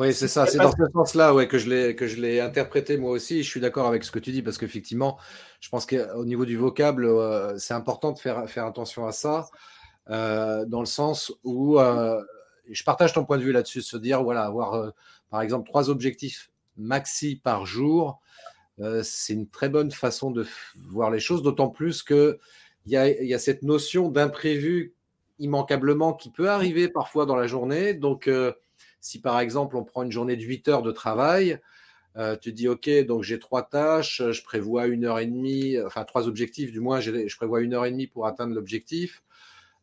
Oui, 0.00 0.14
c'est 0.14 0.28
ça. 0.28 0.46
C'est 0.46 0.56
dans 0.56 0.70
ce 0.70 0.90
sens-là 0.94 1.34
ouais, 1.34 1.46
que 1.46 1.58
je 1.58 1.68
l'ai 1.68 2.40
interprété 2.40 2.96
moi 2.96 3.10
aussi. 3.10 3.42
Je 3.42 3.48
suis 3.50 3.60
d'accord 3.60 3.86
avec 3.86 4.02
ce 4.02 4.10
que 4.10 4.18
tu 4.18 4.32
dis 4.32 4.40
parce 4.40 4.56
qu'effectivement, 4.56 5.18
je 5.60 5.68
pense 5.68 5.84
qu'au 5.84 6.24
niveau 6.24 6.46
du 6.46 6.56
vocable, 6.56 7.04
euh, 7.04 7.58
c'est 7.58 7.74
important 7.74 8.12
de 8.12 8.18
faire 8.18 8.48
faire 8.48 8.64
attention 8.64 9.06
à 9.06 9.12
ça, 9.12 9.50
euh, 10.08 10.64
dans 10.64 10.80
le 10.80 10.86
sens 10.86 11.34
où 11.44 11.78
euh, 11.78 12.18
je 12.70 12.82
partage 12.82 13.12
ton 13.12 13.26
point 13.26 13.36
de 13.36 13.42
vue 13.42 13.52
là-dessus, 13.52 13.82
se 13.82 13.98
dire 13.98 14.22
voilà, 14.22 14.44
avoir 14.44 14.90
par 15.28 15.42
exemple 15.42 15.68
trois 15.68 15.90
objectifs 15.90 16.50
maxi 16.78 17.36
par 17.36 17.66
jour, 17.66 18.22
c'est 19.02 19.34
une 19.34 19.48
très 19.48 19.68
bonne 19.68 19.90
façon 19.90 20.30
de 20.30 20.46
voir 20.76 21.10
les 21.10 21.20
choses. 21.20 21.42
D'autant 21.42 21.68
plus 21.68 22.02
que 22.02 22.38
il 22.86 22.92
y 22.92 22.96
a, 22.96 23.06
y 23.22 23.34
a 23.34 23.38
cette 23.38 23.62
notion 23.62 24.08
d'imprévu 24.08 24.94
immanquablement 25.40 26.14
qui 26.14 26.30
peut 26.30 26.48
arriver 26.48 26.88
parfois 26.88 27.26
dans 27.26 27.36
la 27.36 27.46
journée. 27.46 27.92
Donc 27.92 28.30
si 29.00 29.20
par 29.20 29.40
exemple 29.40 29.76
on 29.76 29.84
prend 29.84 30.02
une 30.02 30.12
journée 30.12 30.36
de 30.36 30.42
8 30.42 30.68
heures 30.68 30.82
de 30.82 30.92
travail, 30.92 31.60
euh, 32.16 32.36
tu 32.36 32.52
dis 32.52 32.68
OK, 32.68 32.90
donc 33.06 33.22
j'ai 33.22 33.38
trois 33.38 33.62
tâches, 33.62 34.22
je 34.30 34.42
prévois 34.42 34.86
une 34.86 35.04
heure 35.04 35.18
et 35.18 35.26
demie, 35.26 35.76
enfin 35.84 36.04
trois 36.04 36.26
objectifs 36.26 36.72
du 36.72 36.80
moins, 36.80 37.00
je 37.00 37.36
prévois 37.36 37.60
une 37.60 37.74
heure 37.74 37.86
et 37.86 37.90
demie 37.90 38.06
pour 38.06 38.26
atteindre 38.26 38.54
l'objectif. 38.54 39.22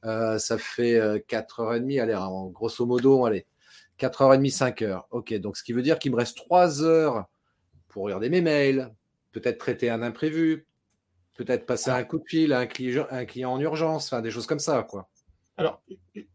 Euh, 0.06 0.38
ça 0.38 0.58
fait 0.58 1.24
4 1.28 1.60
euh, 1.60 1.64
heures 1.64 1.74
et 1.76 1.80
demie, 1.80 2.00
allez, 2.00 2.18
grosso 2.52 2.86
modo, 2.86 3.26
allez, 3.26 3.46
4 3.98 4.22
heures 4.22 4.34
et 4.34 4.38
demie, 4.38 4.52
5 4.52 4.82
heures. 4.84 5.08
OK, 5.12 5.34
donc 5.36 5.58
ce 5.58 5.64
qui 5.64 5.74
veut 5.74 5.82
dire 5.82 6.00
qu'il 6.00 6.12
me 6.12 6.18
reste 6.18 6.38
3 6.38 6.84
heures 6.84 7.26
pour 7.88 8.04
regarder 8.04 8.30
mes 8.30 8.42
mails, 8.42 8.94
peut-être 9.32 9.58
traiter 9.58 9.90
un 9.90 10.02
imprévu, 10.04 10.68
peut-être 11.36 11.66
passer 11.66 11.90
un 11.90 12.04
coup 12.04 12.20
de 12.20 12.26
fil 12.28 12.54
à 12.54 12.60
un 12.60 12.66
client, 12.68 13.52
en 13.52 13.60
urgence, 13.60 14.08
enfin 14.08 14.22
des 14.22 14.32
choses 14.32 14.48
comme 14.48 14.60
ça. 14.60 14.86
Alors, 15.56 15.82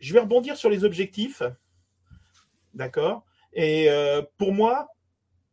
je 0.00 0.12
vais 0.12 0.20
rebondir 0.20 0.56
sur 0.56 0.70
les 0.70 0.84
objectifs. 0.84 1.42
D'accord? 2.74 3.24
Et 3.52 3.90
euh, 3.90 4.22
pour 4.38 4.52
moi, 4.52 4.88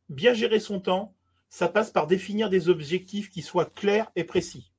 bien 0.09 0.33
gérer 0.33 0.59
son 0.59 0.79
temps, 0.79 1.15
ça 1.49 1.67
passe 1.67 1.91
par 1.91 2.07
définir 2.07 2.49
des 2.49 2.69
objectifs 2.69 3.29
qui 3.29 3.41
soient 3.41 3.65
clairs 3.65 4.11
et 4.15 4.23
précis. 4.23 4.71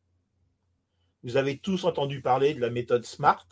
Vous 1.22 1.36
avez 1.36 1.58
tous 1.58 1.84
entendu 1.84 2.22
parler 2.22 2.54
de 2.54 2.60
la 2.60 2.70
méthode 2.70 3.04
SMART. 3.04 3.46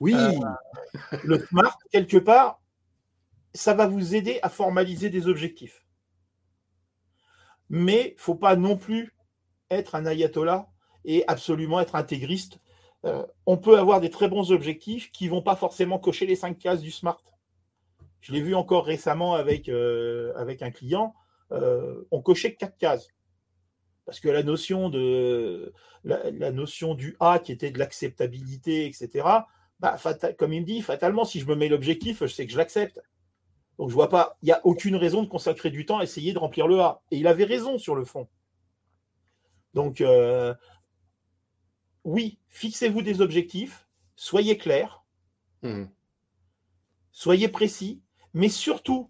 Oui. 0.00 0.14
Euh, 0.14 1.18
le 1.22 1.38
SMART, 1.38 1.78
quelque 1.92 2.16
part, 2.16 2.60
ça 3.54 3.74
va 3.74 3.86
vous 3.86 4.14
aider 4.14 4.40
à 4.42 4.48
formaliser 4.48 5.10
des 5.10 5.28
objectifs. 5.28 5.84
Mais 7.70 8.08
il 8.08 8.14
ne 8.14 8.20
faut 8.20 8.34
pas 8.34 8.56
non 8.56 8.76
plus 8.76 9.14
être 9.70 9.94
un 9.94 10.06
ayatollah 10.06 10.68
et 11.04 11.24
absolument 11.28 11.80
être 11.80 11.94
intégriste. 11.94 12.58
Euh, 13.04 13.24
on 13.46 13.56
peut 13.56 13.78
avoir 13.78 14.00
des 14.00 14.10
très 14.10 14.28
bons 14.28 14.50
objectifs 14.50 15.12
qui 15.12 15.26
ne 15.26 15.30
vont 15.30 15.42
pas 15.42 15.56
forcément 15.56 15.98
cocher 15.98 16.26
les 16.26 16.36
cinq 16.36 16.58
cases 16.58 16.80
du 16.80 16.90
SMART. 16.90 17.22
Je 18.24 18.32
l'ai 18.32 18.40
vu 18.40 18.54
encore 18.54 18.86
récemment 18.86 19.34
avec, 19.34 19.68
euh, 19.68 20.32
avec 20.34 20.62
un 20.62 20.70
client. 20.70 21.14
on 21.50 22.22
cochait 22.22 22.54
quatre 22.54 22.78
cases. 22.78 23.08
Parce 24.06 24.18
que 24.18 24.30
la 24.30 24.42
notion, 24.42 24.88
de, 24.88 25.74
la, 26.04 26.50
notion 26.50 26.94
du 26.94 27.16
A 27.20 27.38
qui 27.38 27.52
était 27.52 27.70
de 27.70 27.78
l'acceptabilité, 27.78 28.86
etc., 28.86 29.28
bah, 29.78 29.98
comme 30.38 30.54
il 30.54 30.62
me 30.62 30.66
dit, 30.66 30.80
fatalement, 30.80 31.26
si 31.26 31.38
je 31.38 31.46
me 31.46 31.54
mets 31.54 31.68
l'objectif, 31.68 32.20
je 32.20 32.26
sais 32.26 32.46
que 32.46 32.52
je 32.52 32.56
l'accepte. 32.56 32.98
Donc 33.78 33.90
je 33.90 33.94
vois 33.94 34.08
pas, 34.08 34.38
il 34.40 34.46
n'y 34.46 34.52
a 34.52 34.60
aucune 34.64 34.96
raison 34.96 35.22
de 35.22 35.28
consacrer 35.28 35.68
du 35.68 35.84
temps 35.84 35.98
à 35.98 36.04
essayer 36.04 36.32
de 36.32 36.38
remplir 36.38 36.66
le 36.66 36.80
A. 36.80 37.02
Et 37.10 37.18
il 37.18 37.26
avait 37.26 37.44
raison 37.44 37.76
sur 37.76 37.94
le 37.94 38.06
fond. 38.06 38.26
Donc 39.74 40.00
euh, 40.00 40.54
oui, 42.04 42.38
fixez-vous 42.48 43.02
des 43.02 43.20
objectifs, 43.20 43.86
soyez 44.16 44.56
clairs, 44.56 45.04
mmh. 45.62 45.84
soyez 47.10 47.48
précis, 47.48 48.00
mais 48.34 48.48
surtout, 48.48 49.08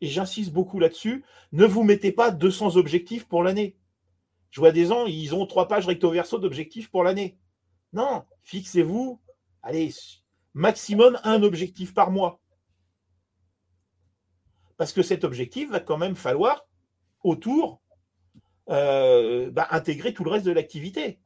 et 0.00 0.06
j'insiste 0.06 0.52
beaucoup 0.52 0.78
là-dessus, 0.78 1.24
ne 1.52 1.64
vous 1.64 1.82
mettez 1.82 2.12
pas 2.12 2.30
200 2.30 2.76
objectifs 2.76 3.26
pour 3.26 3.42
l'année. 3.42 3.76
Je 4.50 4.60
vois 4.60 4.72
des 4.72 4.86
gens, 4.86 5.06
ils 5.06 5.34
ont 5.34 5.46
trois 5.46 5.66
pages 5.66 5.86
recto 5.86 6.10
verso 6.10 6.38
d'objectifs 6.38 6.90
pour 6.90 7.02
l'année. 7.02 7.38
Non, 7.94 8.24
fixez-vous, 8.42 9.20
allez, 9.62 9.92
maximum 10.54 11.18
un 11.24 11.42
objectif 11.42 11.94
par 11.94 12.10
mois. 12.10 12.40
Parce 14.76 14.92
que 14.92 15.02
cet 15.02 15.24
objectif 15.24 15.70
va 15.70 15.80
quand 15.80 15.96
même 15.96 16.16
falloir 16.16 16.66
autour 17.22 17.80
euh, 18.68 19.50
bah, 19.50 19.68
intégrer 19.70 20.12
tout 20.12 20.24
le 20.24 20.30
reste 20.30 20.46
de 20.46 20.52
l'activité. 20.52 21.20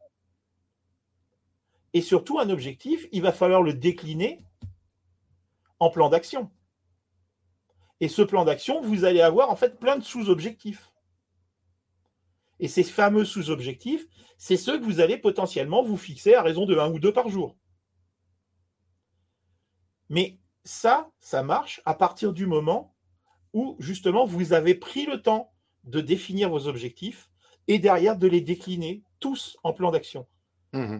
Et 1.92 2.02
surtout, 2.02 2.38
un 2.38 2.50
objectif, 2.50 3.08
il 3.10 3.22
va 3.22 3.32
falloir 3.32 3.62
le 3.62 3.72
décliner 3.72 4.44
en 5.78 5.90
plan 5.90 6.08
d'action. 6.08 6.50
Et 8.00 8.08
ce 8.08 8.22
plan 8.22 8.44
d'action, 8.44 8.80
vous 8.80 9.04
allez 9.04 9.20
avoir 9.20 9.50
en 9.50 9.56
fait 9.56 9.78
plein 9.78 9.96
de 9.96 10.04
sous-objectifs. 10.04 10.92
Et 12.58 12.68
ces 12.68 12.84
fameux 12.84 13.24
sous-objectifs, 13.24 14.06
c'est 14.38 14.56
ceux 14.56 14.78
que 14.78 14.84
vous 14.84 15.00
allez 15.00 15.18
potentiellement 15.18 15.82
vous 15.82 15.96
fixer 15.96 16.34
à 16.34 16.42
raison 16.42 16.66
de 16.66 16.76
un 16.76 16.90
ou 16.90 16.98
deux 16.98 17.12
par 17.12 17.28
jour. 17.28 17.56
Mais 20.08 20.38
ça, 20.64 21.10
ça 21.20 21.42
marche 21.42 21.80
à 21.84 21.94
partir 21.94 22.32
du 22.32 22.46
moment 22.46 22.94
où 23.52 23.76
justement 23.78 24.26
vous 24.26 24.52
avez 24.52 24.74
pris 24.74 25.06
le 25.06 25.22
temps 25.22 25.52
de 25.84 26.00
définir 26.00 26.50
vos 26.50 26.66
objectifs 26.66 27.30
et 27.68 27.78
derrière 27.78 28.16
de 28.16 28.26
les 28.26 28.40
décliner 28.40 29.02
tous 29.20 29.56
en 29.62 29.72
plan 29.72 29.90
d'action. 29.90 30.26
Mmh 30.72 30.98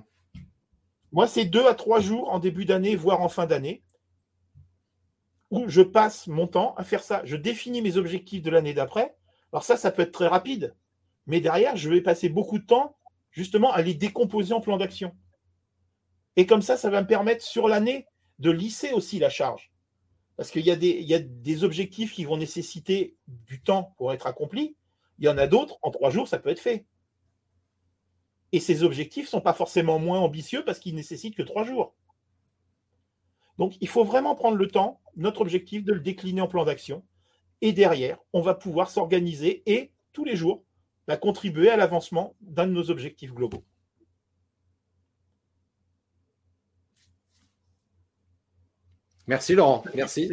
Moi, 1.12 1.26
c'est 1.26 1.44
deux 1.44 1.66
à 1.66 1.74
trois 1.74 2.00
jours 2.00 2.30
en 2.32 2.38
début 2.38 2.64
d'année, 2.64 2.96
voire 2.96 3.20
en 3.20 3.28
fin 3.28 3.46
d'année, 3.46 3.82
où 5.50 5.68
je 5.68 5.82
passe 5.82 6.26
mon 6.26 6.46
temps 6.46 6.74
à 6.76 6.84
faire 6.84 7.02
ça. 7.02 7.22
Je 7.24 7.36
définis 7.36 7.82
mes 7.82 7.96
objectifs 7.96 8.42
de 8.42 8.50
l'année 8.50 8.74
d'après. 8.74 9.16
Alors 9.52 9.64
ça, 9.64 9.76
ça 9.76 9.90
peut 9.90 10.02
être 10.02 10.12
très 10.12 10.26
rapide. 10.26 10.74
Mais 11.26 11.40
derrière, 11.40 11.76
je 11.76 11.88
vais 11.88 12.00
passer 12.00 12.28
beaucoup 12.28 12.58
de 12.58 12.64
temps 12.64 12.96
justement 13.30 13.72
à 13.72 13.82
les 13.82 13.94
décomposer 13.94 14.54
en 14.54 14.60
plan 14.60 14.76
d'action. 14.76 15.14
Et 16.36 16.46
comme 16.46 16.62
ça, 16.62 16.76
ça 16.76 16.90
va 16.90 17.02
me 17.02 17.06
permettre 17.06 17.44
sur 17.44 17.68
l'année 17.68 18.06
de 18.38 18.50
lisser 18.50 18.92
aussi 18.92 19.18
la 19.18 19.30
charge. 19.30 19.72
Parce 20.36 20.50
qu'il 20.50 20.66
y, 20.66 20.70
a 20.70 20.76
des, 20.76 21.64
objectifs 21.64 22.12
qui 22.12 22.24
vont 22.24 22.36
nécessiter 22.36 23.16
du 23.26 23.62
temps 23.62 23.94
pour 23.96 24.12
être 24.12 24.26
accomplis. 24.26 24.76
Il 25.18 25.24
y 25.24 25.28
en 25.28 25.38
a 25.38 25.46
d'autres, 25.46 25.78
en 25.80 25.90
trois 25.90 26.10
jours, 26.10 26.28
ça 26.28 26.38
peut 26.38 26.50
être 26.50 26.60
fait. 26.60 26.84
Et 28.52 28.60
ces 28.60 28.82
objectifs 28.82 29.24
ne 29.26 29.30
sont 29.30 29.40
pas 29.40 29.54
forcément 29.54 29.98
moins 29.98 30.20
ambitieux 30.20 30.62
parce 30.64 30.78
qu'ils 30.78 30.94
nécessitent 30.94 31.36
que 31.36 31.42
trois 31.42 31.64
jours. 31.64 31.94
Donc, 33.58 33.74
il 33.80 33.88
faut 33.88 34.04
vraiment 34.04 34.34
prendre 34.34 34.56
le 34.56 34.68
temps, 34.68 35.00
notre 35.16 35.40
objectif, 35.40 35.84
de 35.84 35.92
le 35.92 36.00
décliner 36.00 36.40
en 36.40 36.48
plan 36.48 36.64
d'action. 36.64 37.04
Et 37.62 37.72
derrière, 37.72 38.18
on 38.32 38.42
va 38.42 38.54
pouvoir 38.54 38.90
s'organiser 38.90 39.62
et 39.66 39.92
tous 40.12 40.24
les 40.24 40.36
jours 40.36 40.62
va 41.08 41.16
contribuer 41.16 41.70
à 41.70 41.76
l'avancement 41.76 42.34
d'un 42.40 42.66
de 42.66 42.72
nos 42.72 42.90
objectifs 42.90 43.32
globaux. 43.32 43.64
Merci 49.28 49.54
Laurent, 49.54 49.82
merci. 49.94 50.30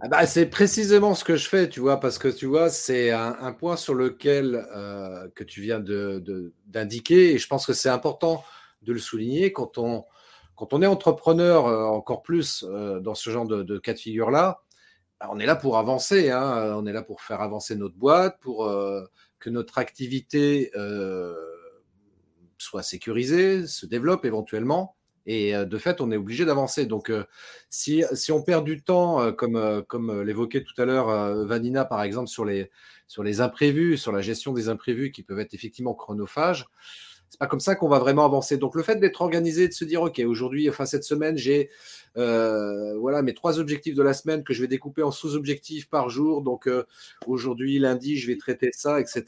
Ah 0.00 0.08
bah, 0.08 0.26
c'est 0.26 0.46
précisément 0.46 1.14
ce 1.14 1.22
que 1.22 1.36
je 1.36 1.48
fais, 1.48 1.68
tu 1.68 1.78
vois, 1.78 2.00
parce 2.00 2.18
que 2.18 2.26
tu 2.26 2.46
vois, 2.46 2.68
c'est 2.68 3.12
un, 3.12 3.52
point 3.52 3.76
sur 3.76 3.94
lequel 3.94 4.66
euh, 4.74 5.28
que 5.36 5.44
tu 5.44 5.60
viens 5.60 5.78
d'indiquer, 5.78 7.34
et 7.34 7.38
je 7.38 7.46
pense 7.46 7.64
que 7.64 7.74
c'est 7.74 7.90
important 7.90 8.42
de 8.82 8.92
le 8.92 8.98
souligner 8.98 9.52
quand 9.52 9.78
on, 9.78 10.04
quand 10.56 10.72
on 10.72 10.82
est 10.82 10.86
entrepreneur, 10.86 11.66
euh, 11.66 11.84
encore 11.84 12.22
plus 12.22 12.64
euh, 12.68 13.00
dans 13.00 13.14
ce 13.14 13.30
genre 13.30 13.46
de, 13.46 13.78
cas 13.78 13.94
de 13.94 13.98
figure-là, 13.98 14.62
bah, 15.20 15.28
on 15.32 15.38
est 15.38 15.46
là 15.46 15.56
pour 15.56 15.78
avancer, 15.78 16.30
hein, 16.30 16.74
on 16.76 16.86
est 16.86 16.92
là 16.92 17.02
pour 17.02 17.20
faire 17.20 17.40
avancer 17.40 17.76
notre 17.76 17.96
boîte, 17.96 18.38
pour 18.40 18.66
euh, 18.66 19.04
que 19.38 19.50
notre 19.50 19.78
activité 19.78 20.70
soit 22.58 22.82
sécurisée, 22.82 23.66
se 23.66 23.84
développe 23.84 24.24
éventuellement. 24.24 24.96
Et 25.26 25.52
de 25.52 25.78
fait, 25.78 26.00
on 26.00 26.10
est 26.10 26.16
obligé 26.16 26.46
d'avancer. 26.46 26.86
Donc, 26.86 27.12
si, 27.68 28.04
on 28.30 28.42
perd 28.42 28.64
du 28.64 28.82
temps, 28.82 29.32
comme, 29.32 30.22
l'évoquait 30.22 30.62
tout 30.62 30.80
à 30.80 30.86
l'heure 30.86 31.08
Vanina, 31.44 31.84
par 31.84 32.02
exemple, 32.02 32.28
sur 32.28 32.44
les 32.46 33.40
imprévus, 33.40 33.98
sur 33.98 34.12
la 34.12 34.22
gestion 34.22 34.54
des 34.54 34.70
imprévus 34.70 35.12
qui 35.12 35.22
peuvent 35.22 35.40
être 35.40 35.52
effectivement 35.52 35.94
chronophages, 35.94 36.66
c'est 37.34 37.38
pas 37.40 37.48
comme 37.48 37.58
ça 37.58 37.74
qu'on 37.74 37.88
va 37.88 37.98
vraiment 37.98 38.24
avancer. 38.24 38.58
Donc, 38.58 38.76
le 38.76 38.84
fait 38.84 38.94
d'être 38.94 39.20
organisé, 39.20 39.66
de 39.66 39.72
se 39.72 39.84
dire, 39.84 40.02
OK, 40.02 40.22
aujourd'hui, 40.24 40.70
enfin, 40.70 40.86
cette 40.86 41.02
semaine, 41.02 41.36
j'ai 41.36 41.68
euh, 42.16 42.96
voilà 42.96 43.22
mes 43.22 43.34
trois 43.34 43.58
objectifs 43.58 43.96
de 43.96 44.02
la 44.04 44.14
semaine 44.14 44.44
que 44.44 44.54
je 44.54 44.60
vais 44.60 44.68
découper 44.68 45.02
en 45.02 45.10
sous-objectifs 45.10 45.90
par 45.90 46.10
jour. 46.10 46.42
Donc 46.42 46.68
euh, 46.68 46.84
aujourd'hui, 47.26 47.80
lundi, 47.80 48.16
je 48.16 48.28
vais 48.28 48.36
traiter 48.36 48.70
ça, 48.72 49.00
etc. 49.00 49.24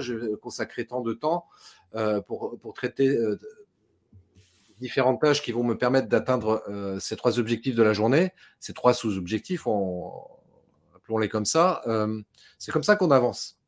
Je 0.00 0.14
vais 0.14 0.36
consacrer 0.42 0.84
tant 0.84 1.00
de 1.00 1.12
temps 1.12 1.46
euh, 1.94 2.20
pour, 2.20 2.58
pour, 2.58 2.74
traiter 2.74 3.16
différentes 4.80 5.20
tâches 5.20 5.42
qui 5.42 5.52
vont 5.52 5.62
me 5.62 5.78
permettre 5.78 6.08
d'atteindre 6.08 6.64
ces 6.98 7.14
trois 7.14 7.38
objectifs 7.38 7.76
de 7.76 7.84
la 7.84 7.92
journée, 7.92 8.32
ces 8.58 8.72
trois 8.72 8.94
sous-objectifs, 8.94 9.68
appelons-les 10.96 11.28
comme 11.28 11.44
ça. 11.44 11.82
c'est 12.58 12.72
comme 12.72 12.82
ça 12.82 12.96
qu'on 12.96 13.12
avance. 13.12 13.60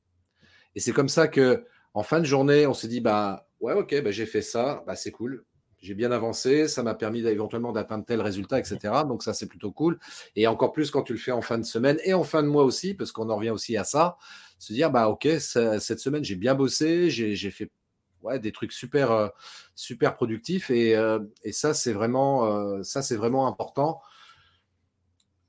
Et 0.74 0.80
c'est 0.80 0.92
comme 0.92 1.08
ça 1.08 1.28
que 1.28 1.64
en 1.94 2.02
fin 2.02 2.18
de 2.18 2.24
journée, 2.24 2.66
on 2.66 2.74
se 2.74 2.86
dit 2.86 3.00
bah 3.00 3.45
ouais, 3.66 3.74
ok, 3.74 4.02
bah, 4.02 4.10
j'ai 4.10 4.26
fait 4.26 4.42
ça, 4.42 4.82
bah, 4.86 4.96
c'est 4.96 5.12
cool 5.12 5.44
j'ai 5.78 5.94
bien 5.94 6.10
avancé, 6.10 6.68
ça 6.68 6.82
m'a 6.82 6.94
permis 6.94 7.20
éventuellement 7.26 7.70
d'atteindre 7.72 8.04
tel 8.04 8.20
résultat, 8.20 8.58
etc. 8.58 8.78
Donc 9.06 9.22
ça, 9.22 9.34
c'est 9.34 9.46
plutôt 9.46 9.70
cool. 9.70 9.98
Et 10.34 10.46
encore 10.46 10.72
plus 10.72 10.90
quand 10.90 11.02
tu 11.02 11.12
le 11.12 11.18
fais 11.18 11.32
en 11.32 11.42
fin 11.42 11.58
de 11.58 11.64
semaine 11.64 11.98
et 12.04 12.14
en 12.14 12.24
fin 12.24 12.42
de 12.42 12.48
mois 12.48 12.64
aussi, 12.64 12.94
parce 12.94 13.12
qu'on 13.12 13.30
en 13.30 13.36
revient 13.36 13.50
aussi 13.50 13.76
à 13.76 13.84
ça, 13.84 14.16
se 14.58 14.72
dire, 14.72 14.90
bah 14.90 15.08
ok, 15.08 15.28
cette 15.38 16.00
semaine, 16.00 16.24
j'ai 16.24 16.34
bien 16.34 16.54
bossé, 16.54 17.10
j'ai 17.10 17.50
fait 17.50 17.70
ouais, 18.22 18.38
des 18.38 18.52
trucs 18.52 18.72
super, 18.72 19.12
euh, 19.12 19.28
super 19.74 20.16
productifs. 20.16 20.70
Et, 20.70 20.96
euh, 20.96 21.20
et 21.44 21.52
ça, 21.52 21.74
c'est 21.74 21.92
vraiment, 21.92 22.46
euh, 22.46 22.82
vraiment 23.10 23.46
important 23.46 24.00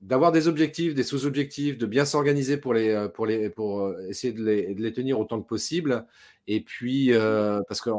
d'avoir 0.02 0.32
des 0.32 0.48
objectifs, 0.48 0.94
des 0.94 1.04
sous-objectifs, 1.04 1.78
de 1.78 1.86
bien 1.86 2.06
s'organiser 2.06 2.58
pour, 2.58 2.74
les, 2.74 3.08
pour, 3.14 3.26
les, 3.26 3.50
pour 3.50 3.94
essayer 4.10 4.32
de 4.34 4.44
les, 4.44 4.76
de 4.76 4.82
les, 4.82 4.94
tenir 4.94 5.20
autant 5.20 5.42
que 5.42 5.48
possible. 5.48 6.06
Et 6.48 6.62
puis, 6.62 7.12
parce 7.68 7.82
que 7.82 7.90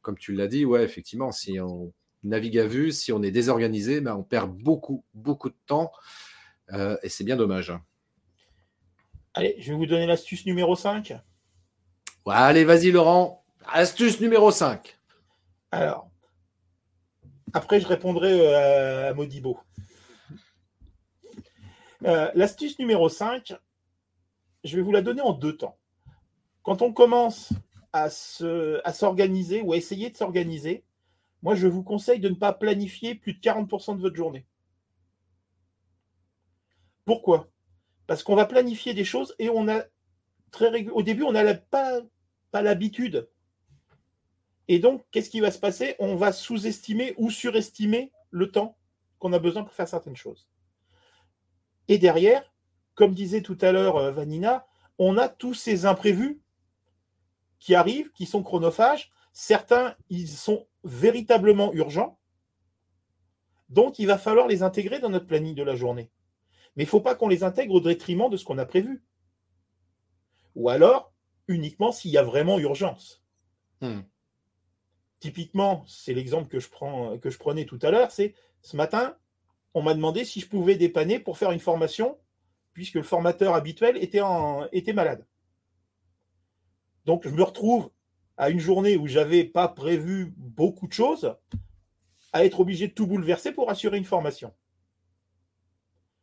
comme 0.00 0.18
tu 0.18 0.32
l'as 0.32 0.48
dit, 0.48 0.64
ouais, 0.64 0.82
effectivement, 0.82 1.30
si 1.30 1.60
on 1.60 1.92
navigue 2.24 2.58
à 2.58 2.66
vue, 2.66 2.92
si 2.92 3.12
on 3.12 3.22
est 3.22 3.30
désorganisé, 3.30 4.00
ben, 4.00 4.14
on 4.14 4.22
perd 4.22 4.50
beaucoup, 4.50 5.04
beaucoup 5.14 5.48
de 5.48 5.56
temps. 5.66 5.92
Euh, 6.72 6.96
et 7.02 7.08
c'est 7.08 7.24
bien 7.24 7.36
dommage. 7.36 7.72
Allez, 9.34 9.56
je 9.58 9.72
vais 9.72 9.76
vous 9.76 9.86
donner 9.86 10.06
l'astuce 10.06 10.46
numéro 10.46 10.76
5. 10.76 11.14
Ouais, 12.26 12.34
allez, 12.34 12.64
vas-y, 12.64 12.90
Laurent. 12.90 13.44
Astuce 13.66 14.20
numéro 14.20 14.50
5. 14.50 14.96
Alors, 15.70 16.08
après, 17.52 17.80
je 17.80 17.86
répondrai 17.86 18.40
euh, 18.40 19.10
à 19.10 19.14
Modibo. 19.14 19.58
Euh, 22.04 22.30
l'astuce 22.34 22.78
numéro 22.80 23.08
5, 23.08 23.54
je 24.64 24.76
vais 24.76 24.82
vous 24.82 24.90
la 24.90 25.02
donner 25.02 25.20
en 25.20 25.32
deux 25.32 25.56
temps. 25.56 25.78
Quand 26.62 26.82
on 26.82 26.92
commence 26.92 27.52
à, 27.92 28.10
s'organiser 28.10 29.62
ou 29.62 29.72
à 29.72 29.76
essayer 29.76 30.10
de 30.10 30.16
s'organiser, 30.16 30.84
moi, 31.42 31.54
je 31.54 31.66
vous 31.66 31.82
conseille 31.82 32.20
de 32.20 32.28
ne 32.28 32.34
pas 32.34 32.52
planifier 32.52 33.14
plus 33.14 33.34
de 33.34 33.40
40% 33.40 33.96
de 33.96 34.00
votre 34.00 34.16
journée. 34.16 34.46
Pourquoi? 37.04 37.48
Parce 38.06 38.22
qu'on 38.22 38.36
va 38.36 38.46
planifier 38.46 38.94
des 38.94 39.04
choses 39.04 39.34
et 39.38 39.48
on 39.48 39.68
a 39.68 39.84
très 40.50 40.86
Au 40.88 41.02
début, 41.02 41.22
on 41.22 41.32
n'a 41.32 41.54
pas, 41.54 42.00
pas 42.50 42.62
l'habitude. 42.62 43.28
Et 44.68 44.78
donc, 44.78 45.04
qu'est-ce 45.10 45.30
qui 45.30 45.40
va 45.40 45.50
se 45.50 45.58
passer? 45.58 45.96
On 45.98 46.14
va 46.16 46.32
sous-estimer 46.32 47.14
ou 47.16 47.30
surestimer 47.30 48.12
le 48.30 48.50
temps 48.50 48.76
qu'on 49.18 49.32
a 49.32 49.38
besoin 49.38 49.64
pour 49.64 49.74
faire 49.74 49.88
certaines 49.88 50.16
choses. 50.16 50.48
Et 51.92 51.98
derrière, 51.98 52.50
comme 52.94 53.12
disait 53.12 53.42
tout 53.42 53.58
à 53.60 53.70
l'heure 53.70 53.98
euh, 53.98 54.12
Vanina, 54.12 54.66
on 54.96 55.18
a 55.18 55.28
tous 55.28 55.52
ces 55.52 55.84
imprévus 55.84 56.40
qui 57.58 57.74
arrivent, 57.74 58.10
qui 58.12 58.24
sont 58.24 58.42
chronophages. 58.42 59.12
Certains, 59.34 59.94
ils 60.08 60.26
sont 60.26 60.66
véritablement 60.84 61.70
urgents. 61.74 62.18
Donc, 63.68 63.98
il 63.98 64.06
va 64.06 64.16
falloir 64.16 64.48
les 64.48 64.62
intégrer 64.62 65.00
dans 65.00 65.10
notre 65.10 65.26
planning 65.26 65.54
de 65.54 65.62
la 65.62 65.76
journée. 65.76 66.10
Mais 66.76 66.84
il 66.84 66.86
ne 66.86 66.90
faut 66.90 67.02
pas 67.02 67.14
qu'on 67.14 67.28
les 67.28 67.44
intègre 67.44 67.74
au 67.74 67.80
détriment 67.80 68.30
de 68.30 68.38
ce 68.38 68.46
qu'on 68.46 68.56
a 68.56 68.64
prévu. 68.64 69.04
Ou 70.54 70.70
alors, 70.70 71.12
uniquement 71.46 71.92
s'il 71.92 72.12
y 72.12 72.16
a 72.16 72.22
vraiment 72.22 72.58
urgence. 72.58 73.22
Hmm. 73.82 74.00
Typiquement, 75.20 75.84
c'est 75.86 76.14
l'exemple 76.14 76.48
que, 76.48 76.58
je 76.58 76.70
prends, 76.70 77.18
que 77.18 77.28
je 77.28 77.36
prenais 77.36 77.66
tout 77.66 77.78
à 77.82 77.90
l'heure, 77.90 78.10
c'est 78.10 78.34
ce 78.62 78.78
matin, 78.78 79.14
on 79.74 79.82
m'a 79.82 79.94
demandé 79.94 80.24
si 80.24 80.40
je 80.40 80.48
pouvais 80.48 80.76
dépanner 80.76 81.18
pour 81.18 81.38
faire 81.38 81.50
une 81.50 81.60
formation, 81.60 82.18
puisque 82.72 82.94
le 82.94 83.02
formateur 83.02 83.54
habituel 83.54 83.96
était, 83.96 84.20
était 84.72 84.92
malade. 84.92 85.26
Donc, 87.04 87.26
je 87.26 87.34
me 87.34 87.42
retrouve 87.42 87.90
à 88.36 88.50
une 88.50 88.60
journée 88.60 88.96
où 88.96 89.06
j'avais 89.06 89.44
pas 89.44 89.68
prévu 89.68 90.32
beaucoup 90.36 90.86
de 90.86 90.92
choses, 90.92 91.34
à 92.32 92.44
être 92.44 92.60
obligé 92.60 92.88
de 92.88 92.92
tout 92.92 93.06
bouleverser 93.06 93.52
pour 93.52 93.70
assurer 93.70 93.98
une 93.98 94.04
formation. 94.04 94.52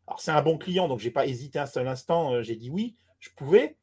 Alors, 0.08 0.20
c'est 0.20 0.32
un 0.32 0.42
bon 0.42 0.58
client, 0.58 0.88
donc 0.88 1.00
je 1.00 1.06
n'ai 1.06 1.12
pas 1.12 1.28
hésité 1.28 1.60
un 1.60 1.68
seul 1.68 1.88
instant, 1.88 2.34
euh, 2.34 2.42
j'ai 2.42 2.56
dit 2.56 2.70
oui, 2.70 2.96
je 3.20 3.30
pouvais. 3.36 3.76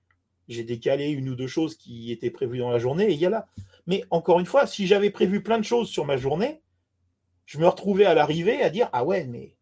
J'ai 0.49 0.63
décalé 0.63 1.09
une 1.09 1.29
ou 1.29 1.35
deux 1.35 1.49
choses 1.49 1.77
qui 1.77 2.13
étaient 2.13 2.31
prévues 2.31 2.59
dans 2.59 2.71
la 2.71 2.79
journée 2.79 3.07
et 3.07 3.13
il 3.13 3.19
y 3.19 3.27
a 3.27 3.31
là. 3.31 3.49
Mais 3.87 4.05
encore 4.11 4.39
une 4.39 4.47
fois, 4.47 4.67
si 4.67 4.87
j'avais 4.87 5.11
prévu 5.11 5.43
plein 5.43 5.59
de 5.59 5.65
choses 5.65 5.89
sur 5.89 6.05
ma 6.05 6.17
journée, 6.17 6.63
je 7.47 7.59
me 7.59 7.67
retrouvais 7.67 8.05
à 8.05 8.15
l'arrivée 8.15 8.63
à 8.63 8.71
dire 8.71 8.89
Ah 8.93 9.05
ouais, 9.05 9.25
mais 9.25 9.56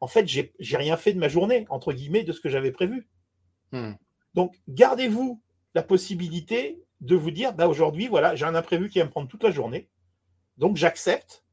en 0.00 0.06
fait, 0.06 0.26
j'ai 0.26 0.76
rien 0.76 0.96
fait 0.96 1.12
de 1.12 1.18
ma 1.18 1.28
journée, 1.28 1.66
entre 1.68 1.92
guillemets, 1.92 2.24
de 2.24 2.32
ce 2.32 2.40
que 2.40 2.48
j'avais 2.48 2.72
prévu. 2.72 3.08
Hmm. 3.72 3.92
Donc, 4.34 4.54
gardez-vous 4.68 5.42
la 5.74 5.82
possibilité 5.82 6.82
de 7.00 7.16
vous 7.16 7.30
dire 7.30 7.54
bah, 7.54 7.68
aujourd'hui, 7.68 8.08
voilà, 8.08 8.34
j'ai 8.34 8.44
un 8.44 8.54
imprévu 8.54 8.88
qui 8.88 8.98
va 8.98 9.04
me 9.04 9.10
prendre 9.10 9.28
toute 9.28 9.42
la 9.42 9.50
journée. 9.50 9.88
Donc, 10.58 10.76
j'accepte 10.76 11.44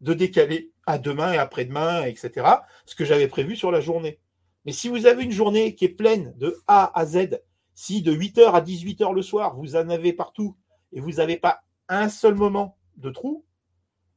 de 0.00 0.14
décaler 0.14 0.72
à 0.86 0.98
demain 0.98 1.32
et 1.32 1.38
après-demain, 1.38 2.04
etc., 2.04 2.46
ce 2.84 2.94
que 2.94 3.04
j'avais 3.04 3.28
prévu 3.28 3.56
sur 3.56 3.70
la 3.70 3.80
journée. 3.80 4.20
Mais 4.64 4.72
si 4.72 4.88
vous 4.88 5.06
avez 5.06 5.24
une 5.24 5.32
journée 5.32 5.74
qui 5.74 5.84
est 5.84 5.90
pleine 5.90 6.34
de 6.36 6.60
A 6.66 6.98
à 6.98 7.06
Z, 7.06 7.40
si 7.74 8.02
de 8.02 8.12
8h 8.12 8.52
à 8.52 8.60
18h 8.60 9.14
le 9.14 9.22
soir, 9.22 9.56
vous 9.56 9.76
en 9.76 9.88
avez 9.88 10.12
partout 10.12 10.56
et 10.92 11.00
vous 11.00 11.12
n'avez 11.12 11.36
pas 11.36 11.62
un 11.88 12.08
seul 12.08 12.34
moment 12.34 12.76
de 12.96 13.10
trou, 13.10 13.44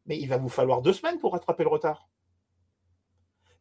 mais 0.06 0.18
il 0.18 0.28
va 0.28 0.38
vous 0.38 0.50
falloir 0.50 0.82
deux 0.82 0.94
semaines 0.94 1.20
pour 1.20 1.34
rattraper 1.34 1.64
le 1.64 1.70
retard. 1.70 2.10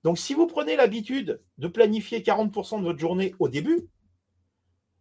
Donc, 0.05 0.19
si 0.19 0.35
vous 0.35 0.47
prenez 0.47 0.77
l'habitude 0.77 1.43
de 1.59 1.69
planifier 1.69 2.21
40% 2.21 2.79
de 2.79 2.85
votre 2.85 2.99
journée 2.99 3.35
au 3.39 3.49
début, 3.49 3.89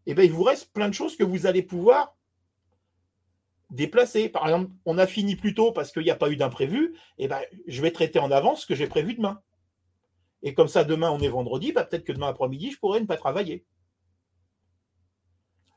eh 0.06 0.14
bien, 0.14 0.24
il 0.24 0.32
vous 0.32 0.44
reste 0.44 0.72
plein 0.74 0.88
de 0.88 0.94
choses 0.94 1.16
que 1.16 1.24
vous 1.24 1.46
allez 1.46 1.62
pouvoir 1.62 2.16
déplacer. 3.70 4.30
Par 4.30 4.46
exemple, 4.46 4.72
on 4.86 4.98
a 4.98 5.06
fini 5.06 5.36
plus 5.36 5.54
tôt 5.54 5.72
parce 5.72 5.92
qu'il 5.92 6.04
n'y 6.04 6.12
a 6.12 6.16
pas 6.16 6.32
eu 6.32 6.38
d'imprévu, 6.38 6.96
eh 7.18 7.28
ben, 7.28 7.42
je 7.68 7.82
vais 7.82 7.92
traiter 7.92 8.20
en 8.20 8.32
avance 8.32 8.62
ce 8.62 8.66
que 8.66 8.76
j'ai 8.76 8.88
prévu 8.88 9.14
demain. 9.14 9.42
Et 10.44 10.54
comme 10.54 10.68
ça, 10.68 10.84
demain, 10.84 11.12
on 11.12 11.20
est 11.20 11.30
vendredi, 11.30 11.72
bah, 11.74 11.84
peut-être 11.84 12.06
que 12.06 12.14
demain 12.14 12.30
après-midi, 12.30 12.72
je 12.72 12.80
pourrais 12.80 13.02
ne 13.02 13.06
pas 13.06 13.18
travailler. 13.18 13.66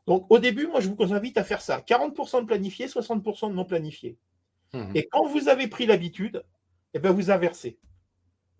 Donc, 0.06 0.26
au 0.30 0.38
début, 0.38 0.66
moi, 0.66 0.80
je 0.80 0.88
vous 0.88 1.14
invite 1.14 1.38
à 1.38 1.44
faire 1.44 1.60
ça. 1.60 1.80
40% 1.80 2.42
de 2.42 2.46
planifié, 2.46 2.86
60% 2.86 3.50
de 3.50 3.54
non 3.54 3.64
planifié. 3.64 4.18
Mmh. 4.72 4.92
Et 4.94 5.08
quand 5.08 5.26
vous 5.26 5.48
avez 5.48 5.66
pris 5.68 5.86
l'habitude, 5.86 6.44
eh 6.94 6.98
ben, 6.98 7.12
vous 7.12 7.30
inversez. 7.30 7.78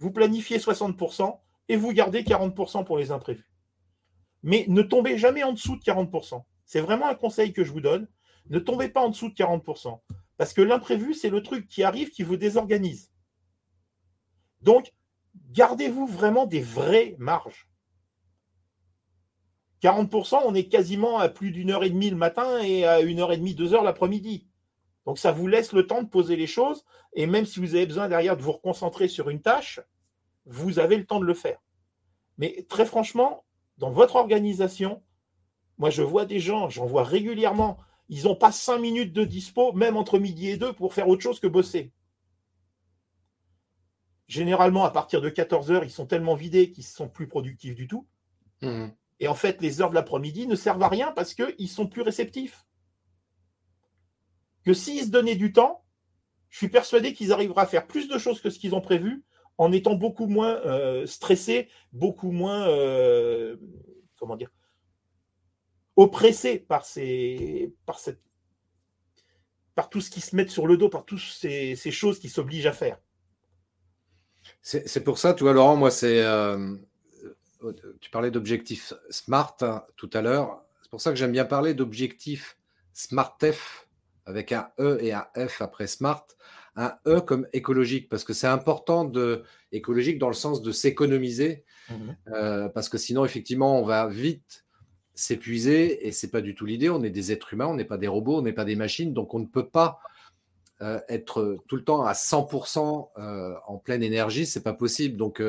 Vous 0.01 0.11
planifiez 0.11 0.59
60% 0.59 1.39
et 1.69 1.77
vous 1.77 1.93
gardez 1.93 2.23
40% 2.23 2.85
pour 2.85 2.99
les 2.99 3.13
imprévus. 3.13 3.53
Mais 4.43 4.65
ne 4.67 4.83
tombez 4.83 5.19
jamais 5.19 5.45
en 5.45 5.53
dessous 5.53 5.77
de 5.77 5.83
40%. 5.83 6.43
C'est 6.65 6.81
vraiment 6.81 7.07
un 7.07 7.15
conseil 7.15 7.53
que 7.53 7.63
je 7.63 7.71
vous 7.71 7.81
donne. 7.81 8.09
Ne 8.49 8.59
tombez 8.59 8.89
pas 8.89 9.03
en 9.03 9.11
dessous 9.11 9.29
de 9.29 9.35
40%. 9.35 10.01
Parce 10.39 10.55
que 10.55 10.63
l'imprévu, 10.63 11.13
c'est 11.15 11.29
le 11.29 11.43
truc 11.43 11.69
qui 11.69 11.83
arrive 11.83 12.11
qui 12.11 12.23
vous 12.23 12.39
désorganise. 12.39 13.13
Donc, 14.63 14.93
gardez-vous 15.51 16.07
vraiment 16.07 16.47
des 16.47 16.63
vraies 16.63 17.15
marges. 17.19 17.69
40%, 19.83 20.41
on 20.45 20.55
est 20.55 20.69
quasiment 20.69 21.19
à 21.19 21.29
plus 21.29 21.53
d'une 21.53 21.71
heure 21.71 21.85
et 21.85 21.91
demie 21.91 22.11
le 22.11 22.17
matin 22.17 22.59
et 22.61 22.85
à 22.85 23.01
une 23.01 23.21
heure 23.21 23.33
et 23.33 23.39
demie, 23.39 23.55
deux 23.55 23.75
heures 23.75 23.85
l'après-midi. 23.85 24.50
Donc 25.07 25.19
ça 25.19 25.33
vous 25.33 25.47
laisse 25.47 25.73
le 25.73 25.87
temps 25.87 26.03
de 26.03 26.09
poser 26.09 26.37
les 26.37 26.47
choses 26.47 26.85
et 27.15 27.27
même 27.27 27.47
si 27.47 27.59
vous 27.59 27.75
avez 27.75 27.87
besoin 27.87 28.09
derrière 28.09 28.37
de 28.37 28.43
vous 28.43 28.53
reconcentrer 28.53 29.09
sur 29.09 29.31
une 29.31 29.41
tâche, 29.41 29.81
vous 30.47 30.79
avez 30.79 30.97
le 30.97 31.07
temps 31.07 31.21
de 31.21 31.25
le 31.25 31.35
faire. 31.35 31.59
Mais 32.39 32.67
très 32.69 32.87
franchement, 32.87 33.45
dans 33.79 33.91
votre 33.91 34.17
organisation, 34.17 35.03
moi 35.79 35.91
je 35.91 36.03
vois 36.03 36.27
des 36.27 36.41
gens, 36.41 36.69
j'en 36.69 36.87
vois 36.87 37.05
régulièrement, 37.05 37.79
ils 38.09 38.25
n'ont 38.25 38.37
pas 38.37 38.53
cinq 38.53 38.79
minutes 38.79 39.13
de 39.13 39.25
dispo, 39.25 39.73
même 39.73 39.97
entre 39.97 40.19
midi 40.19 40.49
et 40.49 40.57
deux, 40.57 40.73
pour 40.73 40.95
faire 40.95 41.09
autre 41.09 41.23
chose 41.23 41.41
que 41.41 41.47
bosser. 41.47 41.93
Généralement, 44.27 44.85
à 44.85 44.91
partir 44.91 45.21
de 45.21 45.29
14 45.29 45.71
heures, 45.71 45.85
ils 45.85 45.91
sont 45.91 46.07
tellement 46.07 46.35
vidés 46.35 46.71
qu'ils 46.71 46.85
ne 46.85 46.89
sont 46.89 47.09
plus 47.09 47.27
productifs 47.27 47.75
du 47.75 47.89
tout. 47.89 48.07
Mmh. 48.63 48.89
Et 49.19 49.29
en 49.29 49.35
fait, 49.35 49.61
les 49.61 49.81
heures 49.81 49.91
de 49.91 49.95
l'après-midi 49.95 50.47
ne 50.47 50.57
servent 50.57 50.83
à 50.83 50.89
rien 50.89 51.13
parce 51.13 51.35
qu'ils 51.35 51.69
sont 51.69 51.87
plus 51.87 52.03
réceptifs 52.03 52.65
que 54.65 54.75
s'ils 54.75 55.05
se 55.05 55.11
donnaient 55.11 55.37
du 55.37 55.53
temps, 55.53 55.85
je 56.49 56.59
suis 56.59 56.69
persuadé 56.69 57.13
qu'ils 57.13 57.33
arriveraient 57.33 57.63
à 57.63 57.67
faire 57.67 57.87
plus 57.87 58.09
de 58.09 58.19
choses 58.19 58.41
que 58.41 58.51
ce 58.51 58.59
qu'ils 58.59 58.75
ont 58.75 58.81
prévu 58.81 59.25
en 59.59 59.73
étant 59.73 59.95
beaucoup 59.95 60.27
moins 60.27 60.57
euh, 60.65 61.07
stressés, 61.07 61.69
beaucoup 61.93 62.31
moins, 62.33 62.67
euh, 62.69 63.57
comment 64.19 64.37
dire, 64.37 64.51
oppressés 65.97 66.59
par, 66.59 66.85
ces, 66.85 67.75
par, 67.85 67.99
cette, 67.99 68.23
par 69.75 69.91
tout 69.91 70.01
ce 70.01 70.11
qui 70.11 70.21
se 70.21 70.35
met 70.35 70.49
sur 70.49 70.67
le 70.67 70.77
dos, 70.77 70.89
par 70.89 71.05
toutes 71.05 71.21
ces, 71.21 71.77
choses 71.91 72.19
qui 72.19 72.29
s'obligent 72.29 72.67
à 72.67 72.73
faire. 72.73 72.99
C'est 74.63 75.05
pour 75.05 75.19
ça, 75.19 75.35
tu 75.35 75.45
vois, 75.45 75.53
Laurent, 75.53 75.77
moi, 75.77 75.91
c'est. 75.91 76.25
Euh, 76.25 76.77
tu 78.01 78.11
parlais 78.11 78.31
d'objectifs 78.31 78.95
SMART 79.11 79.57
hein, 79.61 79.85
tout 79.97 80.09
à 80.15 80.23
l'heure. 80.23 80.65
C'est 80.83 80.91
pour 80.91 81.03
ça 81.03 81.11
que 81.11 81.17
j'aime 81.17 81.33
bien 81.33 81.45
parler 81.45 81.75
d'objectifs 81.75 82.57
SMARTF 82.95 83.90
avec 84.31 84.53
un 84.53 84.69
E 84.79 84.99
et 85.03 85.13
un 85.13 85.27
F 85.37 85.61
après 85.61 85.87
Smart, 85.87 86.27
un 86.77 86.95
E 87.07 87.21
comme 87.21 87.47
écologique, 87.53 88.09
parce 88.09 88.25
que 88.25 88.33
c'est 88.33 88.47
important 88.47 89.05
de 89.05 89.43
écologique 89.73 90.19
dans 90.19 90.29
le 90.29 90.35
sens 90.35 90.63
de 90.63 90.73
s'économiser, 90.73 91.65
mhm. 91.91 92.17
euh, 92.33 92.69
parce 92.69 92.89
que 92.89 92.99
sinon, 92.99 93.25
effectivement, 93.25 93.79
on 93.79 93.85
va 93.85 94.07
vite 94.09 94.65
s'épuiser 95.15 96.07
et 96.07 96.13
c'est 96.13 96.31
pas 96.31 96.41
du 96.41 96.55
tout 96.55 96.65
l'idée. 96.65 96.89
On 96.89 97.03
est 97.03 97.11
des 97.11 97.33
êtres 97.33 97.53
humains, 97.53 97.67
on 97.67 97.75
n'est 97.75 97.85
pas 97.85 97.99
des 97.99 98.09
robots, 98.09 98.39
on 98.39 98.43
n'est 98.43 98.53
pas 98.53 98.65
des 98.65 98.77
machines, 98.77 99.13
donc 99.13 99.35
on 99.35 99.41
ne 99.41 99.47
peut 99.47 99.69
pas 99.69 100.01
euh, 100.81 101.01
être 101.09 101.59
tout 101.69 101.77
le 101.77 101.85
temps 101.85 102.05
à 102.05 102.13
100% 102.13 103.11
euh, 103.19 103.55
en 103.67 103.77
pleine 103.77 104.03
énergie, 104.03 104.47
c'est 104.47 104.63
pas 104.63 104.73
possible. 104.73 105.17
Donc, 105.17 105.43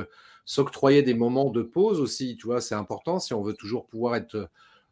s'octroyer 0.43 1.03
des 1.03 1.13
moments 1.13 1.51
de 1.51 1.61
pause 1.61 2.01
aussi, 2.01 2.35
tu 2.35 2.47
vois, 2.47 2.59
c'est 2.59 2.75
important 2.75 3.19
si 3.19 3.33
on 3.33 3.41
veut 3.41 3.53
toujours 3.53 3.85
pouvoir 3.85 4.15
être 4.15 4.49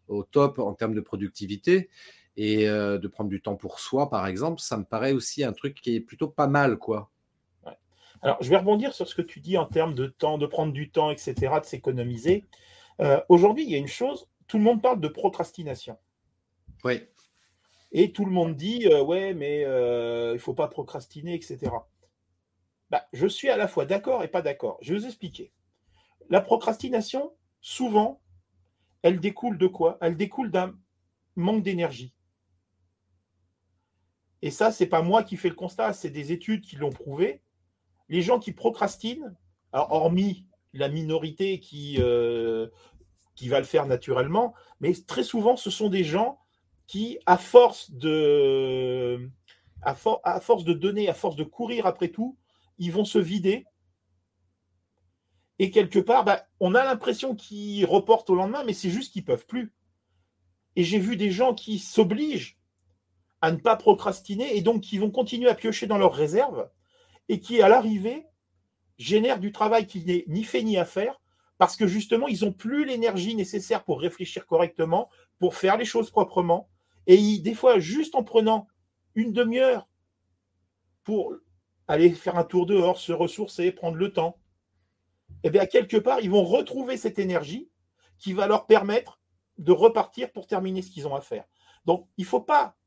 au 0.07 0.23
top 0.23 0.59
en 0.59 0.73
termes 0.73 0.95
de 0.95 1.01
productivité 1.01 1.89
et 2.41 2.67
de 2.67 3.07
prendre 3.07 3.29
du 3.29 3.41
temps 3.41 3.57
pour 3.57 3.81
soi, 3.81 4.09
par 4.09 4.25
exemple, 4.25 4.61
ça 4.61 4.77
me 4.77 4.85
paraît 4.85 5.11
aussi 5.11 5.43
un 5.43 5.51
truc 5.51 5.75
qui 5.81 5.95
est 5.95 5.99
plutôt 5.99 6.29
pas 6.29 6.47
mal, 6.47 6.77
quoi. 6.77 7.11
Alors, 8.21 8.37
je 8.41 8.49
vais 8.49 8.55
rebondir 8.55 8.93
sur 8.93 9.07
ce 9.09 9.15
que 9.15 9.21
tu 9.21 9.41
dis 9.41 9.57
en 9.57 9.65
termes 9.65 9.93
de 9.93 10.07
temps, 10.07 10.37
de 10.37 10.45
prendre 10.45 10.71
du 10.71 10.89
temps, 10.89 11.11
etc., 11.11 11.35
de 11.61 11.65
s'économiser. 11.65 12.45
Aujourd'hui, 13.27 13.65
il 13.65 13.69
y 13.69 13.75
a 13.75 13.77
une 13.77 13.87
chose, 13.87 14.29
tout 14.47 14.57
le 14.57 14.63
monde 14.63 14.81
parle 14.81 15.01
de 15.01 15.09
procrastination. 15.09 15.97
Oui. 16.85 17.01
Et 17.91 18.13
tout 18.13 18.23
le 18.23 18.31
monde 18.31 18.55
dit, 18.55 18.87
ouais, 18.87 19.33
mais 19.33 19.63
il 19.63 20.33
ne 20.33 20.37
faut 20.37 20.53
pas 20.53 20.69
procrastiner, 20.69 21.33
etc. 21.33 21.71
Bah, 22.89 23.05
je 23.11 23.27
suis 23.27 23.49
à 23.49 23.57
la 23.57 23.67
fois 23.67 23.85
d'accord 23.85 24.23
et 24.23 24.29
pas 24.29 24.41
d'accord. 24.41 24.77
Je 24.81 24.93
vais 24.93 24.99
vous 24.99 25.05
expliquer. 25.05 25.51
La 26.29 26.39
procrastination, 26.39 27.33
souvent, 27.59 28.21
elle 29.01 29.19
découle 29.19 29.57
de 29.57 29.67
quoi? 29.67 29.97
Elle 29.99 30.15
découle 30.15 30.51
d'un 30.51 30.73
manque 31.35 31.63
d'énergie. 31.63 32.13
Et 34.41 34.51
ça, 34.51 34.71
c'est 34.71 34.87
pas 34.87 35.01
moi 35.01 35.23
qui 35.23 35.37
fais 35.37 35.49
le 35.49 35.55
constat, 35.55 35.93
c'est 35.93 36.09
des 36.09 36.31
études 36.31 36.61
qui 36.61 36.75
l'ont 36.75 36.91
prouvé. 36.91 37.41
Les 38.07 38.21
gens 38.21 38.39
qui 38.39 38.53
procrastinent, 38.53 39.35
hormis 39.73 40.45
la 40.73 40.89
minorité 40.89 41.59
qui, 41.59 41.97
euh, 41.99 42.67
qui 43.35 43.49
va 43.49 43.59
le 43.59 43.65
faire 43.65 43.85
naturellement, 43.85 44.53
mais 44.79 44.93
très 44.93 45.23
souvent, 45.23 45.57
ce 45.57 45.69
sont 45.69 45.89
des 45.89 46.03
gens 46.03 46.39
qui, 46.87 47.19
à 47.25 47.37
force 47.37 47.91
de, 47.91 49.29
force 50.41 50.63
de 50.63 50.73
donner, 50.73 51.09
à 51.09 51.13
force 51.13 51.35
de 51.35 51.43
courir 51.43 51.85
après 51.85 52.09
tout, 52.09 52.37
ils 52.77 52.91
vont 52.91 53.05
se 53.05 53.19
vider. 53.19 53.65
Et 55.59 55.71
quelque 55.71 55.99
part, 55.99 56.23
bah, 56.23 56.45
on 56.59 56.75
a 56.75 56.83
l'impression 56.83 57.35
qu'ils 57.35 57.85
reportent 57.85 58.29
au 58.29 58.35
lendemain, 58.35 58.63
mais 58.63 58.73
c'est 58.73 58.89
juste 58.89 59.11
qu'ils 59.11 59.25
peuvent 59.25 59.45
plus. 59.45 59.73
Et 60.75 60.83
j'ai 60.83 60.99
vu 60.99 61.17
des 61.17 61.31
gens 61.31 61.53
qui 61.53 61.79
s'obligent 61.79 62.59
à 63.41 63.51
ne 63.51 63.57
pas 63.57 63.75
procrastiner 63.75 64.57
et 64.57 64.61
donc 64.61 64.81
qui 64.81 64.97
vont 64.97 65.11
continuer 65.11 65.49
à 65.49 65.55
piocher 65.55 65.87
dans 65.87 65.97
leurs 65.97 66.13
réserves 66.13 66.69
et 67.29 67.39
qui, 67.39 67.61
à 67.61 67.69
l'arrivée, 67.69 68.25
génèrent 68.97 69.39
du 69.39 69.51
travail 69.51 69.87
qui 69.87 70.03
n'est 70.03 70.25
ni 70.27 70.43
fait 70.43 70.63
ni 70.63 70.77
à 70.77 70.85
faire 70.85 71.21
parce 71.57 71.75
que 71.75 71.87
justement, 71.87 72.27
ils 72.27 72.45
n'ont 72.45 72.53
plus 72.53 72.85
l'énergie 72.85 73.35
nécessaire 73.35 73.83
pour 73.83 73.99
réfléchir 73.99 74.45
correctement, 74.45 75.09
pour 75.39 75.55
faire 75.55 75.77
les 75.77 75.85
choses 75.85 76.09
proprement. 76.09 76.69
Et 77.05 77.39
des 77.39 77.53
fois, 77.53 77.79
juste 77.79 78.15
en 78.15 78.23
prenant 78.23 78.67
une 79.13 79.33
demi-heure 79.33 79.89
pour 81.03 81.33
aller 81.87 82.11
faire 82.11 82.37
un 82.37 82.45
tour 82.45 82.65
dehors, 82.65 82.97
se 82.97 83.11
ressourcer, 83.11 83.71
prendre 83.71 83.97
le 83.97 84.13
temps, 84.13 84.37
eh 85.43 85.49
bien, 85.49 85.65
quelque 85.65 85.97
part, 85.97 86.21
ils 86.21 86.29
vont 86.29 86.43
retrouver 86.43 86.97
cette 86.97 87.19
énergie 87.19 87.69
qui 88.19 88.33
va 88.33 88.47
leur 88.47 88.65
permettre 88.65 89.19
de 89.57 89.71
repartir 89.71 90.31
pour 90.31 90.47
terminer 90.47 90.81
ce 90.81 90.91
qu'ils 90.91 91.07
ont 91.07 91.15
à 91.15 91.21
faire. 91.21 91.45
Donc, 91.85 92.07
il 92.17 92.23
ne 92.23 92.27
faut 92.27 92.41
pas. 92.41 92.77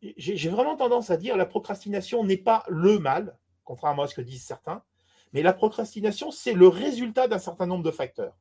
J'ai 0.00 0.48
vraiment 0.48 0.76
tendance 0.76 1.10
à 1.10 1.16
dire 1.16 1.36
la 1.36 1.46
procrastination 1.46 2.24
n'est 2.24 2.36
pas 2.36 2.64
le 2.68 2.98
mal, 2.98 3.36
contrairement 3.64 4.04
à 4.04 4.06
ce 4.06 4.14
que 4.14 4.20
disent 4.20 4.44
certains, 4.44 4.82
mais 5.32 5.42
la 5.42 5.52
procrastination, 5.52 6.30
c'est 6.30 6.54
le 6.54 6.68
résultat 6.68 7.28
d'un 7.28 7.38
certain 7.38 7.66
nombre 7.66 7.84
de 7.84 7.90
facteurs. 7.90 8.36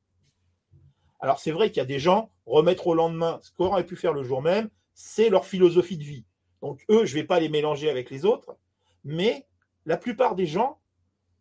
Alors, 1.20 1.39
c'est 1.39 1.51
vrai 1.51 1.70
qu'il 1.70 1.78
y 1.78 1.82
a 1.82 1.86
des 1.86 1.99
gens, 1.99 2.32
remettre 2.45 2.88
au 2.88 2.93
lendemain 2.93 3.39
ce 3.41 3.51
qu'on 3.51 3.66
aurait 3.66 3.86
pu 3.86 3.95
faire 3.95 4.14
le 4.14 4.24
jour 4.24 4.41
même, 4.41 4.70
c'est 4.93 5.30
leur 5.30 5.45
philosophie 5.45 5.97
de 5.97 6.03
vie. 6.03 6.26
Donc, 6.62 6.84
eux, 6.89 7.05
je 7.05 7.16
ne 7.16 7.22
vais 7.22 7.28
pas 7.28 7.39
les 7.39 7.49
mélanger 7.49 7.89
avec 7.89 8.10
les 8.10 8.26
autres, 8.26 8.55
mais 9.03 9.47
la 9.86 9.97
plupart 9.97 10.36
des 10.36 10.45
gens 10.45 10.80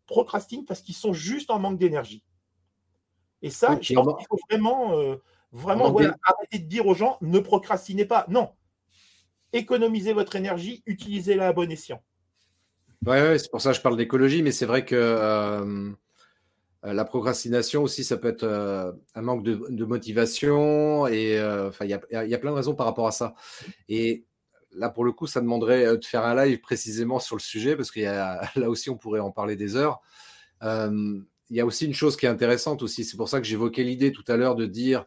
procrastinent 0.06 0.64
parce 0.64 0.80
qu'ils 0.80 0.94
sont 0.94 1.12
juste 1.12 1.50
en 1.50 1.58
manque 1.58 1.78
d'énergie. 1.78 2.22
Et 3.42 3.50
ça, 3.50 3.78
je 3.80 3.94
pense 3.94 4.16
qu'il 4.16 4.26
faut 4.28 4.38
vraiment, 4.50 4.98
euh, 4.98 5.16
vraiment 5.52 5.94
arrêter 6.22 6.58
de 6.58 6.66
dire 6.66 6.86
aux 6.86 6.94
gens 6.94 7.18
ne 7.20 7.38
procrastinez 7.38 8.04
pas. 8.04 8.24
Non. 8.28 8.50
Économisez 9.56 10.12
votre 10.12 10.36
énergie, 10.36 10.82
utilisez-la 10.86 11.48
à 11.48 11.52
bon 11.52 11.70
escient. 11.70 12.02
Oui, 13.06 13.16
ouais, 13.16 13.38
c'est 13.38 13.50
pour 13.50 13.60
ça 13.60 13.70
que 13.70 13.76
je 13.76 13.82
parle 13.82 13.96
d'écologie, 13.96 14.42
mais 14.42 14.52
c'est 14.52 14.66
vrai 14.66 14.84
que 14.84 14.94
euh, 14.94 15.90
la 16.82 17.04
procrastination 17.04 17.82
aussi, 17.82 18.04
ça 18.04 18.16
peut 18.16 18.28
être 18.28 18.44
euh, 18.44 18.92
un 19.14 19.22
manque 19.22 19.42
de, 19.42 19.84
motivation, 19.84 21.06
et 21.06 21.40
enfin, 21.40 21.84
il 21.84 21.90
y, 21.90 22.14
y, 22.28 22.34
a 22.34 22.38
plein 22.38 22.50
de 22.50 22.56
raisons 22.56 22.74
par 22.74 22.86
rapport 22.86 23.06
à 23.06 23.12
ça. 23.12 23.34
Et 23.88 24.24
là, 24.72 24.90
pour 24.90 25.04
le 25.04 25.12
coup, 25.12 25.26
ça 25.26 25.40
demanderait 25.40 25.96
de 25.96 26.04
faire 26.04 26.24
un 26.24 26.44
live 26.44 26.60
précisément 26.60 27.18
sur 27.18 27.34
le 27.34 27.40
sujet, 27.40 27.76
parce 27.76 27.90
que 27.90 28.00
là 28.60 28.68
aussi, 28.70 28.90
on 28.90 28.96
pourrait 28.96 29.20
en 29.20 29.30
parler 29.30 29.56
des 29.56 29.74
heures 29.74 30.02
il 31.50 31.56
y 31.56 31.60
a 31.60 31.66
aussi 31.66 31.86
une 31.86 31.94
chose 31.94 32.16
qui 32.16 32.26
est 32.26 32.28
intéressante 32.28 32.82
aussi. 32.82 33.04
C'est 33.04 33.16
pour 33.16 33.28
ça 33.28 33.40
que 33.40 33.46
j'évoquais 33.46 33.82
l'idée 33.82 34.12
tout 34.12 34.24
à 34.28 34.36
l'heure 34.36 34.56
de 34.56 34.66
dire 34.66 35.06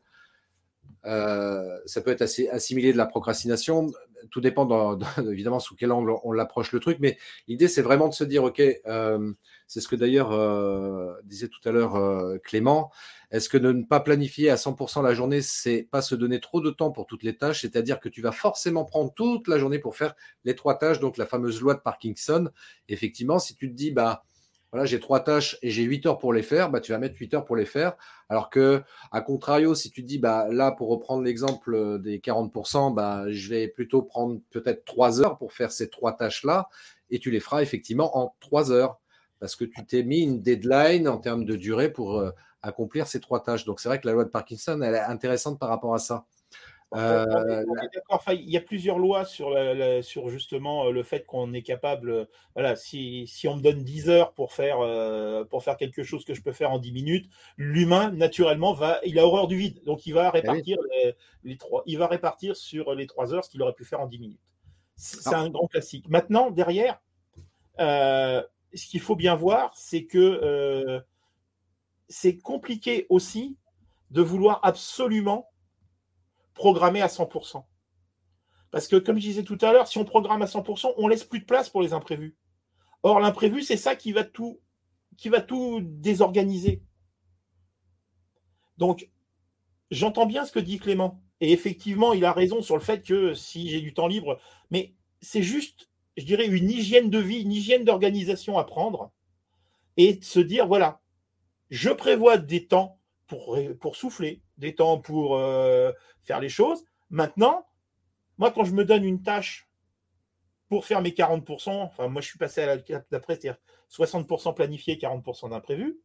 euh, 1.06 1.78
ça 1.86 2.02
peut 2.02 2.12
être 2.12 2.22
assimilé 2.22 2.92
de 2.92 2.98
la 2.98 3.06
procrastination. 3.06 3.92
Tout 4.32 4.42
dépend 4.42 4.98
évidemment 5.32 5.60
sous 5.60 5.76
quel 5.76 5.92
angle 5.92 6.14
on, 6.24 6.32
l'approche 6.32 6.72
le 6.72 6.80
truc, 6.80 6.98
mais 7.00 7.18
l'idée 7.48 7.68
c'est 7.68 7.82
vraiment 7.82 8.08
de 8.08 8.14
se 8.14 8.24
dire 8.24 8.44
ok, 8.44 8.62
euh, 8.88 9.34
c'est 9.68 9.82
ce 9.82 9.88
que 9.88 9.96
d'ailleurs 9.96 10.32
euh, 10.32 11.14
disait 11.24 11.48
tout 11.48 11.68
à 11.68 11.72
l'heure 11.72 12.40
Clément. 12.44 12.92
Est-ce 13.32 13.48
que 13.48 13.58
ne 13.58 13.84
pas 13.84 14.00
planifier 14.00 14.50
à 14.50 14.56
100% 14.56 15.04
la 15.04 15.14
journée, 15.14 15.42
c'est 15.42 15.84
pas 15.84 16.02
se 16.02 16.16
donner 16.16 16.40
trop 16.40 16.62
de 16.62 16.72
temps 16.72 16.92
pour 16.92 17.06
toutes 17.06 17.22
les 17.22 17.38
tâches, 17.38 17.62
c'est-à-dire 17.62 18.00
que 18.00 18.10
tu 18.10 18.22
vas 18.22 18.32
forcément 18.32 18.86
prendre 18.86 19.14
toute 19.14 19.48
la 19.48 19.60
journée 19.60 19.78
pour 19.78 19.96
faire 19.96 20.16
les 20.46 20.56
trois 20.56 20.78
tâches, 20.78 21.00
donc 21.00 21.18
la 21.18 21.28
fameuse 21.28 21.62
loi 21.62 21.76
de 21.76 21.80
Parkinson. 21.80 22.50
Effectivement, 22.88 23.38
si 23.38 23.56
tu 23.56 23.70
te 23.70 23.76
dis 23.76 23.92
bah 23.92 24.24
voilà, 24.72 24.86
j'ai 24.86 25.00
trois 25.00 25.20
tâches 25.22 25.58
et 25.62 25.72
j'ai 25.72 25.84
8 25.84 26.06
heures 26.06 26.18
pour 26.20 26.32
les 26.32 26.44
faire, 26.44 26.70
bah, 26.70 26.80
tu 26.80 26.92
vas 26.92 27.00
mettre 27.00 27.16
8 27.18 27.34
heures 27.34 27.46
pour 27.46 27.56
les 27.56 27.66
faire. 27.66 27.96
Alors 28.30 28.50
que, 28.50 28.84
à 29.12 29.22
contrario, 29.22 29.74
si 29.74 29.90
tu 29.90 30.04
dis, 30.04 30.20
bah, 30.20 30.48
là, 30.52 30.72
pour 30.72 30.90
reprendre 30.90 31.24
l'exemple 31.24 31.74
euh, 31.74 31.98
des 31.98 32.20
40%, 32.20 32.94
bah, 32.94 33.26
je 33.30 33.50
vais 33.50 33.68
plutôt 33.68 34.04
prendre 34.04 34.40
peut-être 34.52 34.86
3 34.86 35.22
heures 35.22 35.38
pour 35.38 35.54
faire 35.54 35.72
ces 35.72 35.90
trois 35.90 36.16
tâches-là 36.16 36.70
et 37.10 37.20
tu 37.20 37.32
les 37.32 37.40
feras 37.40 37.62
effectivement 37.64 38.18
en 38.18 38.36
3 38.42 38.72
heures 38.72 39.00
parce 39.40 39.56
que 39.56 39.66
tu 39.66 39.84
t'es 39.86 40.04
mis 40.04 40.22
une 40.22 40.42
deadline 40.42 41.08
en 41.08 41.18
termes 41.18 41.46
de 41.46 41.56
durée 41.56 41.92
pour 41.92 42.20
euh, 42.20 42.32
accomplir 42.62 43.08
ces 43.08 43.20
trois 43.20 43.42
tâches. 43.42 43.66
Donc, 43.66 43.80
c'est 43.80 43.90
vrai 43.90 44.00
que 44.00 44.08
la 44.08 44.14
loi 44.14 44.26
de 44.26 44.30
Parkinson, 44.30 44.82
elle 44.82 44.96
est 44.96 45.00
intéressante 45.00 45.60
par 45.60 45.70
rapport 45.70 45.96
à 45.96 46.00
ça. 46.00 46.26
Euh, 46.96 47.64
il 48.32 48.50
y 48.50 48.58
a 48.58 48.62
plusieurs 48.62 48.98
lois 48.98 49.24
sur, 49.24 49.56
sur 50.02 50.30
justement 50.30 50.86
euh, 50.86 50.92
le 50.92 51.04
fait 51.04 51.26
qu'on 51.26 51.54
est 51.54 51.62
capable. 51.62 52.10
Euh, 52.10 52.26
voilà, 52.56 52.76
si, 52.76 53.28
si, 53.28 53.48
on 53.48 53.58
me 53.58 53.62
donne 53.62 53.84
10 53.84 54.10
heures 54.10 54.34
pour 54.34 54.54
faire, 54.54 54.80
pour 55.50 55.64
faire 55.64 55.78
quelque 55.78 56.04
chose 56.04 56.26
que 56.26 56.34
je 56.34 56.42
peux 56.42 56.52
faire 56.52 56.72
en 56.72 56.80
10 56.80 56.92
minutes, 56.92 57.30
l'humain, 57.58 58.12
naturellement, 58.12 58.74
va, 58.74 59.00
il 59.06 59.20
a 59.20 59.26
horreur 59.26 59.48
du 59.48 59.58
vide. 59.58 59.84
Donc, 59.84 60.06
il 60.06 60.14
va 60.14 60.32
eh 60.34 60.38
répartir, 60.38 60.78
les, 61.44 61.58
trois, 61.58 61.84
il 61.86 61.98
va 61.98 62.08
répartir 62.08 62.56
sur 62.56 62.96
les 62.96 63.06
3 63.06 63.34
heures 63.34 63.46
ce 63.46 63.50
qu'il 63.50 63.62
aurait 63.62 63.74
pu 63.74 63.86
faire 63.86 64.02
en 64.02 64.08
10 64.08 64.20
minutes. 64.20 64.42
C'est 64.96 65.34
ah. 65.34 65.40
un 65.40 65.50
grand 65.50 65.68
classique. 65.68 66.10
Maintenant, 66.10 66.50
derrière, 66.50 67.00
ce 67.78 68.46
qu'il 68.74 69.00
faut 69.00 69.16
bien 69.16 69.36
voir, 69.36 69.72
c'est 69.76 70.06
que 70.06 71.02
c'est 72.08 72.40
compliqué 72.40 73.06
aussi 73.10 73.58
de 74.10 74.24
vouloir 74.24 74.60
absolument 74.64 75.49
programmer 76.60 77.02
à 77.02 77.08
100%. 77.08 77.64
Parce 78.70 78.90
que, 78.90 78.98
comme 78.98 79.16
je 79.16 79.22
disais 79.22 79.44
tout 79.44 79.58
à 79.62 79.72
l'heure, 79.72 79.88
si 79.88 79.98
on 79.98 80.04
programme 80.04 80.42
à 80.42 80.46
100%, 80.46 80.94
on 80.98 81.08
laisse 81.08 81.24
plus 81.24 81.40
de 81.40 81.46
place 81.46 81.70
pour 81.70 81.82
les 81.82 81.94
imprévus. 81.94 82.36
Or, 83.02 83.22
l'imprévu, 83.22 83.64
c'est 83.64 83.78
ça 83.78 83.96
qui 83.96 84.12
va 84.12 84.26
tout, 84.26 84.60
qui 85.18 85.30
va 85.30 85.40
tout 85.40 85.80
désorganiser. 85.82 86.84
Donc, 88.78 89.10
j'entends 89.90 90.26
bien 90.26 90.44
ce 90.44 90.52
que 90.52 90.60
dit 90.60 90.80
Clément. 90.80 91.24
Et 91.40 91.54
effectivement, 91.54 92.12
il 92.12 92.26
a 92.26 92.34
raison 92.34 92.62
sur 92.62 92.76
le 92.76 92.84
fait 92.84 93.04
que 93.08 93.34
si 93.34 93.70
j'ai 93.70 93.80
du 93.80 93.94
temps 93.94 94.08
libre, 94.08 94.38
mais 94.70 94.94
c'est 95.22 95.44
juste, 95.44 95.90
je 96.18 96.26
dirais, 96.26 96.46
une 96.46 96.70
hygiène 96.70 97.10
de 97.10 97.20
vie, 97.20 97.42
une 97.42 97.54
hygiène 97.54 97.86
d'organisation 97.86 98.58
à 98.58 98.66
prendre 98.66 99.14
et 99.96 100.16
de 100.16 100.26
se 100.26 100.42
dire, 100.42 100.68
voilà, 100.68 101.00
je 101.70 101.90
prévois 101.90 102.38
des 102.38 102.68
temps 102.68 102.99
pour, 103.30 103.58
pour 103.80 103.96
souffler, 103.96 104.42
des 104.58 104.76
temps 104.76 104.98
pour 105.00 105.38
euh, 105.38 105.94
faire 106.24 106.42
les 106.42 106.50
choses. 106.50 106.84
Maintenant, 107.10 107.66
moi, 108.38 108.52
quand 108.52 108.66
je 108.66 108.74
me 108.74 108.84
donne 108.84 109.06
une 109.06 109.22
tâche 109.22 109.70
pour 110.68 110.86
faire 110.86 111.02
mes 111.02 111.12
40%, 111.12 111.70
enfin, 111.70 112.08
moi, 112.10 112.22
je 112.22 112.28
suis 112.28 112.38
passé 112.38 112.62
à 112.62 112.76
la 112.76 112.78
d'après, 113.12 113.36
c'est-à-dire 113.36 113.58
60% 113.90 114.54
planifié, 114.54 114.98
40% 114.98 115.52
d'imprévu. 115.52 116.00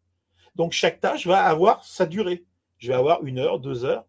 Donc, 0.54 0.72
chaque 0.72 1.00
tâche 1.00 1.26
va 1.26 1.44
avoir 1.44 1.84
sa 1.84 2.06
durée. 2.06 2.46
Je 2.78 2.88
vais 2.88 2.94
avoir 2.94 3.24
une 3.24 3.38
heure, 3.38 3.58
deux 3.58 3.84
heures, 3.84 4.06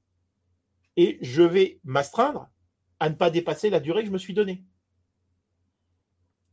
et 0.98 1.18
je 1.22 1.42
vais 1.42 1.80
m'astreindre 1.84 2.50
à 3.00 3.10
ne 3.10 3.16
pas 3.16 3.30
dépasser 3.30 3.70
la 3.70 3.80
durée 3.80 4.02
que 4.02 4.08
je 4.08 4.14
me 4.14 4.18
suis 4.18 4.34
donnée. 4.34 4.64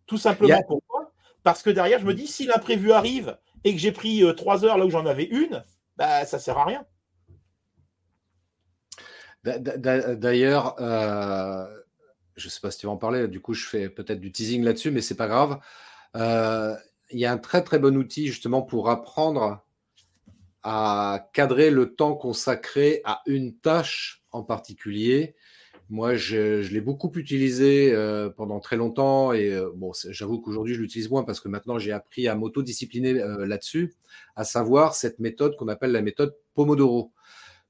Tout 0.06 0.18
simplement 0.18 0.62
pourquoi? 0.66 1.12
Parce 1.42 1.62
que 1.62 1.70
derrière, 1.70 1.98
je 1.98 2.06
me 2.06 2.14
dis, 2.14 2.26
si 2.26 2.44
l'imprévu 2.44 2.92
arrive 2.92 3.36
et 3.64 3.72
que 3.72 3.78
j'ai 3.78 3.92
pris 3.92 4.22
euh, 4.22 4.32
trois 4.32 4.64
heures 4.64 4.78
là 4.78 4.86
où 4.86 4.90
j'en 4.90 5.06
avais 5.06 5.24
une, 5.24 5.62
bah, 5.97 6.24
ça 6.24 6.38
sert 6.38 6.59
à 6.59 6.64
rien. 6.64 6.86
D'ailleurs, 9.45 10.76
euh, 10.80 11.66
je 12.36 12.47
ne 12.47 12.51
sais 12.51 12.61
pas 12.61 12.70
si 12.70 12.78
tu 12.78 12.86
vas 12.86 12.93
en 12.93 12.97
parler, 12.97 13.26
du 13.26 13.40
coup 13.40 13.55
je 13.55 13.66
fais 13.66 13.88
peut-être 13.88 14.20
du 14.20 14.30
teasing 14.30 14.62
là-dessus, 14.62 14.90
mais 14.90 15.01
c'est 15.01 15.16
pas 15.16 15.26
grave. 15.26 15.59
Euh, 16.16 16.76
il 17.11 17.18
y 17.18 17.26
a 17.26 17.32
un 17.32 17.38
très 17.38 17.62
très 17.62 17.78
bon 17.78 17.97
outil 17.97 18.28
justement 18.28 18.62
pour 18.62 18.88
apprendre 18.88 19.64
à 20.62 21.28
cadrer 21.32 21.70
le 21.70 21.95
temps 21.95 22.14
consacré 22.14 23.01
à 23.05 23.22
une 23.26 23.57
tâche 23.57 24.24
en 24.30 24.45
particulier. 24.45 25.34
Moi, 25.93 26.14
je, 26.14 26.66
l'ai 26.72 26.80
beaucoup 26.80 27.12
utilisé 27.16 27.93
euh, 27.93 28.30
pendant 28.30 28.61
très 28.61 28.76
longtemps 28.76 29.34
et 29.34 29.55
bon, 29.76 29.93
j'avoue 30.09 30.40
qu'aujourd'hui 30.40 30.74
je 30.74 30.80
l'utilise 30.80 31.11
moins 31.11 31.22
parce 31.22 31.38
que 31.38 31.49
maintenant 31.49 31.78
j'ai 31.78 31.93
appris 31.93 32.28
à 32.28 32.34
m'autodiscipliner 32.34 33.12
là-dessus, 33.12 33.93
à 34.34 34.45
savoir 34.45 34.95
cette 34.95 35.18
méthode 35.18 35.55
qu'on 35.57 35.68
appelle 35.68 35.93
la 35.93 36.01
méthode 36.01 36.34
Pomodoro. 36.55 37.12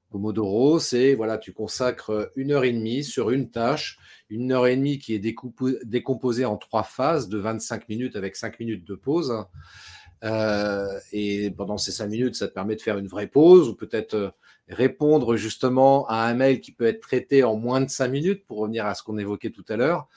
Pomodoro, 0.09 0.79
c'est 0.79 1.15
voilà, 1.15 1.37
tu 1.37 1.51
consacres 1.51 2.31
une 2.37 2.51
heure 2.53 2.63
et 2.63 2.71
demie 2.71 3.03
sur 3.03 3.29
une 3.29 3.51
tâche, 3.51 3.99
une 4.29 4.53
heure 4.53 4.67
et 4.67 4.77
demie 4.77 4.99
qui 4.99 5.13
est 5.15 5.35
décomposée 5.83 6.45
en 6.45 6.55
trois 6.55 6.83
phases 6.83 7.27
de 7.27 7.37
25 7.37 7.89
minutes 7.89 8.15
avec 8.15 8.37
5 8.37 8.57
minutes 8.57 8.87
de 8.87 8.95
pause. 8.95 9.45
Euh, 10.23 10.99
et 11.11 11.51
pendant 11.51 11.77
ces 11.77 11.91
5 11.91 12.07
minutes, 12.07 12.35
ça 12.35 12.47
te 12.47 12.53
permet 12.53 12.75
de 12.75 12.81
faire 12.81 12.97
une 12.97 13.07
vraie 13.07 13.27
pause 13.27 13.67
ou 13.67 13.75
peut-être 13.75 14.13
euh, 14.13 14.29
répondre 14.69 15.35
justement 15.35 16.07
à 16.07 16.25
un 16.25 16.33
mail 16.33 16.61
qui 16.61 16.71
peut 16.71 16.85
être 16.85 17.01
traité 17.01 17.43
en 17.43 17.55
moins 17.55 17.81
de 17.81 17.89
5 17.89 18.07
minutes 18.07 18.45
pour 18.45 18.59
revenir 18.59 18.85
à 18.85 18.95
ce 18.95 19.03
qu'on 19.03 19.17
évoquait 19.17 19.51
tout 19.51 19.65
à 19.69 19.75
l'heure. 19.75 20.07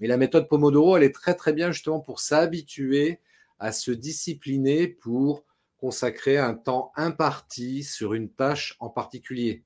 Mais 0.00 0.06
la 0.06 0.16
méthode 0.16 0.48
Pomodoro, 0.48 0.96
elle 0.96 1.02
est 1.02 1.14
très 1.14 1.34
très 1.34 1.52
bien 1.52 1.72
justement 1.72 2.00
pour 2.00 2.20
s'habituer 2.20 3.20
à 3.58 3.72
se 3.72 3.90
discipliner 3.90 4.86
pour 4.86 5.44
consacrer 5.78 6.38
un 6.38 6.54
temps 6.54 6.92
imparti 6.96 7.82
sur 7.82 8.14
une 8.14 8.30
tâche 8.30 8.76
en 8.80 8.88
particulier. 8.88 9.64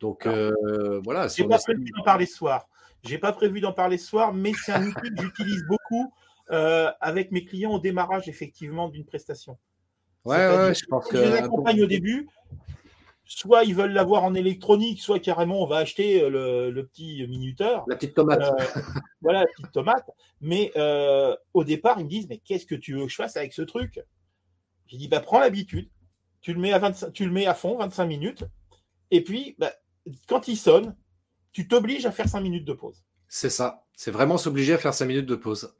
Donc 0.00 0.26
euh, 0.26 1.00
voilà. 1.04 1.28
J'ai 1.28 1.44
pas 1.44 1.58
prévu 1.58 1.84
d'en 1.96 2.02
parler 2.02 2.26
ce 2.26 2.36
soir. 2.36 2.68
J'ai 3.02 3.18
pas 3.18 3.32
prévu 3.32 3.60
d'en 3.60 3.72
parler 3.72 3.98
ce 3.98 4.06
soir, 4.06 4.32
mais 4.32 4.52
c'est 4.54 4.72
un 4.72 4.86
outil 4.86 5.10
que 5.14 5.22
j'utilise 5.22 5.64
beaucoup 5.68 6.12
euh, 6.50 6.90
avec 7.00 7.32
mes 7.32 7.44
clients 7.44 7.72
au 7.72 7.78
démarrage 7.78 8.28
effectivement 8.28 8.88
d'une 8.88 9.04
prestation. 9.04 9.58
Ouais, 10.24 10.36
ouais, 10.36 10.74
je 10.74 10.86
pense 10.86 11.06
que. 11.08 11.18
Je 11.18 11.22
les 11.22 11.32
accompagne 11.34 11.82
au 11.82 11.86
début. 11.86 12.28
Soit 13.24 13.64
ils 13.64 13.74
veulent 13.74 13.92
l'avoir 13.92 14.24
en 14.24 14.34
électronique, 14.34 15.00
soit 15.00 15.18
carrément 15.18 15.62
on 15.62 15.66
va 15.66 15.78
acheter 15.78 16.22
euh, 16.22 16.70
le, 16.70 16.86
petit 16.86 17.26
minuteur. 17.26 17.84
La 17.88 17.96
petite 17.96 18.14
tomate. 18.14 18.42
Euh, 18.42 18.80
voilà, 19.22 19.40
la 19.40 19.46
petite 19.46 19.72
tomate. 19.72 20.08
Mais 20.40 20.72
euh, 20.76 21.34
au 21.54 21.64
départ, 21.64 21.98
ils 21.98 22.04
me 22.04 22.10
disent, 22.10 22.28
mais 22.28 22.38
qu'est-ce 22.38 22.66
que 22.66 22.74
tu 22.74 22.94
veux 22.94 23.04
que 23.04 23.10
je 23.10 23.16
fasse 23.16 23.36
avec 23.36 23.52
ce 23.52 23.62
truc? 23.62 24.00
J'ai 24.86 24.98
dit, 24.98 25.08
bah, 25.08 25.20
prends 25.20 25.40
l'habitude. 25.40 25.88
Tu 26.40 26.52
le, 26.52 26.60
mets 26.60 26.72
à 26.72 26.92
tu 26.92 27.24
le 27.24 27.32
mets 27.32 27.46
à 27.46 27.54
fond, 27.54 27.78
25 27.78 28.04
minutes. 28.04 28.44
Et 29.10 29.24
puis, 29.24 29.56
bah, 29.58 29.72
quand 30.28 30.46
il 30.48 30.56
sonne, 30.56 30.94
tu 31.52 31.66
t'obliges 31.66 32.04
à 32.04 32.12
faire 32.12 32.28
5 32.28 32.40
minutes 32.40 32.66
de 32.66 32.74
pause. 32.74 33.02
C'est 33.28 33.50
ça. 33.50 33.86
C'est 33.94 34.10
vraiment 34.10 34.36
s'obliger 34.36 34.74
à 34.74 34.78
faire 34.78 34.92
5 34.92 35.06
minutes 35.06 35.26
de 35.26 35.36
pause. 35.36 35.74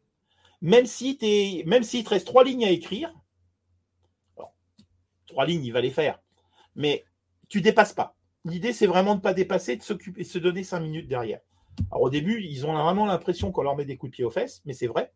Même 0.63 0.87
si 0.87 1.19
es, 1.21 1.65
même 1.67 1.83
s'il 1.83 2.05
te 2.05 2.11
reste 2.11 2.27
3 2.27 2.45
lignes 2.45 2.65
à 2.65 2.71
écrire, 2.71 3.13
3 5.27 5.45
lignes, 5.45 5.65
il 5.65 5.73
va 5.73 5.83
les 5.83 5.91
faire. 5.91 6.19
Mais 6.75 7.05
tu 7.55 7.61
dépasses 7.61 7.93
pas. 7.93 8.17
L'idée, 8.45 8.73
c'est 8.73 8.89
vraiment 8.89 9.13
de 9.13 9.19
ne 9.19 9.23
pas 9.23 9.33
dépasser, 9.33 9.77
de 9.77 9.83
s'occuper, 9.85 10.23
de 10.25 10.27
se 10.27 10.41
donner 10.41 10.65
cinq 10.65 10.81
minutes 10.81 11.07
derrière. 11.07 11.39
Alors 11.93 12.03
au 12.03 12.11
début, 12.11 12.43
ils 12.43 12.67
ont 12.67 12.73
vraiment 12.73 13.07
l'impression 13.07 13.53
qu'on 13.53 13.63
leur 13.63 13.77
met 13.77 13.85
des 13.85 13.97
coups 13.97 14.11
de 14.11 14.17
pied 14.17 14.25
aux 14.25 14.31
fesses, 14.31 14.61
mais 14.65 14.73
c'est 14.73 14.89
vrai. 14.89 15.13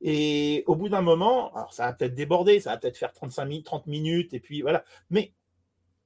Et 0.00 0.64
au 0.66 0.74
bout 0.74 0.88
d'un 0.88 1.02
moment, 1.02 1.54
alors 1.54 1.74
ça 1.74 1.84
va 1.84 1.92
peut-être 1.92 2.14
déborder, 2.14 2.60
ça 2.60 2.70
va 2.70 2.78
peut-être 2.78 2.96
faire 2.96 3.12
35 3.12 3.44
minutes, 3.44 3.66
30 3.66 3.86
minutes, 3.88 4.32
et 4.32 4.40
puis 4.40 4.62
voilà. 4.62 4.84
Mais 5.10 5.34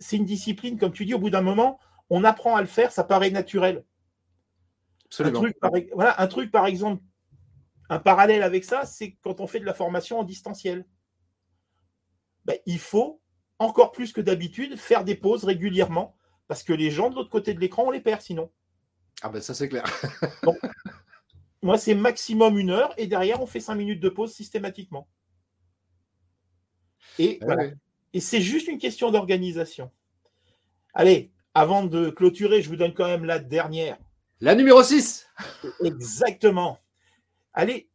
c'est 0.00 0.16
une 0.16 0.24
discipline, 0.24 0.76
comme 0.76 0.90
tu 0.90 1.04
dis, 1.04 1.14
au 1.14 1.20
bout 1.20 1.30
d'un 1.30 1.40
moment, 1.40 1.78
on 2.10 2.24
apprend 2.24 2.56
à 2.56 2.60
le 2.60 2.66
faire, 2.66 2.90
ça 2.90 3.04
paraît 3.04 3.30
naturel. 3.30 3.84
Absolument. 5.04 5.38
Un 5.38 5.40
truc, 5.40 5.60
par, 5.60 5.70
voilà, 5.94 6.20
un 6.20 6.26
truc, 6.26 6.50
par 6.50 6.66
exemple, 6.66 7.00
un 7.88 8.00
parallèle 8.00 8.42
avec 8.42 8.64
ça, 8.64 8.86
c'est 8.86 9.12
quand 9.22 9.38
on 9.38 9.46
fait 9.46 9.60
de 9.60 9.66
la 9.66 9.74
formation 9.74 10.18
en 10.18 10.24
distanciel. 10.24 10.84
Ben, 12.44 12.58
il 12.66 12.80
faut 12.80 13.20
encore 13.58 13.92
plus 13.92 14.12
que 14.12 14.20
d'habitude, 14.20 14.76
faire 14.76 15.04
des 15.04 15.14
pauses 15.14 15.44
régulièrement, 15.44 16.16
parce 16.48 16.62
que 16.62 16.72
les 16.72 16.90
gens 16.90 17.10
de 17.10 17.16
l'autre 17.16 17.30
côté 17.30 17.54
de 17.54 17.60
l'écran, 17.60 17.84
on 17.86 17.90
les 17.90 18.00
perd 18.00 18.20
sinon. 18.20 18.50
Ah 19.22 19.28
ben 19.28 19.40
ça 19.40 19.54
c'est 19.54 19.68
clair. 19.68 19.84
moi, 21.62 21.78
c'est 21.78 21.94
maximum 21.94 22.58
une 22.58 22.70
heure, 22.70 22.92
et 22.98 23.06
derrière, 23.06 23.40
on 23.40 23.46
fait 23.46 23.60
cinq 23.60 23.76
minutes 23.76 24.00
de 24.00 24.08
pause 24.08 24.32
systématiquement. 24.32 25.08
Et, 27.18 27.40
et 28.12 28.20
c'est 28.20 28.40
juste 28.40 28.68
une 28.68 28.78
question 28.78 29.10
d'organisation. 29.10 29.90
Allez, 30.92 31.32
avant 31.54 31.84
de 31.84 32.10
clôturer, 32.10 32.60
je 32.60 32.68
vous 32.68 32.76
donne 32.76 32.92
quand 32.92 33.06
même 33.06 33.24
la 33.24 33.38
dernière. 33.38 33.96
La 34.40 34.54
numéro 34.54 34.82
6. 34.82 35.26
Exactement. 35.84 36.78
Allez, 37.52 37.88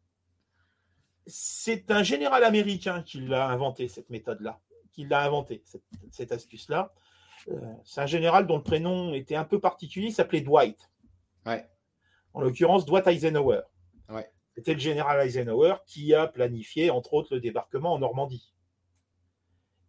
c'est 1.28 1.92
un 1.92 2.02
général 2.02 2.44
américain 2.44 3.04
qui 3.04 3.20
l'a 3.22 3.50
inventé, 3.50 3.88
cette 3.88 4.10
méthode-là 4.10 4.60
qui 5.00 5.06
l'a 5.06 5.24
inventé, 5.24 5.64
cette, 6.12 6.34
astuce-là. 6.34 6.94
Euh, 7.48 7.74
c'est 7.86 8.02
un 8.02 8.06
général 8.06 8.48
dont 8.48 8.58
le 8.58 8.64
prénom 8.64 9.14
était 9.14 9.38
un 9.38 9.46
peu 9.46 9.58
particulier, 9.58 10.08
il 10.08 10.14
s'appelait 10.14 10.42
Dwight. 10.42 10.92
En 12.34 12.42
l'occurrence, 12.42 12.86
Dwight 12.86 13.08
Eisenhower. 13.08 13.62
C'était 14.56 14.74
le 14.74 14.80
général 14.80 15.26
Eisenhower 15.26 15.76
qui 15.86 16.14
a 16.14 16.28
planifié, 16.28 16.90
entre 16.90 17.14
autres, 17.14 17.34
le 17.34 17.40
débarquement 17.40 17.94
en 17.94 18.00
Normandie. 18.00 18.54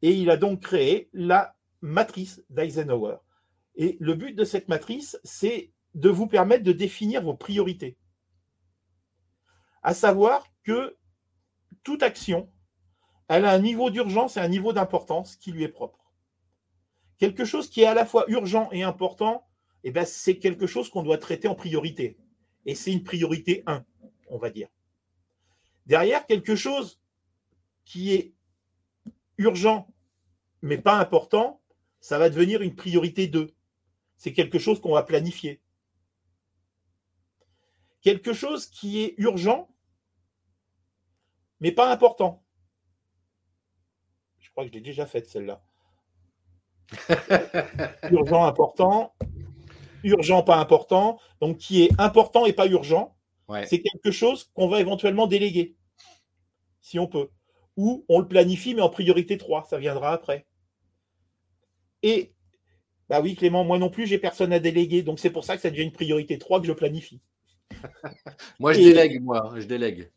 Et 0.00 0.12
il 0.12 0.30
a 0.30 0.36
donc 0.36 0.60
créé 0.60 1.10
la 1.12 1.56
matrice 1.80 2.40
d'Eisenhower. 2.50 3.16
Et 3.74 3.96
le 3.98 4.14
but 4.14 4.34
de 4.34 4.44
cette 4.44 4.68
matrice, 4.68 5.18
c'est 5.24 5.72
de 5.94 6.08
vous 6.08 6.28
permettre 6.28 6.62
de 6.62 6.72
définir 6.72 7.20
vos 7.22 7.34
priorités. 7.34 7.98
À 9.82 9.92
savoir 9.92 10.46
que 10.62 10.96
toute 11.82 12.04
action 12.04 12.48
elle 13.30 13.44
a 13.44 13.52
un 13.52 13.60
niveau 13.60 13.90
d'urgence 13.90 14.36
et 14.36 14.40
un 14.40 14.48
niveau 14.48 14.72
d'importance 14.72 15.36
qui 15.36 15.52
lui 15.52 15.62
est 15.62 15.68
propre. 15.68 16.10
Quelque 17.18 17.44
chose 17.44 17.70
qui 17.70 17.82
est 17.82 17.86
à 17.86 17.94
la 17.94 18.04
fois 18.04 18.24
urgent 18.26 18.68
et 18.72 18.82
important, 18.82 19.46
eh 19.84 19.92
ben, 19.92 20.04
c'est 20.04 20.38
quelque 20.38 20.66
chose 20.66 20.90
qu'on 20.90 21.04
doit 21.04 21.16
traiter 21.16 21.46
en 21.46 21.54
priorité. 21.54 22.18
Et 22.66 22.74
c'est 22.74 22.90
une 22.90 23.04
priorité 23.04 23.62
1, 23.66 23.84
on 24.30 24.38
va 24.38 24.50
dire. 24.50 24.68
Derrière, 25.86 26.26
quelque 26.26 26.56
chose 26.56 27.00
qui 27.84 28.12
est 28.14 28.34
urgent 29.38 29.86
mais 30.62 30.78
pas 30.78 30.98
important, 30.98 31.62
ça 32.00 32.18
va 32.18 32.30
devenir 32.30 32.62
une 32.62 32.74
priorité 32.74 33.28
2. 33.28 33.54
C'est 34.16 34.32
quelque 34.32 34.58
chose 34.58 34.80
qu'on 34.80 34.94
va 34.94 35.04
planifier. 35.04 35.62
Quelque 38.02 38.32
chose 38.32 38.66
qui 38.66 39.02
est 39.02 39.14
urgent 39.18 39.68
mais 41.60 41.70
pas 41.70 41.92
important, 41.92 42.42
je 44.50 44.54
crois 44.54 44.64
que 44.64 44.70
je 44.70 44.74
l'ai 44.74 44.80
déjà 44.80 45.06
faite 45.06 45.28
celle-là. 45.28 45.62
urgent, 48.10 48.44
important. 48.44 49.14
Urgent, 50.02 50.42
pas 50.42 50.56
important. 50.56 51.20
Donc, 51.40 51.58
qui 51.58 51.84
est 51.84 51.90
important 52.00 52.46
et 52.46 52.52
pas 52.52 52.66
urgent. 52.66 53.16
C'est 53.66 53.80
quelque 53.80 54.10
chose 54.10 54.50
qu'on 54.54 54.68
va 54.68 54.80
éventuellement 54.80 55.26
déléguer, 55.26 55.76
si 56.80 56.98
on 56.98 57.06
peut. 57.06 57.28
Ou 57.76 58.04
on 58.08 58.18
le 58.18 58.26
planifie, 58.28 58.74
mais 58.74 58.82
en 58.82 58.88
priorité 58.88 59.38
3. 59.38 59.66
Ça 59.70 59.78
viendra 59.78 60.12
après. 60.12 60.46
Et, 62.02 62.32
bah 63.08 63.20
oui, 63.20 63.36
Clément, 63.36 63.64
moi 63.64 63.78
non 63.78 63.90
plus, 63.90 64.06
j'ai 64.06 64.18
personne 64.18 64.52
à 64.52 64.58
déléguer. 64.58 65.02
Donc, 65.02 65.20
c'est 65.20 65.30
pour 65.30 65.44
ça 65.44 65.54
que 65.54 65.62
ça 65.62 65.70
devient 65.70 65.82
une 65.82 65.92
priorité 65.92 66.38
3 66.38 66.60
que 66.60 66.66
je 66.66 66.72
planifie. 66.72 67.20
moi, 68.58 68.72
je 68.72 68.80
délègue, 68.80 69.22
moi. 69.22 69.52
Je 69.56 69.66
délègue. 69.66 70.10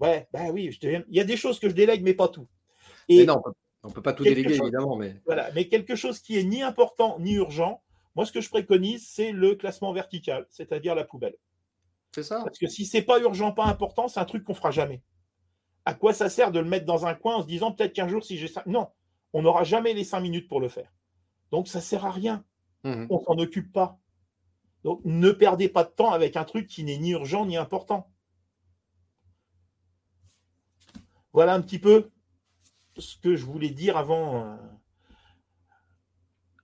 Ouais, 0.00 0.26
bah 0.32 0.50
oui, 0.52 0.70
je 0.72 0.88
il 0.88 1.16
y 1.16 1.20
a 1.20 1.24
des 1.24 1.36
choses 1.36 1.58
que 1.58 1.68
je 1.68 1.74
délègue, 1.74 2.02
mais 2.02 2.14
pas 2.14 2.28
tout. 2.28 2.48
Et 3.08 3.26
non, 3.26 3.42
on 3.84 3.88
ne 3.88 3.92
peut 3.92 4.02
pas 4.02 4.14
tout 4.14 4.24
déléguer, 4.24 4.56
évidemment. 4.56 4.96
Mais... 4.96 5.20
Voilà, 5.26 5.50
mais 5.52 5.68
quelque 5.68 5.94
chose 5.94 6.18
qui 6.18 6.38
est 6.38 6.44
ni 6.44 6.62
important 6.62 7.18
ni 7.20 7.34
urgent, 7.34 7.82
moi, 8.16 8.24
ce 8.24 8.32
que 8.32 8.40
je 8.40 8.48
préconise, 8.48 9.06
c'est 9.08 9.32
le 9.32 9.54
classement 9.54 9.92
vertical, 9.92 10.46
c'est-à-dire 10.48 10.94
la 10.94 11.04
poubelle. 11.04 11.36
C'est 12.14 12.22
ça. 12.22 12.42
Parce 12.44 12.58
que 12.58 12.66
si 12.66 12.86
c'est 12.86 13.02
pas 13.02 13.20
urgent, 13.20 13.52
pas 13.52 13.66
important, 13.66 14.08
c'est 14.08 14.20
un 14.20 14.24
truc 14.24 14.44
qu'on 14.44 14.54
fera 14.54 14.70
jamais. 14.70 15.02
À 15.84 15.94
quoi 15.94 16.14
ça 16.14 16.30
sert 16.30 16.50
de 16.50 16.60
le 16.60 16.68
mettre 16.68 16.86
dans 16.86 17.06
un 17.06 17.14
coin 17.14 17.36
en 17.36 17.42
se 17.42 17.46
disant 17.46 17.72
peut-être 17.72 17.92
qu'un 17.92 18.08
jour, 18.08 18.24
si 18.24 18.38
j'ai 18.38 18.48
ça. 18.48 18.62
Non, 18.66 18.88
on 19.32 19.42
n'aura 19.42 19.64
jamais 19.64 19.92
les 19.92 20.04
cinq 20.04 20.20
minutes 20.20 20.48
pour 20.48 20.60
le 20.60 20.68
faire. 20.68 20.90
Donc, 21.50 21.68
ça 21.68 21.80
sert 21.80 22.06
à 22.06 22.10
rien. 22.10 22.44
Mmh 22.84 23.06
on 23.10 23.18
s'en 23.18 23.38
occupe 23.38 23.72
pas. 23.72 23.98
Donc, 24.84 25.00
ne 25.04 25.30
perdez 25.30 25.68
pas 25.68 25.84
de 25.84 25.90
temps 25.90 26.12
avec 26.12 26.36
un 26.36 26.44
truc 26.44 26.68
qui 26.68 26.84
n'est 26.84 26.98
ni 26.98 27.10
urgent 27.10 27.46
ni 27.46 27.56
important. 27.56 28.10
Voilà 31.32 31.54
un 31.54 31.60
petit 31.60 31.78
peu 31.78 32.10
ce 33.00 33.16
que 33.16 33.36
je 33.36 33.44
voulais 33.44 33.70
dire 33.70 33.96
avant, 33.96 34.44
euh, 34.44 34.56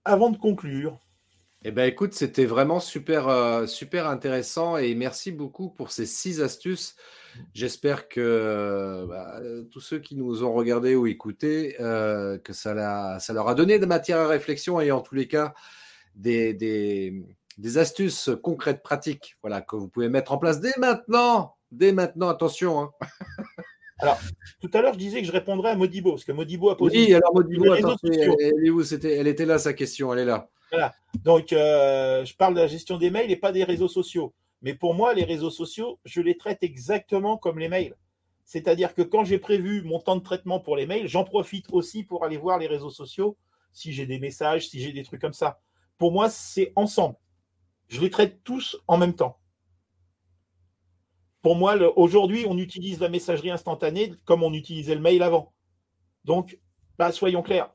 avant 0.05 0.31
de 0.31 0.37
conclure. 0.37 0.99
Eh 1.63 1.73
ben, 1.73 1.85
écoute, 1.85 2.15
c'était 2.15 2.47
vraiment 2.47 2.81
super, 2.81 3.29
euh, 3.29 3.67
super 3.67 4.09
intéressant 4.09 4.79
et 4.79 4.95
merci 4.95 5.31
beaucoup 5.31 5.69
pour 5.69 5.91
ces 5.91 6.07
six 6.07 6.41
astuces. 6.41 6.97
J'espère 7.53 8.09
que 8.09 9.05
bah, 9.07 9.41
tous 9.71 9.81
ceux 9.81 9.99
qui 9.99 10.17
nous 10.17 10.43
ont 10.43 10.55
regardés 10.55 10.95
ou 10.95 11.07
écoutés, 11.07 11.77
euh, 11.81 12.39
que 12.39 12.55
ça, 12.55 12.73
leur 12.75 13.49
a 13.49 13.55
donné 13.55 13.79
de 13.79 13.85
matière 13.85 14.19
à 14.19 14.27
réflexion 14.27 14.81
et 14.81 14.91
en 14.91 15.03
tous 15.03 15.15
les 15.15 15.29
cas 15.29 15.55
des, 16.15 17.13
astuces 17.77 18.31
concrètes, 18.43 18.83
pratiques, 18.83 19.37
voilà, 19.43 19.61
que 19.61 19.77
vous 19.77 19.89
pouvez 19.89 20.09
mettre 20.09 20.33
en 20.33 20.39
place 20.39 20.61
dès 20.61 20.73
maintenant. 20.79 21.57
Dès 21.71 21.93
maintenant, 21.93 22.31
attention. 22.31 22.81
Hein. 22.81 22.91
Alors, 24.01 24.19
tout 24.61 24.71
à 24.73 24.81
l'heure, 24.81 24.95
je 24.95 24.99
disais 24.99 25.21
que 25.21 25.27
je 25.27 25.33
répondrais 25.33 25.71
à 25.71 25.77
Modibo, 25.77 26.13
parce 26.13 26.25
que 26.25 26.33
Modibo 26.33 26.71
a 26.71 26.77
posé. 26.77 26.99
Oui, 26.99 27.15
alors 27.15 27.35
Modibo, 27.35 27.73
attends, 27.73 27.97
elle, 28.05 29.05
elle, 29.05 29.27
était 29.27 29.47
là, 29.47 29.59
sa 29.59 29.73
question, 29.73 30.13
elle 30.13 30.21
est 30.21 30.25
là. 30.25 30.49
Voilà. 30.71 30.93
Donc, 31.25 31.53
euh, 31.53 32.25
je 32.25 32.35
parle 32.35 32.55
de 32.55 32.61
la 32.61 32.67
gestion 32.67 32.97
des 32.97 33.11
mails 33.11 33.31
et 33.31 33.37
pas 33.37 33.53
des 33.53 33.65
réseaux 33.65 33.89
sociaux. 33.89 34.33
Mais 34.63 34.75
pour 34.75 34.95
moi, 34.95 35.15
les 35.15 35.25
réseaux 35.25 35.51
sociaux, 35.51 35.99
je 36.05 36.21
les 36.21 36.37
traite 36.37 36.63
exactement 36.63 37.37
comme 37.37 37.59
les 37.59 37.69
mails. 37.69 37.97
C'est-à-dire 38.45 38.95
que 38.95 39.03
quand 39.03 39.25
j'ai 39.25 39.39
prévu 39.39 39.83
mon 39.83 40.01
temps 40.01 40.17
de 40.17 40.23
traitement 40.23 40.61
pour 40.61 40.77
les 40.77 40.87
mails, 40.87 41.09
j'en 41.09 41.25
profite 41.25 41.67
aussi 41.73 42.03
pour 42.03 42.25
aller 42.25 42.37
voir 42.37 42.59
les 42.59 42.67
réseaux 42.67 42.91
sociaux, 42.91 43.37
si 43.73 43.93
j'ai 43.93 44.07
des 44.07 44.19
messages, 44.19 44.69
si 44.69 44.81
j'ai 44.81 44.93
des 44.93 45.03
trucs 45.03 45.21
comme 45.21 45.33
ça. 45.33 45.61
Pour 45.99 46.13
moi, 46.13 46.29
c'est 46.29 46.73
ensemble. 46.77 47.17
Je 47.89 48.01
les 48.01 48.11
traite 48.11 48.43
tous 48.45 48.77
en 48.87 48.99
même 48.99 49.15
temps 49.15 49.40
pour 51.43 51.57
moi, 51.57 51.77
aujourd'hui, 51.97 52.45
on 52.47 52.59
utilise 52.59 53.01
la 53.01 53.09
messagerie 53.09 53.51
instantanée 53.51 54.15
comme 54.25 54.43
on 54.43 54.53
utilisait 54.53 54.95
le 54.95 55.01
mail 55.01 55.23
avant. 55.23 55.53
Donc, 56.25 56.59
bah, 56.99 57.13
soyons 57.13 57.43
clairs. 57.43 57.71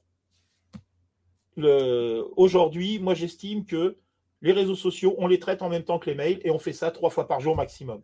Aujourd'hui, 1.57 2.99
moi, 2.99 3.13
j'estime 3.13 3.65
que 3.65 3.97
les 4.41 4.51
réseaux 4.51 4.75
sociaux, 4.75 5.15
on 5.17 5.27
les 5.27 5.39
traite 5.39 5.61
en 5.61 5.69
même 5.69 5.83
temps 5.83 5.99
que 5.99 6.09
les 6.09 6.15
mails 6.15 6.39
et 6.43 6.51
on 6.51 6.59
fait 6.59 6.73
ça 6.73 6.91
trois 6.91 7.09
fois 7.09 7.27
par 7.27 7.39
jour 7.39 7.55
maximum. 7.55 8.01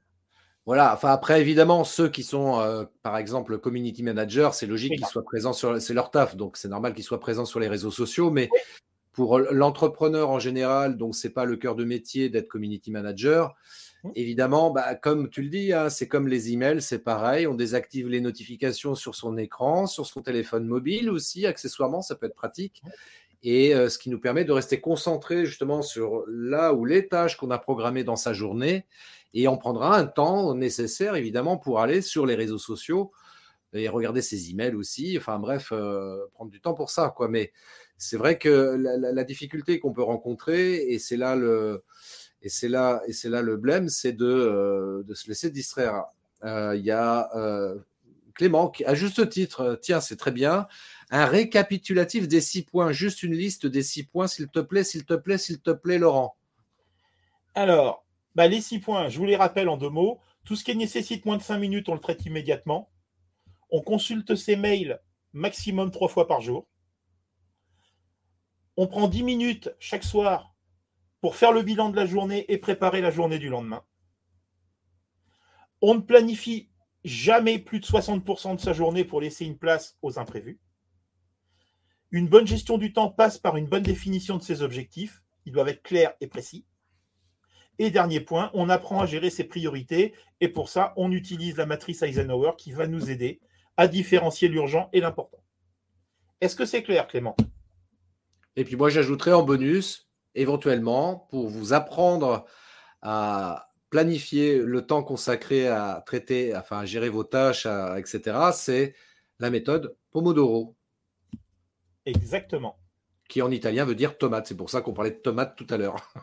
Voilà, 0.65 0.93
enfin 0.93 1.09
après, 1.09 1.41
évidemment, 1.41 1.83
ceux 1.83 2.07
qui 2.07 2.23
sont, 2.23 2.59
euh, 2.59 2.85
par 3.01 3.17
exemple, 3.17 3.57
community 3.57 4.03
manager, 4.03 4.53
c'est 4.53 4.67
logique 4.67 4.93
qu'ils 4.95 5.07
soient 5.07 5.23
présents 5.23 5.53
sur, 5.53 5.81
c'est 5.81 5.93
leur 5.93 6.11
taf, 6.11 6.35
donc 6.35 6.55
c'est 6.55 6.67
normal 6.67 6.93
qu'ils 6.93 7.03
soient 7.03 7.19
présents 7.19 7.45
sur 7.45 7.59
les 7.59 7.67
réseaux 7.67 7.89
sociaux, 7.89 8.29
mais 8.29 8.47
pour 9.11 9.39
l'entrepreneur 9.39 10.29
en 10.29 10.39
général, 10.39 10.97
donc 10.97 11.15
c'est 11.15 11.31
pas 11.31 11.45
le 11.45 11.57
cœur 11.57 11.75
de 11.75 11.83
métier 11.83 12.29
d'être 12.29 12.47
community 12.47 12.91
manager. 12.91 13.55
Évidemment, 14.15 14.71
bah, 14.71 14.95
comme 14.95 15.29
tu 15.29 15.43
le 15.43 15.49
dis, 15.49 15.73
hein, 15.73 15.89
c'est 15.89 16.07
comme 16.07 16.27
les 16.27 16.51
emails, 16.51 16.81
c'est 16.81 16.99
pareil. 16.99 17.47
On 17.47 17.53
désactive 17.53 18.07
les 18.09 18.21
notifications 18.21 18.95
sur 18.95 19.15
son 19.15 19.37
écran, 19.37 19.85
sur 19.87 20.05
son 20.05 20.21
téléphone 20.21 20.65
mobile 20.65 21.09
aussi, 21.09 21.45
accessoirement, 21.45 22.01
ça 22.01 22.15
peut 22.15 22.25
être 22.25 22.35
pratique. 22.35 22.81
et 23.43 23.73
ce 23.73 23.97
qui 23.97 24.09
nous 24.09 24.19
permet 24.19 24.45
de 24.45 24.51
rester 24.51 24.79
concentré 24.81 25.45
justement 25.45 25.81
sur 25.81 26.23
là 26.27 26.73
où 26.73 26.85
les 26.85 27.07
tâches 27.07 27.37
qu'on 27.37 27.49
a 27.51 27.57
programmées 27.57 28.03
dans 28.03 28.15
sa 28.15 28.33
journée 28.33 28.85
et 29.33 29.47
on 29.47 29.57
prendra 29.57 29.97
un 29.97 30.05
temps 30.05 30.53
nécessaire 30.53 31.15
évidemment 31.15 31.57
pour 31.57 31.79
aller 31.79 32.01
sur 32.01 32.25
les 32.25 32.35
réseaux 32.35 32.57
sociaux 32.57 33.11
et 33.73 33.87
regarder 33.87 34.21
ses 34.21 34.49
emails 34.49 34.75
aussi. 34.75 35.17
Enfin 35.17 35.39
bref, 35.39 35.71
prendre 36.33 36.51
du 36.51 36.61
temps 36.61 36.73
pour 36.73 36.89
ça 36.89 37.13
quoi. 37.15 37.27
Mais 37.29 37.51
c'est 37.97 38.17
vrai 38.17 38.37
que 38.37 38.75
la, 38.77 39.23
difficulté 39.23 39.79
qu'on 39.79 39.93
peut 39.93 40.03
rencontrer 40.03 40.91
et 40.91 40.99
c'est 40.99 41.17
là 41.17 41.35
le 41.35 41.83
et 42.41 42.49
c'est 42.49 42.69
là 42.69 43.01
et 43.07 43.13
c'est 43.13 43.29
là 43.29 43.41
le 43.41 43.57
blême, 43.57 43.89
c'est 43.89 44.13
de, 44.13 45.03
de 45.07 45.13
se 45.13 45.27
laisser 45.27 45.49
distraire. 45.49 46.05
Il 46.43 46.81
y 46.83 46.91
a 46.91 47.29
Clément 48.33 48.69
qui, 48.69 48.85
à 48.85 48.95
juste 48.95 49.29
titre, 49.29 49.77
tiens 49.81 50.01
c'est 50.01 50.15
très 50.15 50.31
bien 50.31 50.67
un 51.11 51.25
récapitulatif 51.25 52.27
des 52.27 52.39
six 52.39 52.63
points, 52.63 52.93
juste 52.93 53.21
une 53.21 53.33
liste 53.33 53.67
des 53.67 53.83
six 53.83 54.03
points, 54.03 54.27
s'il 54.27 54.47
te 54.47 54.59
plaît, 54.59 54.85
s'il 54.85 55.05
te 55.05 55.13
plaît, 55.13 55.37
s'il 55.37 55.59
te 55.59 55.71
plaît, 55.71 55.97
Laurent. 55.97 56.35
Alors, 57.53 58.05
bah, 58.33 58.47
les 58.47 58.61
six 58.61 58.79
points, 58.79 59.09
je 59.09 59.19
vous 59.19 59.25
les 59.25 59.35
rappelle 59.35 59.67
en 59.67 59.75
deux 59.75 59.89
mots. 59.89 60.21
Tout 60.45 60.55
ce 60.55 60.63
qui 60.63 60.75
nécessite 60.75 61.25
moins 61.25 61.35
de 61.35 61.43
cinq 61.43 61.57
minutes, 61.57 61.89
on 61.89 61.93
le 61.93 61.99
traite 61.99 62.25
immédiatement. 62.25 62.89
On 63.69 63.81
consulte 63.81 64.35
ses 64.35 64.55
mails 64.55 65.01
maximum 65.33 65.91
trois 65.91 66.07
fois 66.07 66.27
par 66.27 66.39
jour. 66.39 66.65
On 68.77 68.87
prend 68.87 69.09
dix 69.09 69.23
minutes 69.23 69.69
chaque 69.79 70.05
soir 70.05 70.50
pour 71.21 71.35
faire 71.35 71.51
le 71.51 71.61
bilan 71.61 71.89
de 71.89 71.95
la 71.95 72.05
journée 72.05 72.45
et 72.51 72.57
préparer 72.57 72.99
la 72.99 73.11
journée 73.11 73.39
du 73.39 73.47
lendemain. 73.47 73.83
On 75.81 75.95
ne 75.95 76.01
planifie 76.01 76.69
jamais 77.03 77.59
plus 77.59 77.79
de 77.79 77.85
60% 77.85 78.55
de 78.55 78.61
sa 78.61 78.73
journée 78.73 79.05
pour 79.05 79.21
laisser 79.21 79.45
une 79.45 79.57
place 79.57 79.97
aux 80.01 80.19
imprévus. 80.19 80.59
Une 82.11 82.27
bonne 82.27 82.45
gestion 82.45 82.77
du 82.77 82.91
temps 82.91 83.09
passe 83.09 83.37
par 83.37 83.55
une 83.55 83.67
bonne 83.67 83.83
définition 83.83 84.37
de 84.37 84.43
ses 84.43 84.61
objectifs. 84.61 85.23
Ils 85.45 85.53
doivent 85.53 85.69
être 85.69 85.81
clairs 85.81 86.13
et 86.19 86.27
précis. 86.27 86.65
Et 87.79 87.89
dernier 87.89 88.19
point, 88.19 88.51
on 88.53 88.69
apprend 88.69 88.99
à 88.99 89.05
gérer 89.05 89.29
ses 89.29 89.45
priorités. 89.45 90.13
Et 90.39 90.49
pour 90.49 90.69
ça, 90.69 90.93
on 90.97 91.11
utilise 91.11 91.57
la 91.57 91.65
matrice 91.65 92.01
Eisenhower 92.01 92.51
qui 92.57 92.71
va 92.71 92.85
nous 92.85 93.09
aider 93.09 93.39
à 93.77 93.87
différencier 93.87 94.49
l'urgent 94.49 94.89
et 94.93 94.99
l'important. 94.99 95.43
Est-ce 96.41 96.55
que 96.55 96.65
c'est 96.65 96.83
clair, 96.83 97.07
Clément? 97.07 97.35
Et 98.55 98.65
puis 98.65 98.75
moi, 98.75 98.89
j'ajouterai 98.89 99.33
en 99.33 99.43
bonus, 99.43 100.10
éventuellement, 100.35 101.27
pour 101.29 101.47
vous 101.47 101.73
apprendre 101.73 102.45
à 103.01 103.69
planifier 103.89 104.57
le 104.59 104.85
temps 104.85 105.03
consacré 105.03 105.67
à 105.67 106.01
traiter, 106.05 106.55
enfin 106.55 106.79
à 106.79 106.85
gérer 106.85 107.09
vos 107.09 107.23
tâches, 107.23 107.67
etc., 107.97 108.51
c'est 108.53 108.95
la 109.39 109.49
méthode 109.49 109.95
Pomodoro. 110.11 110.75
Exactement. 112.05 112.77
Qui 113.27 113.41
en 113.41 113.51
italien 113.51 113.85
veut 113.85 113.95
dire 113.95 114.17
tomate. 114.17 114.47
C'est 114.47 114.57
pour 114.57 114.69
ça 114.69 114.81
qu'on 114.81 114.93
parlait 114.93 115.11
de 115.11 115.15
tomate 115.15 115.55
tout 115.55 115.67
à 115.69 115.77
l'heure. 115.77 116.13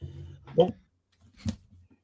bon. 0.56 0.72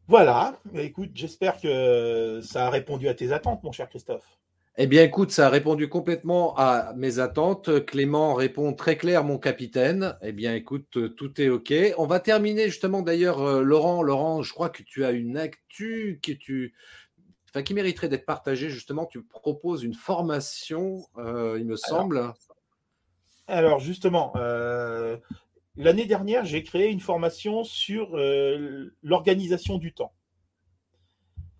Voilà. 0.06 0.58
Écoute, 0.74 1.10
j'espère 1.14 1.60
que 1.60 2.40
ça 2.42 2.66
a 2.66 2.70
répondu 2.70 3.08
à 3.08 3.14
tes 3.14 3.32
attentes, 3.32 3.62
mon 3.62 3.72
cher 3.72 3.88
Christophe. 3.88 4.38
Eh 4.80 4.86
bien, 4.86 5.02
écoute, 5.02 5.32
ça 5.32 5.48
a 5.48 5.50
répondu 5.50 5.88
complètement 5.88 6.56
à 6.56 6.92
mes 6.96 7.18
attentes. 7.18 7.84
Clément 7.84 8.34
répond 8.34 8.72
très 8.74 8.96
clair, 8.96 9.24
mon 9.24 9.36
capitaine. 9.36 10.16
Eh 10.22 10.30
bien, 10.30 10.54
écoute, 10.54 11.16
tout 11.16 11.40
est 11.40 11.48
OK. 11.48 11.74
On 11.98 12.06
va 12.06 12.20
terminer 12.20 12.66
justement 12.66 13.02
d'ailleurs, 13.02 13.40
euh, 13.40 13.62
Laurent. 13.62 14.02
Laurent, 14.02 14.42
je 14.42 14.52
crois 14.52 14.70
que 14.70 14.84
tu 14.84 15.04
as 15.04 15.10
une 15.10 15.36
actu 15.36 16.20
que 16.22 16.30
tu, 16.30 16.74
qui 17.62 17.74
mériterait 17.74 18.08
d'être 18.08 18.26
partagé. 18.26 18.70
Justement, 18.70 19.06
tu 19.06 19.22
proposes 19.22 19.82
une 19.82 19.94
formation, 19.94 21.06
euh, 21.16 21.56
il 21.58 21.66
me 21.66 21.76
semble. 21.76 22.32
Alors, 23.46 23.80
justement, 23.80 24.32
euh, 24.36 25.16
l'année 25.76 26.06
dernière, 26.06 26.44
j'ai 26.44 26.62
créé 26.62 26.88
une 26.88 27.00
formation 27.00 27.64
sur 27.64 28.16
euh, 28.16 28.94
l'organisation 29.02 29.78
du 29.78 29.92
temps. 29.92 30.12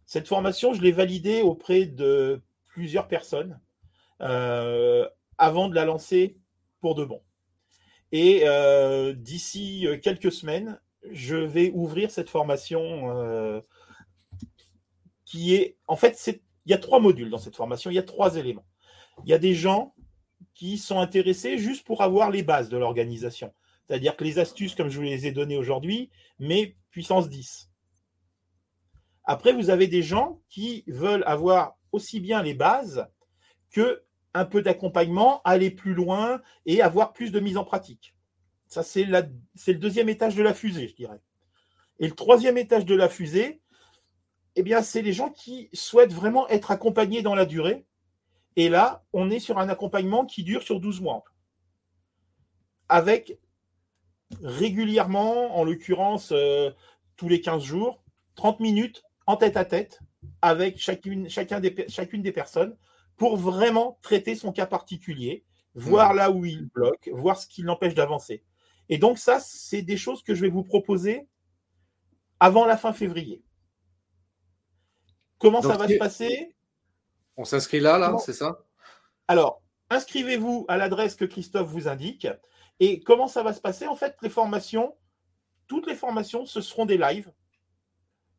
Cette 0.07 0.29
formation, 0.29 0.73
je 0.73 0.83
l'ai 0.83 0.93
validée 0.93 1.43
auprès 1.43 1.87
de 1.87 2.41
plusieurs 2.79 3.09
personnes 3.09 3.59
avant 4.21 5.69
de 5.69 5.75
la 5.75 5.85
lancer 5.85 6.37
pour 6.79 6.95
de 6.95 7.05
bon. 7.05 7.21
Et 8.13 8.45
d'ici 9.17 9.85
quelques 10.01 10.31
semaines, 10.31 10.81
je 11.11 11.35
vais 11.35 11.73
ouvrir 11.75 12.13
cette 12.13 12.31
formation 12.31 13.65
qui 15.25 15.57
est, 15.57 15.77
en 15.89 15.97
fait, 15.97 16.41
il 16.67 16.71
y 16.71 16.73
a 16.73 16.79
trois 16.79 17.01
modules 17.01 17.31
dans 17.31 17.39
cette 17.39 17.57
formation, 17.57 17.91
il 17.91 17.95
y 17.95 17.99
a 17.99 18.05
trois 18.05 18.37
éléments. 18.37 18.67
Il 19.25 19.31
y 19.31 19.35
a 19.35 19.39
des 19.39 19.55
gens 19.55 19.93
qui 20.55 20.79
sont 20.79 21.01
intéressés 21.01 21.59
juste 21.59 21.85
pour 21.85 22.03
avoir 22.03 22.31
les 22.31 22.45
bases 22.45 22.69
de 22.69 22.77
l'organisation. 22.77 23.53
C'est-à-dire 23.89 24.17
que 24.17 24.23
les 24.23 24.39
astuces, 24.39 24.77
comme 24.77 24.89
je 24.89 24.99
vous 24.99 25.03
les 25.03 25.27
ai 25.27 25.33
données 25.33 25.57
aujourd'hui, 25.57 26.11
mais 26.39 26.77
puissance 26.93 27.29
10. 27.29 27.73
Après, 29.25 29.53
vous 29.53 29.69
avez 29.69 29.89
des 29.89 30.03
gens 30.03 30.41
qui 30.49 30.85
veulent 30.87 31.25
avoir 31.27 31.78
aussi 31.93 32.21
bien 32.21 32.43
les 32.43 32.55
bases 32.55 33.07
que 33.71 34.03
un 34.35 34.45
peu 34.45 34.63
d'accompagnement, 34.63 35.41
aller 35.45 35.71
plus 35.71 35.95
loin 35.95 36.41
et 36.67 36.83
avoir 36.83 37.13
plus 37.13 37.33
de 37.33 37.41
mise 37.41 37.57
en 37.57 37.65
pratique. 37.65 38.15
Ça, 38.67 38.83
c'est 38.83 39.05
le 39.05 39.75
deuxième 39.75 40.09
étage 40.09 40.37
de 40.37 40.43
la 40.43 40.55
fusée, 40.55 40.89
je 40.89 40.95
dirais. 40.95 41.21
Et 41.99 42.07
le 42.07 42.15
troisième 42.15 42.59
étage 42.59 42.85
de 42.85 42.95
la 42.95 43.09
fusée, 43.09 43.61
eh 44.55 44.63
bien, 44.63 44.83
c'est 44.83 45.03
les 45.03 45.13
gens 45.13 45.31
qui 45.31 45.71
souhaitent 45.73 46.13
vraiment 46.13 46.49
être 46.49 46.71
accompagnés 46.71 47.23
dans 47.23 47.35
la 47.35 47.47
durée. 47.47 47.87
Et 48.57 48.69
là, 48.69 49.05
on 49.13 49.31
est 49.31 49.41
sur 49.41 49.59
un 49.59 49.69
accompagnement 49.69 50.27
qui 50.27 50.45
dure 50.45 50.63
sur 50.63 50.81
12 50.81 51.01
mois. 51.01 51.25
Avec 52.89 53.39
régulièrement, 54.43 55.57
en 55.57 55.65
l'occurrence, 55.65 56.33
euh, 56.33 56.71
tous 57.17 57.29
les 57.29 57.41
15 57.41 57.63
jours, 57.63 58.03
30 58.35 58.61
minutes 58.61 59.03
en 59.27 59.37
tête 59.37 59.57
à 59.57 59.65
tête 59.65 60.01
avec 60.43 60.79
chacune, 60.79 61.29
chacun 61.29 61.61
des, 61.61 61.87
chacune 61.89 62.23
des 62.23 62.33
personnes 62.33 62.77
pour 63.17 63.37
vraiment 63.37 63.99
traiter 64.03 64.35
son 64.35 64.53
cas 64.53 64.67
particulier, 64.67 65.45
voir 65.75 66.15
mmh. 66.15 66.17
là 66.17 66.31
où 66.31 66.45
il 66.45 66.67
bloque, 66.67 67.11
voir 67.13 67.39
ce 67.39 67.47
qui 67.47 67.63
l'empêche 67.63 67.95
d'avancer. 67.95 68.43
Et 68.89 68.99
donc 68.99 69.19
ça, 69.19 69.41
c'est 69.41 69.83
des 69.83 69.97
choses 69.97 70.23
que 70.23 70.35
je 70.35 70.43
vais 70.43 70.49
vous 70.49 70.65
proposer 70.65 71.27
avant 72.41 72.65
la 72.65 72.77
fin 72.77 72.93
février. 72.93 73.43
Comment 75.39 75.63
ça 75.63 75.77
va 75.77 75.89
se 75.89 75.95
passer? 75.95 76.55
On 77.37 77.45
s'inscrit 77.45 77.81
là, 77.81 77.99
là, 77.99 78.17
c'est 78.19 78.33
ça? 78.33 78.65
Alors, 79.29 79.63
inscrivez-vous 79.91 80.65
à 80.69 80.77
l'adresse 80.77 81.15
que 81.15 81.25
Christophe 81.25 81.69
vous 81.69 81.87
indique. 81.87 82.27
Et 82.81 83.01
comment 83.01 83.29
ça 83.29 83.43
va 83.43 83.53
se 83.53 83.61
passer? 83.61 83.87
En 83.87 83.95
fait, 83.95 84.17
les 84.23 84.31
formations, 84.31 84.97
toutes 85.67 85.87
les 85.87 85.95
formations, 85.95 86.47
ce 86.47 86.61
seront 86.61 86.87
des 86.87 86.99
lives 86.99 87.33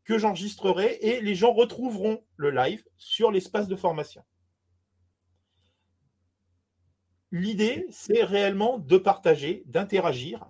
que 0.09 0.17
j'enregistrerai 0.17 0.97
et 1.01 1.21
les 1.21 1.35
gens 1.35 1.53
retrouveront 1.53 2.23
le 2.35 2.49
live 2.49 2.83
sur 2.97 3.29
l'espace 3.29 3.67
de 3.67 3.75
formation. 3.75 4.23
L'idée, 7.31 7.85
c'est 7.91 8.23
réellement 8.23 8.79
de 8.79 8.97
partager, 8.97 9.61
d'interagir 9.67 10.47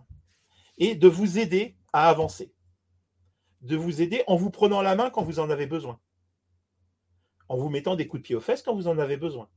et 0.77 0.95
de 0.95 1.09
vous 1.09 1.39
aider 1.39 1.75
à 1.91 2.07
avancer. 2.07 2.53
De 3.59 3.75
vous 3.75 4.01
aider 4.01 4.23
en 4.27 4.37
vous 4.37 4.49
prenant 4.49 4.81
la 4.81 4.95
main 4.95 5.09
quand 5.09 5.23
vous 5.23 5.39
en 5.41 5.49
avez 5.49 5.67
besoin 5.67 5.99
en 7.49 7.57
vous 7.57 7.69
mettant 7.69 7.97
des 7.97 8.07
coups 8.07 8.21
de 8.21 8.27
pied 8.27 8.35
aux 8.35 8.41
fesses 8.41 8.61
quand 8.61 8.75
vous 8.75 8.87
en 8.87 8.97
avez 8.97 9.17
besoin. 9.17 9.49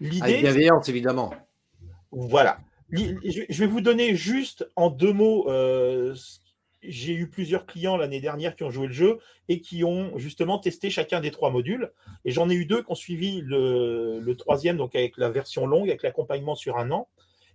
L'idée. 0.00 0.42
bienveillance, 0.42 0.90
évidemment. 0.90 1.32
Voilà. 2.10 2.58
Je 2.90 3.58
vais 3.58 3.66
vous 3.66 3.80
donner 3.80 4.16
juste 4.16 4.68
en 4.76 4.90
deux 4.90 5.14
mots. 5.14 5.48
Euh, 5.48 6.14
j'ai 6.88 7.14
eu 7.14 7.28
plusieurs 7.28 7.66
clients 7.66 7.96
l'année 7.96 8.20
dernière 8.20 8.56
qui 8.56 8.64
ont 8.64 8.70
joué 8.70 8.86
le 8.86 8.92
jeu 8.92 9.18
et 9.48 9.60
qui 9.60 9.84
ont 9.84 10.16
justement 10.18 10.58
testé 10.58 10.90
chacun 10.90 11.20
des 11.20 11.30
trois 11.30 11.50
modules. 11.50 11.92
Et 12.24 12.30
j'en 12.30 12.48
ai 12.50 12.54
eu 12.54 12.66
deux 12.66 12.82
qui 12.82 12.90
ont 12.90 12.96
suivi 12.96 13.40
le, 13.42 14.34
troisième, 14.38 14.76
donc 14.76 14.94
avec 14.94 15.16
la 15.16 15.30
version 15.30 15.66
longue, 15.66 15.88
avec 15.88 16.02
l'accompagnement 16.02 16.54
sur 16.54 16.78
un 16.78 16.90
an. 16.90 17.08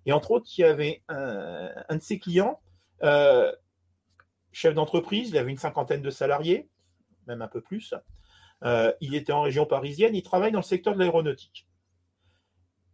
Et 0.05 0.13
entre 0.13 0.32
autres, 0.32 0.49
il 0.57 0.61
y 0.61 0.63
avait 0.63 1.03
un, 1.09 1.95
de 1.95 2.01
ses 2.01 2.19
clients, 2.19 2.59
euh, 3.03 3.51
chef 4.51 4.73
d'entreprise, 4.73 5.29
il 5.29 5.38
avait 5.38 5.51
une 5.51 5.57
cinquantaine 5.57 6.01
de 6.01 6.09
salariés 6.09 6.67
même 7.27 7.41
un 7.41 7.47
peu 7.47 7.61
plus. 7.61 7.93
Euh, 8.63 8.93
il 9.01 9.15
était 9.15 9.34
en 9.34 9.41
région 9.41 9.65
parisienne, 9.65 10.15
il 10.15 10.23
travaille 10.23 10.51
dans 10.51 10.59
le 10.59 10.63
secteur 10.63 10.93
de 10.93 10.99
l'aéronautique. 10.99 11.67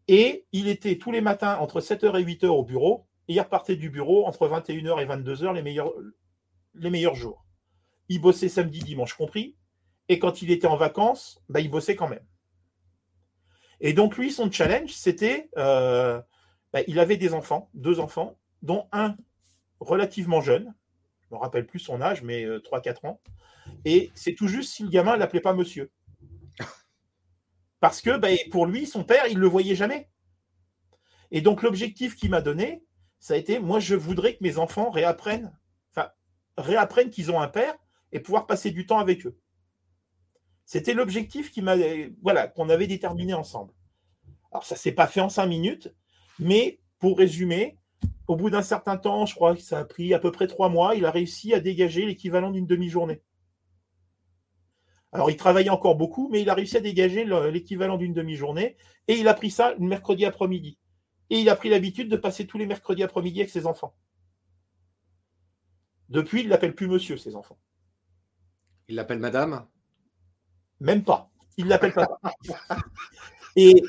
Et 0.08 0.46
il 0.54 0.68
était 0.70 0.98
tous 0.98 1.12
les 1.12 1.22
matins 1.22 1.58
entre 1.58 1.82
7h 1.82 2.18
et 2.20 2.24
8h 2.24 2.48
au 2.48 2.64
bureau, 2.64 3.08
et 3.28 3.34
il 3.34 3.42
repartait 3.42 3.76
du 3.76 3.90
bureau 3.90 4.26
entre 4.26 4.48
21h 4.48 5.02
et 5.02 5.06
22h 5.06 5.54
les 5.54 5.62
meilleurs, 5.62 5.92
les 6.80 6.90
meilleurs 6.90 7.16
jours. 7.16 7.46
Il 8.10 8.22
bossait 8.22 8.50
samedi, 8.50 8.80
dimanche 8.80 9.14
compris, 9.14 9.56
et 10.10 10.20
quand 10.20 10.42
il 10.42 10.52
était 10.52 10.68
en 10.68 10.78
vacances, 10.78 11.44
bah, 11.50 11.60
il 11.60 11.70
bossait 11.70 11.96
quand 11.96 12.08
même. 12.08 12.26
Et 13.80 13.94
donc 13.94 14.18
lui, 14.18 14.32
son 14.32 14.52
challenge, 14.52 14.94
c'était, 14.94 15.50
euh, 15.58 16.22
bah, 16.74 16.80
il 16.88 17.00
avait 17.00 17.18
des 17.18 17.34
enfants, 17.34 17.70
deux 17.74 18.00
enfants, 18.00 18.38
dont 18.62 18.88
un 18.92 19.16
relativement 19.80 20.42
jeune, 20.42 20.74
je 21.22 21.36
ne 21.36 21.38
me 21.38 21.42
rappelle 21.42 21.68
plus 21.68 21.80
son 21.80 22.02
âge, 22.02 22.24
mais 22.24 22.46
3-4 22.46 23.06
euh, 23.06 23.10
ans, 23.10 23.22
et 23.86 24.12
c'est 24.16 24.34
tout 24.34 24.48
juste 24.48 24.74
si 24.74 24.84
le 24.84 24.90
gamin 24.90 25.14
ne 25.14 25.20
l'appelait 25.20 25.42
pas 25.42 25.54
monsieur. 25.54 25.92
Parce 27.80 28.02
que 28.02 28.18
ben, 28.18 28.38
pour 28.50 28.66
lui, 28.66 28.88
son 28.88 29.04
père, 29.04 29.28
il 29.28 29.36
ne 29.36 29.42
le 29.42 29.48
voyait 29.48 29.76
jamais. 29.76 30.10
Et 31.32 31.42
donc 31.42 31.62
l'objectif 31.62 32.16
qu'il 32.16 32.30
m'a 32.30 32.42
donné, 32.42 32.84
ça 33.20 33.34
a 33.34 33.38
été, 33.38 33.60
moi 33.60 33.80
je 33.80 33.96
voudrais 33.96 34.34
que 34.34 34.44
mes 34.44 34.58
enfants 34.58 34.90
réapprennent, 34.90 35.56
réapprennent 36.58 37.10
qu'ils 37.10 37.32
ont 37.32 37.40
un 37.40 37.48
père 37.48 37.76
et 38.12 38.20
pouvoir 38.20 38.48
passer 38.48 38.72
du 38.72 38.86
temps 38.86 39.00
avec 39.00 39.26
eux. 39.26 39.38
C'était 40.66 40.94
l'objectif 40.94 41.52
qu'on 41.54 42.70
avait 42.70 42.88
déterminé 42.88 43.34
ensemble. 43.34 43.74
Alors 44.52 44.66
ça 44.66 44.76
s'est 44.76 44.92
pas 44.92 45.08
fait 45.08 45.22
en 45.22 45.30
cinq 45.30 45.46
minutes, 45.46 45.94
mais 46.40 46.80
pour 47.00 47.18
résumer, 47.18 47.78
au 48.28 48.36
bout 48.36 48.50
d'un 48.50 48.62
certain 48.62 48.98
temps, 48.98 49.26
je 49.26 49.36
crois 49.36 49.56
que 49.56 49.62
ça 49.62 49.80
a 49.80 49.86
pris 49.86 50.14
à 50.14 50.20
peu 50.20 50.32
près 50.32 50.48
trois 50.48 50.70
mois, 50.70 50.96
il 50.96 51.06
a 51.06 51.12
réussi 51.12 51.54
à 51.54 51.60
dégager 51.60 52.06
l'équivalent 52.06 52.52
d'une 52.52 52.68
demi-journée. 52.68 53.22
Alors, 55.14 55.32
il 55.32 55.38
travaillait 55.38 55.70
encore 55.70 55.96
beaucoup, 55.96 56.28
mais 56.30 56.42
il 56.42 56.50
a 56.50 56.54
réussi 56.54 56.78
à 56.78 56.82
dégager 56.82 57.26
l'équivalent 57.52 57.98
d'une 57.98 58.14
demi-journée. 58.14 58.76
Et 59.08 59.16
il 59.16 59.28
a 59.30 59.34
pris 59.34 59.50
ça 59.50 59.74
le 59.74 59.86
mercredi 59.86 60.26
après-midi. 60.26 60.78
Et 61.30 61.40
il 61.40 61.50
a 61.50 61.56
pris 61.56 61.70
l'habitude 61.70 62.10
de 62.10 62.18
passer 62.18 62.46
tous 62.46 62.58
les 62.58 62.66
mercredis 62.66 63.04
après-midi 63.04 63.40
avec 63.40 63.50
ses 63.50 63.66
enfants. 63.66 63.96
Depuis, 66.10 66.42
il 66.42 66.50
l'appelle 66.50 66.76
plus 66.76 66.88
monsieur, 66.88 67.18
ses 67.18 67.36
enfants. 67.36 67.58
Il 68.88 68.96
l'appelle 68.96 69.20
madame? 69.20 69.68
Même 70.80 71.04
pas. 71.04 71.30
Il 71.58 71.68
l'appelle 71.68 71.94
pas. 71.94 72.08
Et 73.56 73.84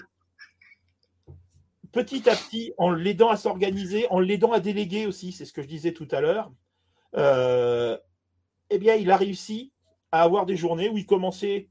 petit 1.93 2.29
à 2.29 2.35
petit, 2.35 2.73
en 2.79 2.91
l'aidant 2.91 3.29
à 3.29 3.37
s'organiser, 3.37 4.07
en 4.11 4.21
l'aidant 4.21 4.53
à 4.53 4.61
déléguer 4.61 5.07
aussi, 5.07 5.33
c'est 5.33 5.45
ce 5.45 5.53
que 5.53 5.63
je 5.63 5.69
disais 5.69 5.93
tout 5.93 6.09
à 6.11 6.21
l'heure, 6.21 6.53
euh, 7.17 7.97
eh 8.71 8.79
bien, 8.79 8.95
il 8.95 9.11
a 9.11 9.17
réussi 9.17 9.73
à 10.13 10.23
avoir 10.23 10.47
des 10.47 10.57
journées 10.57 10.89
où 10.89 10.99
il 10.99 11.07
commençait 11.07 11.69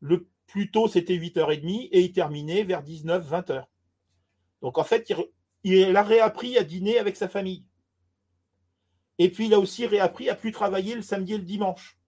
le 0.00 0.28
plus 0.46 0.70
tôt, 0.70 0.88
c'était 0.88 1.16
8h30, 1.16 1.88
et 1.90 2.00
il 2.00 2.12
terminait 2.12 2.62
vers 2.62 2.82
19, 2.82 3.28
20h. 3.28 3.64
Donc 4.62 4.78
en 4.78 4.84
fait, 4.84 5.12
il, 5.64 5.96
a 5.96 6.02
réappris 6.02 6.56
à 6.58 6.64
dîner 6.64 6.98
avec 6.98 7.16
sa 7.16 7.28
famille. 7.28 7.64
Et 9.18 9.30
puis 9.30 9.46
il 9.46 9.54
a 9.54 9.60
aussi 9.60 9.86
réappris 9.86 10.28
à 10.28 10.34
plus 10.34 10.52
travailler 10.52 10.94
le 10.94 11.02
samedi 11.02 11.34
et 11.34 11.38
le 11.38 11.44
dimanche. 11.44 11.98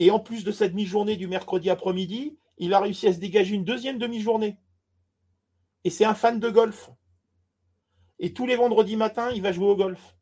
Et 0.00 0.10
en 0.10 0.20
plus 0.20 0.44
de 0.44 0.52
cette 0.52 0.72
demi-journée 0.72 1.16
du 1.16 1.26
mercredi 1.26 1.70
après-midi, 1.70 2.38
il 2.58 2.74
a 2.74 2.80
réussi 2.80 3.08
à 3.08 3.12
se 3.12 3.18
dégager 3.18 3.54
une 3.54 3.64
deuxième 3.64 3.98
demi-journée. 3.98 4.58
Et 5.84 5.90
c'est 5.90 6.04
un 6.04 6.14
fan 6.14 6.40
de 6.40 6.50
golf. 6.50 6.90
Et 8.18 8.32
tous 8.32 8.46
les 8.46 8.56
vendredis 8.56 8.96
matins, 8.96 9.30
il 9.30 9.42
va 9.42 9.52
jouer 9.52 9.68
au 9.68 9.76
golf. 9.76 10.16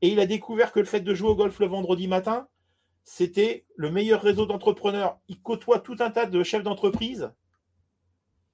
Et 0.00 0.08
il 0.08 0.20
a 0.20 0.26
découvert 0.26 0.72
que 0.72 0.80
le 0.80 0.86
fait 0.86 1.00
de 1.00 1.14
jouer 1.14 1.30
au 1.30 1.36
golf 1.36 1.58
le 1.60 1.66
vendredi 1.66 2.08
matin, 2.08 2.48
c'était 3.04 3.66
le 3.76 3.90
meilleur 3.90 4.20
réseau 4.22 4.46
d'entrepreneurs. 4.46 5.20
Il 5.28 5.40
côtoie 5.40 5.78
tout 5.78 5.96
un 6.00 6.10
tas 6.10 6.26
de 6.26 6.42
chefs 6.42 6.64
d'entreprise 6.64 7.32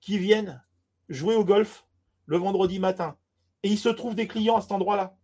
qui 0.00 0.18
viennent 0.18 0.62
jouer 1.08 1.34
au 1.34 1.44
golf 1.44 1.86
le 2.26 2.36
vendredi 2.36 2.78
matin. 2.78 3.16
Et 3.62 3.68
il 3.68 3.78
se 3.78 3.88
trouve 3.88 4.14
des 4.14 4.26
clients 4.26 4.56
à 4.56 4.60
cet 4.60 4.72
endroit-là. 4.72 5.16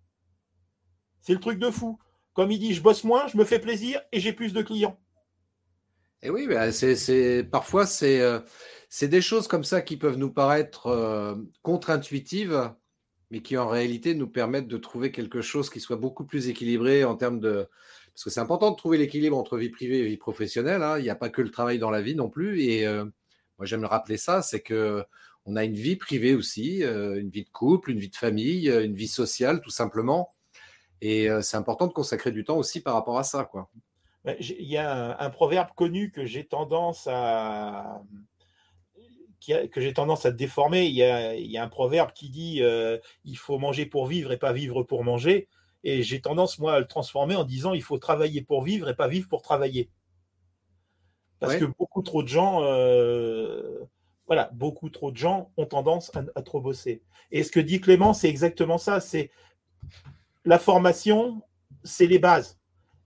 C'est 1.27 1.33
le 1.33 1.41
truc 1.41 1.59
de 1.59 1.72
fou. 1.72 1.99
Comme 2.35 2.53
il 2.53 2.61
dit, 2.61 2.72
je 2.72 2.81
bosse 2.81 3.03
moins, 3.03 3.27
je 3.27 3.37
me 3.37 3.45
fais 3.45 3.59
plaisir 3.59 4.01
et 4.12 4.20
j'ai 4.20 4.33
plus 4.33 4.53
de 4.53 4.62
clients. 4.62 4.97
Et 6.22 6.31
oui, 6.31 6.47
c'est, 6.70 7.43
parfois 7.43 7.85
euh, 8.03 8.41
c'est, 8.89 9.09
des 9.09 9.20
choses 9.20 9.49
comme 9.49 9.64
ça 9.64 9.83
qui 9.83 9.97
peuvent 9.97 10.18
nous 10.18 10.31
paraître 10.31 10.87
euh, 10.87 11.35
contre-intuitives, 11.62 12.72
mais 13.33 13.41
qui 13.43 13.57
en 13.57 13.66
réalité 13.66 14.14
nous 14.14 14.29
permettent 14.29 14.68
de 14.68 14.77
trouver 14.77 15.11
quelque 15.11 15.41
chose 15.41 15.68
qui 15.68 15.81
soit 15.81 15.97
beaucoup 15.97 16.24
plus 16.24 16.49
équilibré 16.49 17.03
en 17.03 17.16
termes 17.16 17.41
de... 17.41 17.68
Parce 18.14 18.22
que 18.22 18.31
c'est 18.31 18.41
important 18.41 18.70
de 18.70 18.77
trouver 18.77 18.97
l'équilibre 18.97 19.37
entre 19.37 19.59
vie 19.59 19.70
privée 19.70 19.99
et 19.99 20.07
vie 20.07 20.16
professionnelle. 20.16 20.85
Hein. 20.85 20.99
Il 20.99 21.03
n'y 21.03 21.11
a 21.11 21.16
pas 21.16 21.29
que 21.29 21.43
le 21.43 21.51
travail 21.51 21.81
dans 21.81 21.91
la 21.91 22.03
vie 22.03 22.14
non 22.14 22.31
plus. 22.31 22.62
Et 22.62 22.87
euh, 22.87 23.05
moi, 23.59 23.66
j'aime 23.66 23.81
le 23.81 23.89
rappeler 23.89 24.16
ça, 24.16 24.43
c'est 24.43 24.61
que 24.61 25.03
on 25.45 25.57
a 25.57 25.64
une 25.64 25.74
vie 25.74 25.97
privée 25.97 26.35
aussi, 26.35 26.83
une 26.83 27.31
vie 27.31 27.45
de 27.45 27.51
couple, 27.51 27.93
une 27.93 28.01
vie 28.01 28.11
de 28.11 28.16
famille, 28.16 28.68
une 28.68 28.95
vie 28.95 29.07
sociale, 29.07 29.61
tout 29.61 29.70
simplement. 29.70 30.36
Et 31.03 31.29
c'est 31.43 31.57
important 31.57 31.87
de 31.87 31.93
consacrer 31.93 32.33
du 32.33 32.45
temps 32.45 32.57
aussi 32.57 32.81
par 32.81 32.95
rapport 32.95 33.19
à 33.19 33.23
ça. 33.23 33.45
Quoi. 33.45 33.69
Il 34.41 34.67
y 34.67 34.77
a 34.77 35.21
un 35.21 35.31
proverbe 35.31 35.69
connu 35.77 36.11
que 36.11 36.25
j'ai 36.25 36.47
tendance 36.47 37.07
à, 37.11 38.03
que 39.47 39.81
j'ai 39.81 39.93
tendance 39.93 40.27
à 40.27 40.31
déformer. 40.31 40.87
Il 40.87 40.95
y, 40.95 41.05
a, 41.05 41.63
un 41.63 41.69
proverbe 41.69 42.13
qui 42.13 42.31
dit 42.31 42.63
euh, 42.63 42.99
il 43.25 43.37
faut 43.37 43.59
manger 43.59 43.87
pour 43.87 44.07
vivre 44.07 44.33
et 44.33 44.37
pas 44.37 44.53
vivre 44.53 44.83
pour 44.83 45.05
manger. 45.05 45.49
Et 45.85 46.03
j'ai 46.03 46.21
tendance, 46.21 46.59
moi, 46.59 46.75
à 46.75 46.81
le 46.81 46.87
transformer 46.87 47.37
en 47.37 47.45
disant 47.45 47.73
il 47.73 47.83
faut 47.83 47.99
travailler 47.99 48.43
pour 48.43 48.63
vivre 48.63 48.89
et 48.89 48.97
pas 48.97 49.09
vivre 49.09 49.29
pour 49.29 49.43
travailler. 49.43 49.91
Parce 51.39 51.57
que 51.57 51.65
beaucoup 51.65 52.03
trop 52.03 52.23
de 52.23 52.29
gens, 52.29 52.63
euh, 52.63 53.85
voilà, 54.27 54.51
beaucoup 54.55 54.89
trop 54.89 55.13
de 55.13 55.17
gens 55.17 55.53
ont 55.59 55.67
tendance 55.67 56.11
à, 56.15 56.43
trop 56.43 56.61
bosser. 56.61 57.03
Et 57.31 57.43
ce 57.43 57.53
que 57.53 57.61
dit 57.61 57.81
Clément, 57.81 58.15
c'est 58.15 58.29
exactement 58.29 58.79
ça. 58.79 59.01
C'est 59.01 59.31
la 60.47 60.59
formation, 60.59 61.43
c'est 61.85 62.07
les 62.07 62.19
bases. 62.19 62.59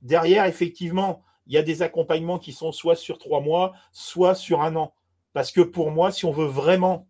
Derrière, 0.03 0.45
effectivement, 0.45 1.23
il 1.47 1.55
y 1.55 1.59
a 1.59 1.63
des 1.63 1.83
accompagnements 1.83 2.39
qui 2.39 2.53
sont 2.53 2.71
soit 2.71 2.95
sur 2.95 3.19
trois 3.19 3.41
mois, 3.41 3.73
soit 3.93 4.35
sur 4.35 4.61
un 4.61 4.77
an. 4.77 4.95
Parce 5.33 5.51
que 5.51 5.63
pour 5.63 5.91
moi, 5.91 6.13
si 6.13 6.27
on 6.27 6.33
veut 6.33 6.47
vraiment 6.47 7.09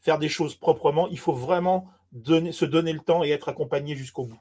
faire 0.00 0.18
des 0.18 0.28
choses 0.28 0.54
proprement, 0.54 1.08
il 1.08 1.18
faut 1.18 1.32
vraiment 1.32 1.88
se 2.22 2.64
donner 2.64 2.92
le 2.92 3.00
temps 3.00 3.24
et 3.24 3.30
être 3.30 3.48
accompagné 3.48 3.96
jusqu'au 3.96 4.24
bout. 4.24 4.40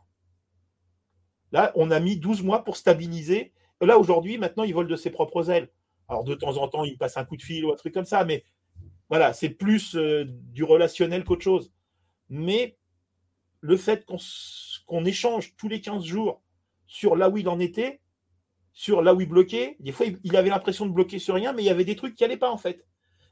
Là, 1.51 1.71
on 1.75 1.91
a 1.91 1.99
mis 1.99 2.17
12 2.17 2.43
mois 2.43 2.63
pour 2.63 2.77
stabiliser. 2.77 3.53
Là, 3.81 3.97
aujourd'hui, 3.97 4.37
maintenant, 4.37 4.63
il 4.63 4.73
vole 4.73 4.87
de 4.87 4.95
ses 4.95 5.09
propres 5.09 5.49
ailes. 5.49 5.69
Alors, 6.07 6.23
de 6.23 6.35
temps 6.35 6.57
en 6.57 6.67
temps, 6.67 6.83
il 6.83 6.97
passe 6.97 7.17
un 7.17 7.25
coup 7.25 7.35
de 7.35 7.41
fil 7.41 7.65
ou 7.65 7.71
un 7.71 7.75
truc 7.75 7.93
comme 7.93 8.05
ça, 8.05 8.23
mais 8.25 8.45
voilà, 9.09 9.33
c'est 9.33 9.49
plus 9.49 9.95
euh, 9.95 10.25
du 10.27 10.63
relationnel 10.63 11.23
qu'autre 11.23 11.43
chose. 11.43 11.73
Mais 12.29 12.77
le 13.61 13.77
fait 13.77 14.05
qu'on 14.05 15.05
échange 15.05 15.55
tous 15.57 15.67
les 15.67 15.81
15 15.81 16.03
jours 16.03 16.41
sur 16.85 17.15
là 17.15 17.29
où 17.29 17.37
il 17.37 17.49
en 17.49 17.59
était, 17.59 18.01
sur 18.73 19.01
là 19.01 19.13
où 19.13 19.21
il 19.21 19.27
bloquait. 19.27 19.75
Des 19.79 19.91
fois, 19.91 20.05
il 20.23 20.35
avait 20.35 20.49
l'impression 20.49 20.85
de 20.85 20.91
bloquer 20.91 21.19
sur 21.19 21.35
rien, 21.35 21.53
mais 21.53 21.63
il 21.63 21.65
y 21.65 21.71
avait 21.71 21.85
des 21.85 21.95
trucs 21.95 22.15
qui 22.15 22.23
n'allaient 22.23 22.37
pas 22.37 22.51
en 22.51 22.57
fait. 22.57 22.85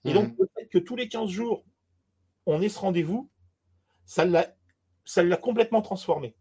Et 0.04 0.14
donc, 0.14 0.30
mhm. 0.30 0.36
le 0.40 0.50
fait 0.56 0.68
que 0.68 0.78
tous 0.78 0.96
les 0.96 1.08
15 1.08 1.30
jours, 1.30 1.64
on 2.46 2.62
ait 2.62 2.70
ce 2.70 2.80
rendez-vous, 2.80 3.30
ça 4.06 4.26
l'a 4.26 5.38
complètement 5.38 5.82
transformé. 5.82 6.36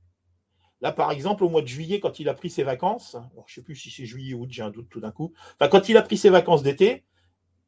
Là, 0.81 0.93
par 0.93 1.11
exemple, 1.11 1.45
au 1.45 1.49
mois 1.49 1.63
de 1.63 1.67
juillet, 1.67 1.99
quand 1.99 2.19
il 2.21 2.29
a 2.29 2.35
pris 2.35 2.51
ses 2.51 2.63
vacances, 2.63 3.17
je 3.47 3.53
ne 3.53 3.55
sais 3.55 3.63
plus 3.63 3.77
si 3.77 3.91
c'est 3.91 4.05
juillet 4.05 4.35
ou 4.35 4.43
août, 4.43 4.51
j'ai 4.51 4.63
un 4.63 4.71
doute 4.71 4.89
tout 4.91 5.01
d'un 5.01 5.13
coup. 5.13 5.33
Enfin, 5.59 5.69
quand 5.71 5.89
il 5.89 5.97
a 5.97 6.03
pris 6.03 6.19
ses 6.19 6.29
vacances 6.29 6.63
d'été, 6.63 7.05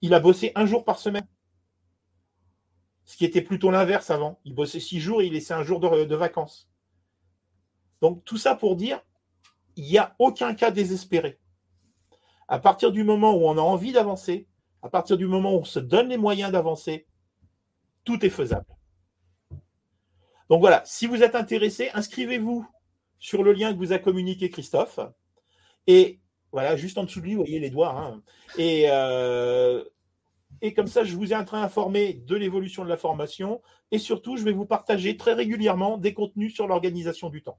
il 0.03 0.13
a 0.13 0.21
bossé 0.21 0.53
un 0.55 0.67
jour 0.67 0.85
par 0.85 0.99
semaine. 0.99 1.27
Ce 3.07 3.17
qui 3.17 3.25
était 3.25 3.43
plutôt 3.43 3.71
l'inverse 3.71 4.11
avant. 4.11 4.41
Il 4.45 4.55
bossait 4.55 4.81
six 4.81 5.01
jours 5.01 5.23
et 5.23 5.27
il 5.27 5.33
laissait 5.33 5.55
un 5.55 5.63
jour 5.63 5.81
de 5.81 6.15
vacances. 6.15 6.69
Donc, 8.03 8.25
tout 8.25 8.37
ça 8.37 8.55
pour 8.55 8.77
dire, 8.77 9.01
il 9.77 9.85
n'y 9.85 9.99
a 9.99 10.15
aucun 10.19 10.55
cas 10.55 10.71
désespéré. 10.71 11.39
À 12.49 12.59
partir 12.59 12.93
du 12.93 13.05
moment 13.05 13.35
où 13.35 13.47
on 13.47 13.57
a 13.57 13.63
envie 13.63 13.93
d'avancer, 13.93 14.49
à 14.83 14.89
partir 14.89 15.17
du 15.17 15.27
moment 15.27 15.55
où 15.55 15.61
on 15.61 15.65
se 15.65 15.79
donne 15.79 16.09
les 16.09 16.17
moyens 16.17 16.53
d'avancer, 16.53 17.07
tout 18.05 18.25
est 18.25 18.31
faisable. 18.31 18.67
Donc 20.49 20.61
voilà, 20.61 20.83
si 20.85 21.07
vous 21.07 21.23
êtes 21.23 21.35
intéressé, 21.35 21.91
inscrivez-vous 21.95 22.67
sur 23.19 23.43
le 23.43 23.53
lien 23.53 23.73
que 23.73 23.79
vous 23.79 23.93
a 23.93 23.99
communiqué 23.99 24.51
Christophe. 24.51 25.01
Et 25.87 26.21
voilà, 26.53 26.77
juste 26.77 26.99
en 26.99 27.05
dessous 27.05 27.21
de 27.21 27.27
lui, 27.27 27.35
vous 27.35 27.43
voyez 27.43 27.59
les 27.59 27.71
doigts. 27.71 27.99
Hein. 27.99 28.23
Euh, 28.59 29.85
et 30.63 30.75
comme 30.75 30.87
ça, 30.87 31.05
je 31.05 31.15
vous 31.15 31.33
ai 31.33 31.37
en 31.37 31.45
train 31.45 31.63
informé 31.63 32.15
de 32.15 32.37
l'évolution 32.37 32.85
de 32.85 32.89
la 32.89 32.97
formation. 32.97 33.63
Et 33.91 33.99
surtout, 33.99 34.37
je 34.37 34.45
vais 34.45 34.53
vous 34.53 34.67
partager 34.67 35.17
très 35.17 35.35
régulièrement 35.35 35.99
des 35.99 36.15
contenus 36.15 36.55
sur 36.55 36.67
l'organisation 36.67 37.29
du 37.29 37.43
temps. 37.43 37.59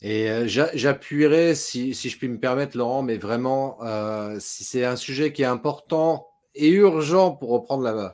Et 0.00 0.28
euh, 0.28 0.46
j'appuierai, 0.46 1.54
si, 1.54 1.94
je 1.94 2.18
puis 2.18 2.28
me 2.28 2.38
permettre, 2.38 2.76
Laurent, 2.76 3.02
mais 3.02 3.16
vraiment, 3.16 3.82
euh, 3.82 4.36
si 4.38 4.64
c'est 4.64 4.84
un 4.84 4.96
sujet 4.96 5.32
qui 5.32 5.42
est 5.42 5.46
important 5.46 6.28
et 6.54 6.68
urgent 6.70 7.32
pour 7.32 7.50
reprendre 7.50 7.84
le 7.84 8.08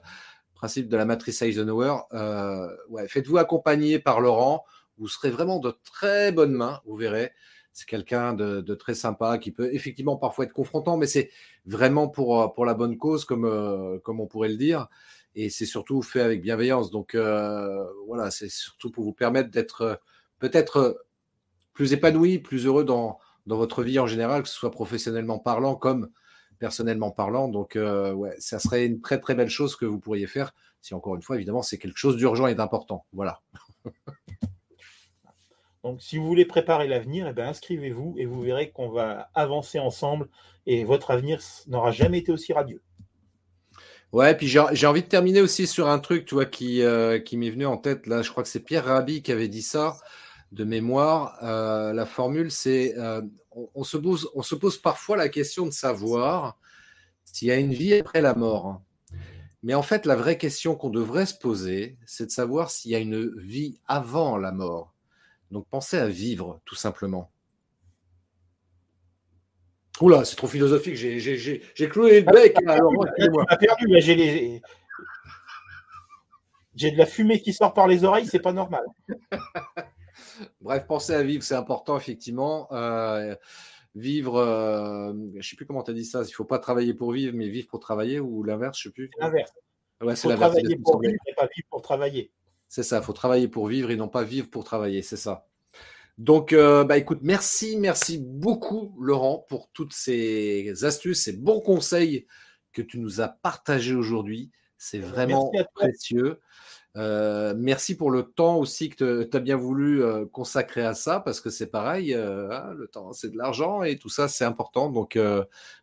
principe 0.54 0.88
de 0.88 0.96
la 0.96 1.04
matrice 1.04 1.42
Eisenhower, 1.42 1.96
euh, 2.12 2.68
faites-vous 3.08 3.38
accompagner 3.38 3.98
par 3.98 4.20
Laurent. 4.20 4.64
Vous 4.98 5.08
serez 5.08 5.30
vraiment 5.30 5.58
de 5.58 5.74
très 5.84 6.30
bonnes 6.30 6.52
mains, 6.52 6.80
vous 6.84 6.96
verrez. 6.96 7.32
C'est 7.72 7.88
quelqu'un 7.88 8.34
de, 8.34 8.74
très 8.74 8.94
sympa 8.94 9.38
qui 9.38 9.52
peut 9.52 9.72
effectivement 9.72 10.16
parfois 10.16 10.44
être 10.44 10.52
confrontant, 10.52 10.96
mais 10.96 11.06
c'est 11.06 11.30
vraiment 11.66 12.08
pour, 12.08 12.52
pour 12.54 12.66
la 12.66 12.74
bonne 12.74 12.98
cause, 12.98 13.24
comme, 13.24 14.00
comme 14.02 14.20
on 14.20 14.26
pourrait 14.26 14.48
le 14.48 14.56
dire. 14.56 14.88
Et 15.34 15.50
c'est 15.50 15.66
surtout 15.66 16.02
fait 16.02 16.20
avec 16.20 16.42
bienveillance. 16.42 16.90
Donc 16.90 17.16
voilà, 18.06 18.30
c'est 18.30 18.50
surtout 18.50 18.90
pour 18.90 19.04
vous 19.04 19.12
permettre 19.12 19.50
d'être 19.50 20.00
peut-être 20.40 21.04
plus 21.72 21.92
épanoui, 21.92 22.38
plus 22.38 22.66
heureux 22.66 22.84
dans, 22.84 23.18
votre 23.46 23.82
vie 23.82 23.98
en 23.98 24.06
général, 24.06 24.42
que 24.42 24.48
ce 24.48 24.54
soit 24.54 24.70
professionnellement 24.70 25.38
parlant 25.38 25.74
comme 25.74 26.10
personnellement 26.58 27.10
parlant. 27.10 27.48
Donc, 27.48 27.74
euh, 27.74 28.30
ça 28.38 28.58
serait 28.58 28.86
une 28.86 29.00
très 29.00 29.18
très 29.18 29.34
belle 29.34 29.48
chose 29.48 29.76
que 29.76 29.86
vous 29.86 29.98
pourriez 29.98 30.26
faire 30.26 30.52
si, 30.82 30.94
encore 30.94 31.16
une 31.16 31.22
fois, 31.22 31.36
évidemment, 31.36 31.62
c'est 31.62 31.78
quelque 31.78 31.98
chose 31.98 32.16
d'urgent 32.16 32.46
et 32.46 32.54
d'important. 32.54 33.06
Voilà. 33.12 33.40
Donc, 35.82 36.02
si 36.02 36.18
vous 36.18 36.26
voulez 36.26 36.44
préparer 36.44 36.88
l'avenir, 36.88 37.26
eh 37.28 37.32
ben, 37.32 37.48
inscrivez-vous 37.48 38.16
et 38.18 38.26
vous 38.26 38.40
verrez 38.40 38.70
qu'on 38.70 38.90
va 38.90 39.30
avancer 39.34 39.78
ensemble 39.78 40.28
et 40.66 40.84
votre 40.84 41.10
avenir 41.10 41.40
n'aura 41.68 41.90
jamais 41.90 42.18
été 42.18 42.32
aussi 42.32 42.52
radieux. 42.52 42.82
Ouais, 44.12 44.36
puis 44.36 44.48
j'ai 44.48 44.86
envie 44.86 45.02
de 45.02 45.08
terminer 45.08 45.40
aussi 45.40 45.68
sur 45.68 45.88
un 45.88 46.00
truc, 46.00 46.26
tu 46.26 46.34
vois, 46.34 46.44
qui, 46.44 46.82
euh, 46.82 47.20
qui 47.20 47.36
m'est 47.36 47.50
venu 47.50 47.64
en 47.64 47.76
tête. 47.76 48.08
Là, 48.08 48.22
je 48.22 48.30
crois 48.30 48.42
que 48.42 48.48
c'est 48.48 48.60
Pierre 48.60 48.86
Rabhi 48.86 49.22
qui 49.22 49.30
avait 49.30 49.48
dit 49.48 49.62
ça 49.62 49.96
de 50.50 50.64
mémoire. 50.64 51.38
Euh, 51.44 51.92
la 51.92 52.06
formule, 52.06 52.50
c'est 52.50 52.98
euh, 52.98 53.22
on 53.74 53.84
se 53.84 53.96
pose 53.96 54.78
parfois 54.78 55.16
la 55.16 55.28
question 55.28 55.64
de 55.64 55.70
savoir 55.70 56.58
s'il 57.24 57.48
y 57.48 57.52
a 57.52 57.56
une 57.56 57.72
vie 57.72 57.94
après 57.94 58.20
la 58.20 58.34
mort. 58.34 58.82
Mais 59.62 59.74
en 59.74 59.82
fait, 59.82 60.06
la 60.06 60.16
vraie 60.16 60.38
question 60.38 60.74
qu'on 60.74 60.90
devrait 60.90 61.26
se 61.26 61.34
poser, 61.34 61.96
c'est 62.06 62.26
de 62.26 62.30
savoir 62.30 62.70
s'il 62.70 62.90
y 62.90 62.94
a 62.94 62.98
une 62.98 63.30
vie 63.38 63.78
avant 63.86 64.38
la 64.38 64.52
mort. 64.52 64.89
Donc 65.50 65.66
pensez 65.68 65.98
à 65.98 66.08
vivre, 66.08 66.60
tout 66.64 66.74
simplement. 66.74 67.30
Oula, 70.00 70.24
c'est 70.24 70.36
trop 70.36 70.46
philosophique, 70.46 70.94
j'ai 70.96 71.88
cloué 71.90 72.20
le 72.20 72.32
bec. 72.32 72.56
j'ai 76.74 76.90
de 76.90 76.96
la 76.96 77.06
fumée 77.06 77.40
qui 77.42 77.52
sort 77.52 77.74
par 77.74 77.86
les 77.86 78.04
oreilles, 78.04 78.26
c'est 78.26 78.40
pas 78.40 78.52
normal. 78.52 78.84
Bref, 80.60 80.86
pensez 80.86 81.12
à 81.12 81.22
vivre, 81.22 81.42
c'est 81.42 81.54
important, 81.54 81.98
effectivement. 81.98 82.66
Euh, 82.72 83.34
vivre, 83.94 84.36
euh, 84.36 85.12
je 85.32 85.36
ne 85.36 85.42
sais 85.42 85.56
plus 85.56 85.66
comment 85.66 85.82
tu 85.82 85.90
as 85.90 85.94
dit 85.94 86.04
ça, 86.04 86.20
il 86.20 86.28
ne 86.28 86.32
faut 86.32 86.44
pas 86.44 86.58
travailler 86.58 86.94
pour 86.94 87.12
vivre, 87.12 87.36
mais 87.36 87.48
vivre 87.48 87.68
pour 87.68 87.80
travailler, 87.80 88.20
ou 88.20 88.42
l'inverse, 88.42 88.78
je 88.80 88.88
ne 88.88 88.90
sais 88.90 88.94
plus. 88.94 89.10
L'inverse. 89.18 89.52
il 90.02 90.16
faut 90.16 90.34
travailler 90.34 90.78
pour 90.78 91.00
vivre 91.00 91.18
et 91.26 91.34
pas 91.34 91.48
vivre 91.54 91.68
pour 91.68 91.82
travailler. 91.82 92.32
C'est 92.70 92.84
ça, 92.84 92.98
il 92.98 93.02
faut 93.02 93.12
travailler 93.12 93.48
pour 93.48 93.66
vivre 93.66 93.90
et 93.90 93.96
non 93.96 94.06
pas 94.06 94.22
vivre 94.22 94.48
pour 94.48 94.62
travailler, 94.62 95.02
c'est 95.02 95.16
ça. 95.16 95.44
Donc, 96.18 96.52
euh, 96.52 96.84
bah, 96.84 96.98
écoute, 96.98 97.18
merci, 97.20 97.76
merci 97.76 98.18
beaucoup, 98.18 98.94
Laurent, 99.00 99.44
pour 99.48 99.68
toutes 99.72 99.92
ces 99.92 100.84
astuces, 100.84 101.24
ces 101.24 101.32
bons 101.32 101.60
conseils 101.60 102.28
que 102.72 102.80
tu 102.80 103.00
nous 103.00 103.20
as 103.20 103.26
partagés 103.26 103.96
aujourd'hui. 103.96 104.52
C'est 104.78 105.00
vraiment 105.00 105.50
précieux. 105.74 106.38
Euh, 106.96 107.54
merci 107.56 107.96
pour 107.96 108.12
le 108.12 108.22
temps 108.22 108.58
aussi 108.58 108.88
que 108.88 109.24
tu 109.24 109.36
as 109.36 109.40
bien 109.40 109.56
voulu 109.56 110.04
euh, 110.04 110.24
consacrer 110.26 110.84
à 110.84 110.94
ça, 110.94 111.18
parce 111.18 111.40
que 111.40 111.50
c'est 111.50 111.72
pareil, 111.72 112.14
hein, 112.14 112.72
le 112.76 112.86
temps, 112.86 113.12
c'est 113.12 113.32
de 113.32 113.36
l'argent 113.36 113.82
et 113.82 113.98
tout 113.98 114.08
ça, 114.08 114.28
c'est 114.28 114.44
important. 114.44 114.90
Donc, 114.90 115.18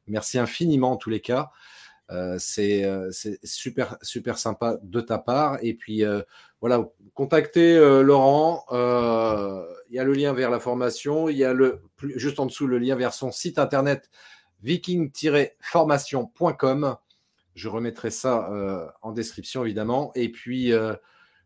merci 0.08 0.40
infiniment 0.40 0.94
en 0.94 0.98
tous 0.98 1.10
les 1.10 1.20
cas. 1.20 1.52
C'est 2.38 2.86
super, 3.44 3.98
super 4.02 4.38
sympa 4.38 4.78
de 4.82 5.02
ta 5.02 5.18
part. 5.18 5.58
Et 5.62 5.74
puis, 5.74 6.04
voilà, 6.62 6.88
contactez 7.14 7.78
Laurent. 8.04 8.64
Il 9.90 9.96
y 9.96 10.00
a 10.00 10.04
le 10.04 10.14
lien 10.14 10.34
vers 10.34 10.50
la 10.50 10.60
formation. 10.60 11.30
Il 11.30 11.38
y 11.38 11.44
a 11.44 11.54
le, 11.54 11.82
juste 12.16 12.40
en 12.40 12.46
dessous 12.46 12.68
le 12.68 12.78
lien 12.78 12.96
vers 12.96 13.14
son 13.14 13.32
site 13.32 13.60
internet 13.60 14.10
viking-formation.com. 14.64 16.98
Je 17.56 17.70
remettrai 17.70 18.12
ça 18.12 18.52
euh, 18.52 18.88
en 19.02 19.12
description, 19.12 19.66
évidemment. 19.66 20.12
Et 20.14 20.32
puis, 20.32 20.72
euh, 20.74 20.94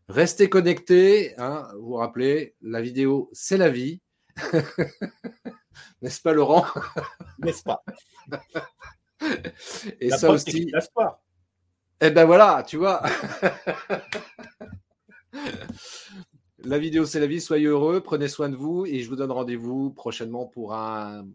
restez 0.08 0.50
connectés. 0.50 1.34
Hein, 1.38 1.66
vous 1.76 1.86
vous 1.86 1.94
rappelez, 1.94 2.54
la 2.60 2.82
vidéo, 2.82 3.30
c'est 3.32 3.56
la 3.56 3.70
vie. 3.70 4.02
N'est-ce 6.02 6.20
pas, 6.20 6.32
Laurent? 6.32 6.66
N'est-ce 7.38 7.62
pas? 7.62 7.82
Et 10.00 10.10
ça 10.10 10.30
aussi. 10.30 10.72
Eh 12.00 12.10
ben 12.10 12.24
voilà, 12.24 12.64
tu 12.66 12.76
vois. 12.78 13.02
la 16.64 16.78
vidéo, 16.78 17.04
c'est 17.04 17.20
la 17.20 17.26
vie. 17.26 17.40
Soyez 17.40 17.66
heureux, 17.66 18.00
prenez 18.00 18.28
soin 18.28 18.48
de 18.48 18.56
vous 18.56 18.86
et 18.86 19.00
je 19.00 19.08
vous 19.08 19.16
donne 19.16 19.30
rendez-vous 19.30 19.90
prochainement 19.90 20.46
pour 20.46 20.74
un 20.74 21.26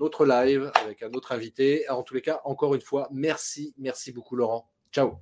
autre 0.00 0.24
live 0.24 0.70
avec 0.82 1.02
un 1.02 1.12
autre 1.12 1.32
invité. 1.32 1.88
En 1.90 2.02
tous 2.02 2.14
les 2.14 2.22
cas, 2.22 2.40
encore 2.44 2.74
une 2.74 2.80
fois, 2.80 3.08
merci, 3.12 3.74
merci 3.78 4.12
beaucoup 4.12 4.36
Laurent. 4.36 4.70
Ciao. 4.92 5.18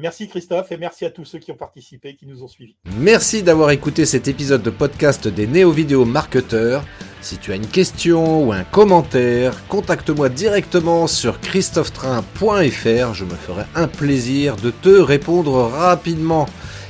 Merci 0.00 0.28
Christophe 0.28 0.70
et 0.70 0.76
merci 0.76 1.04
à 1.04 1.10
tous 1.10 1.24
ceux 1.24 1.40
qui 1.40 1.50
ont 1.50 1.56
participé, 1.56 2.14
qui 2.14 2.24
nous 2.24 2.44
ont 2.44 2.46
suivis. 2.46 2.76
Merci 2.98 3.42
d'avoir 3.42 3.72
écouté 3.72 4.06
cet 4.06 4.28
épisode 4.28 4.62
de 4.62 4.70
podcast 4.70 5.26
des 5.26 5.48
néo-vidéo 5.48 6.04
marketeurs. 6.04 6.84
Si 7.20 7.36
tu 7.36 7.50
as 7.50 7.56
une 7.56 7.66
question 7.66 8.44
ou 8.46 8.52
un 8.52 8.62
commentaire, 8.62 9.66
contacte-moi 9.66 10.28
directement 10.28 11.08
sur 11.08 11.40
christophetrain.fr. 11.40 13.12
Je 13.12 13.24
me 13.24 13.34
ferai 13.34 13.64
un 13.74 13.88
plaisir 13.88 14.54
de 14.54 14.70
te 14.70 14.88
répondre 14.88 15.62
rapidement. 15.62 16.46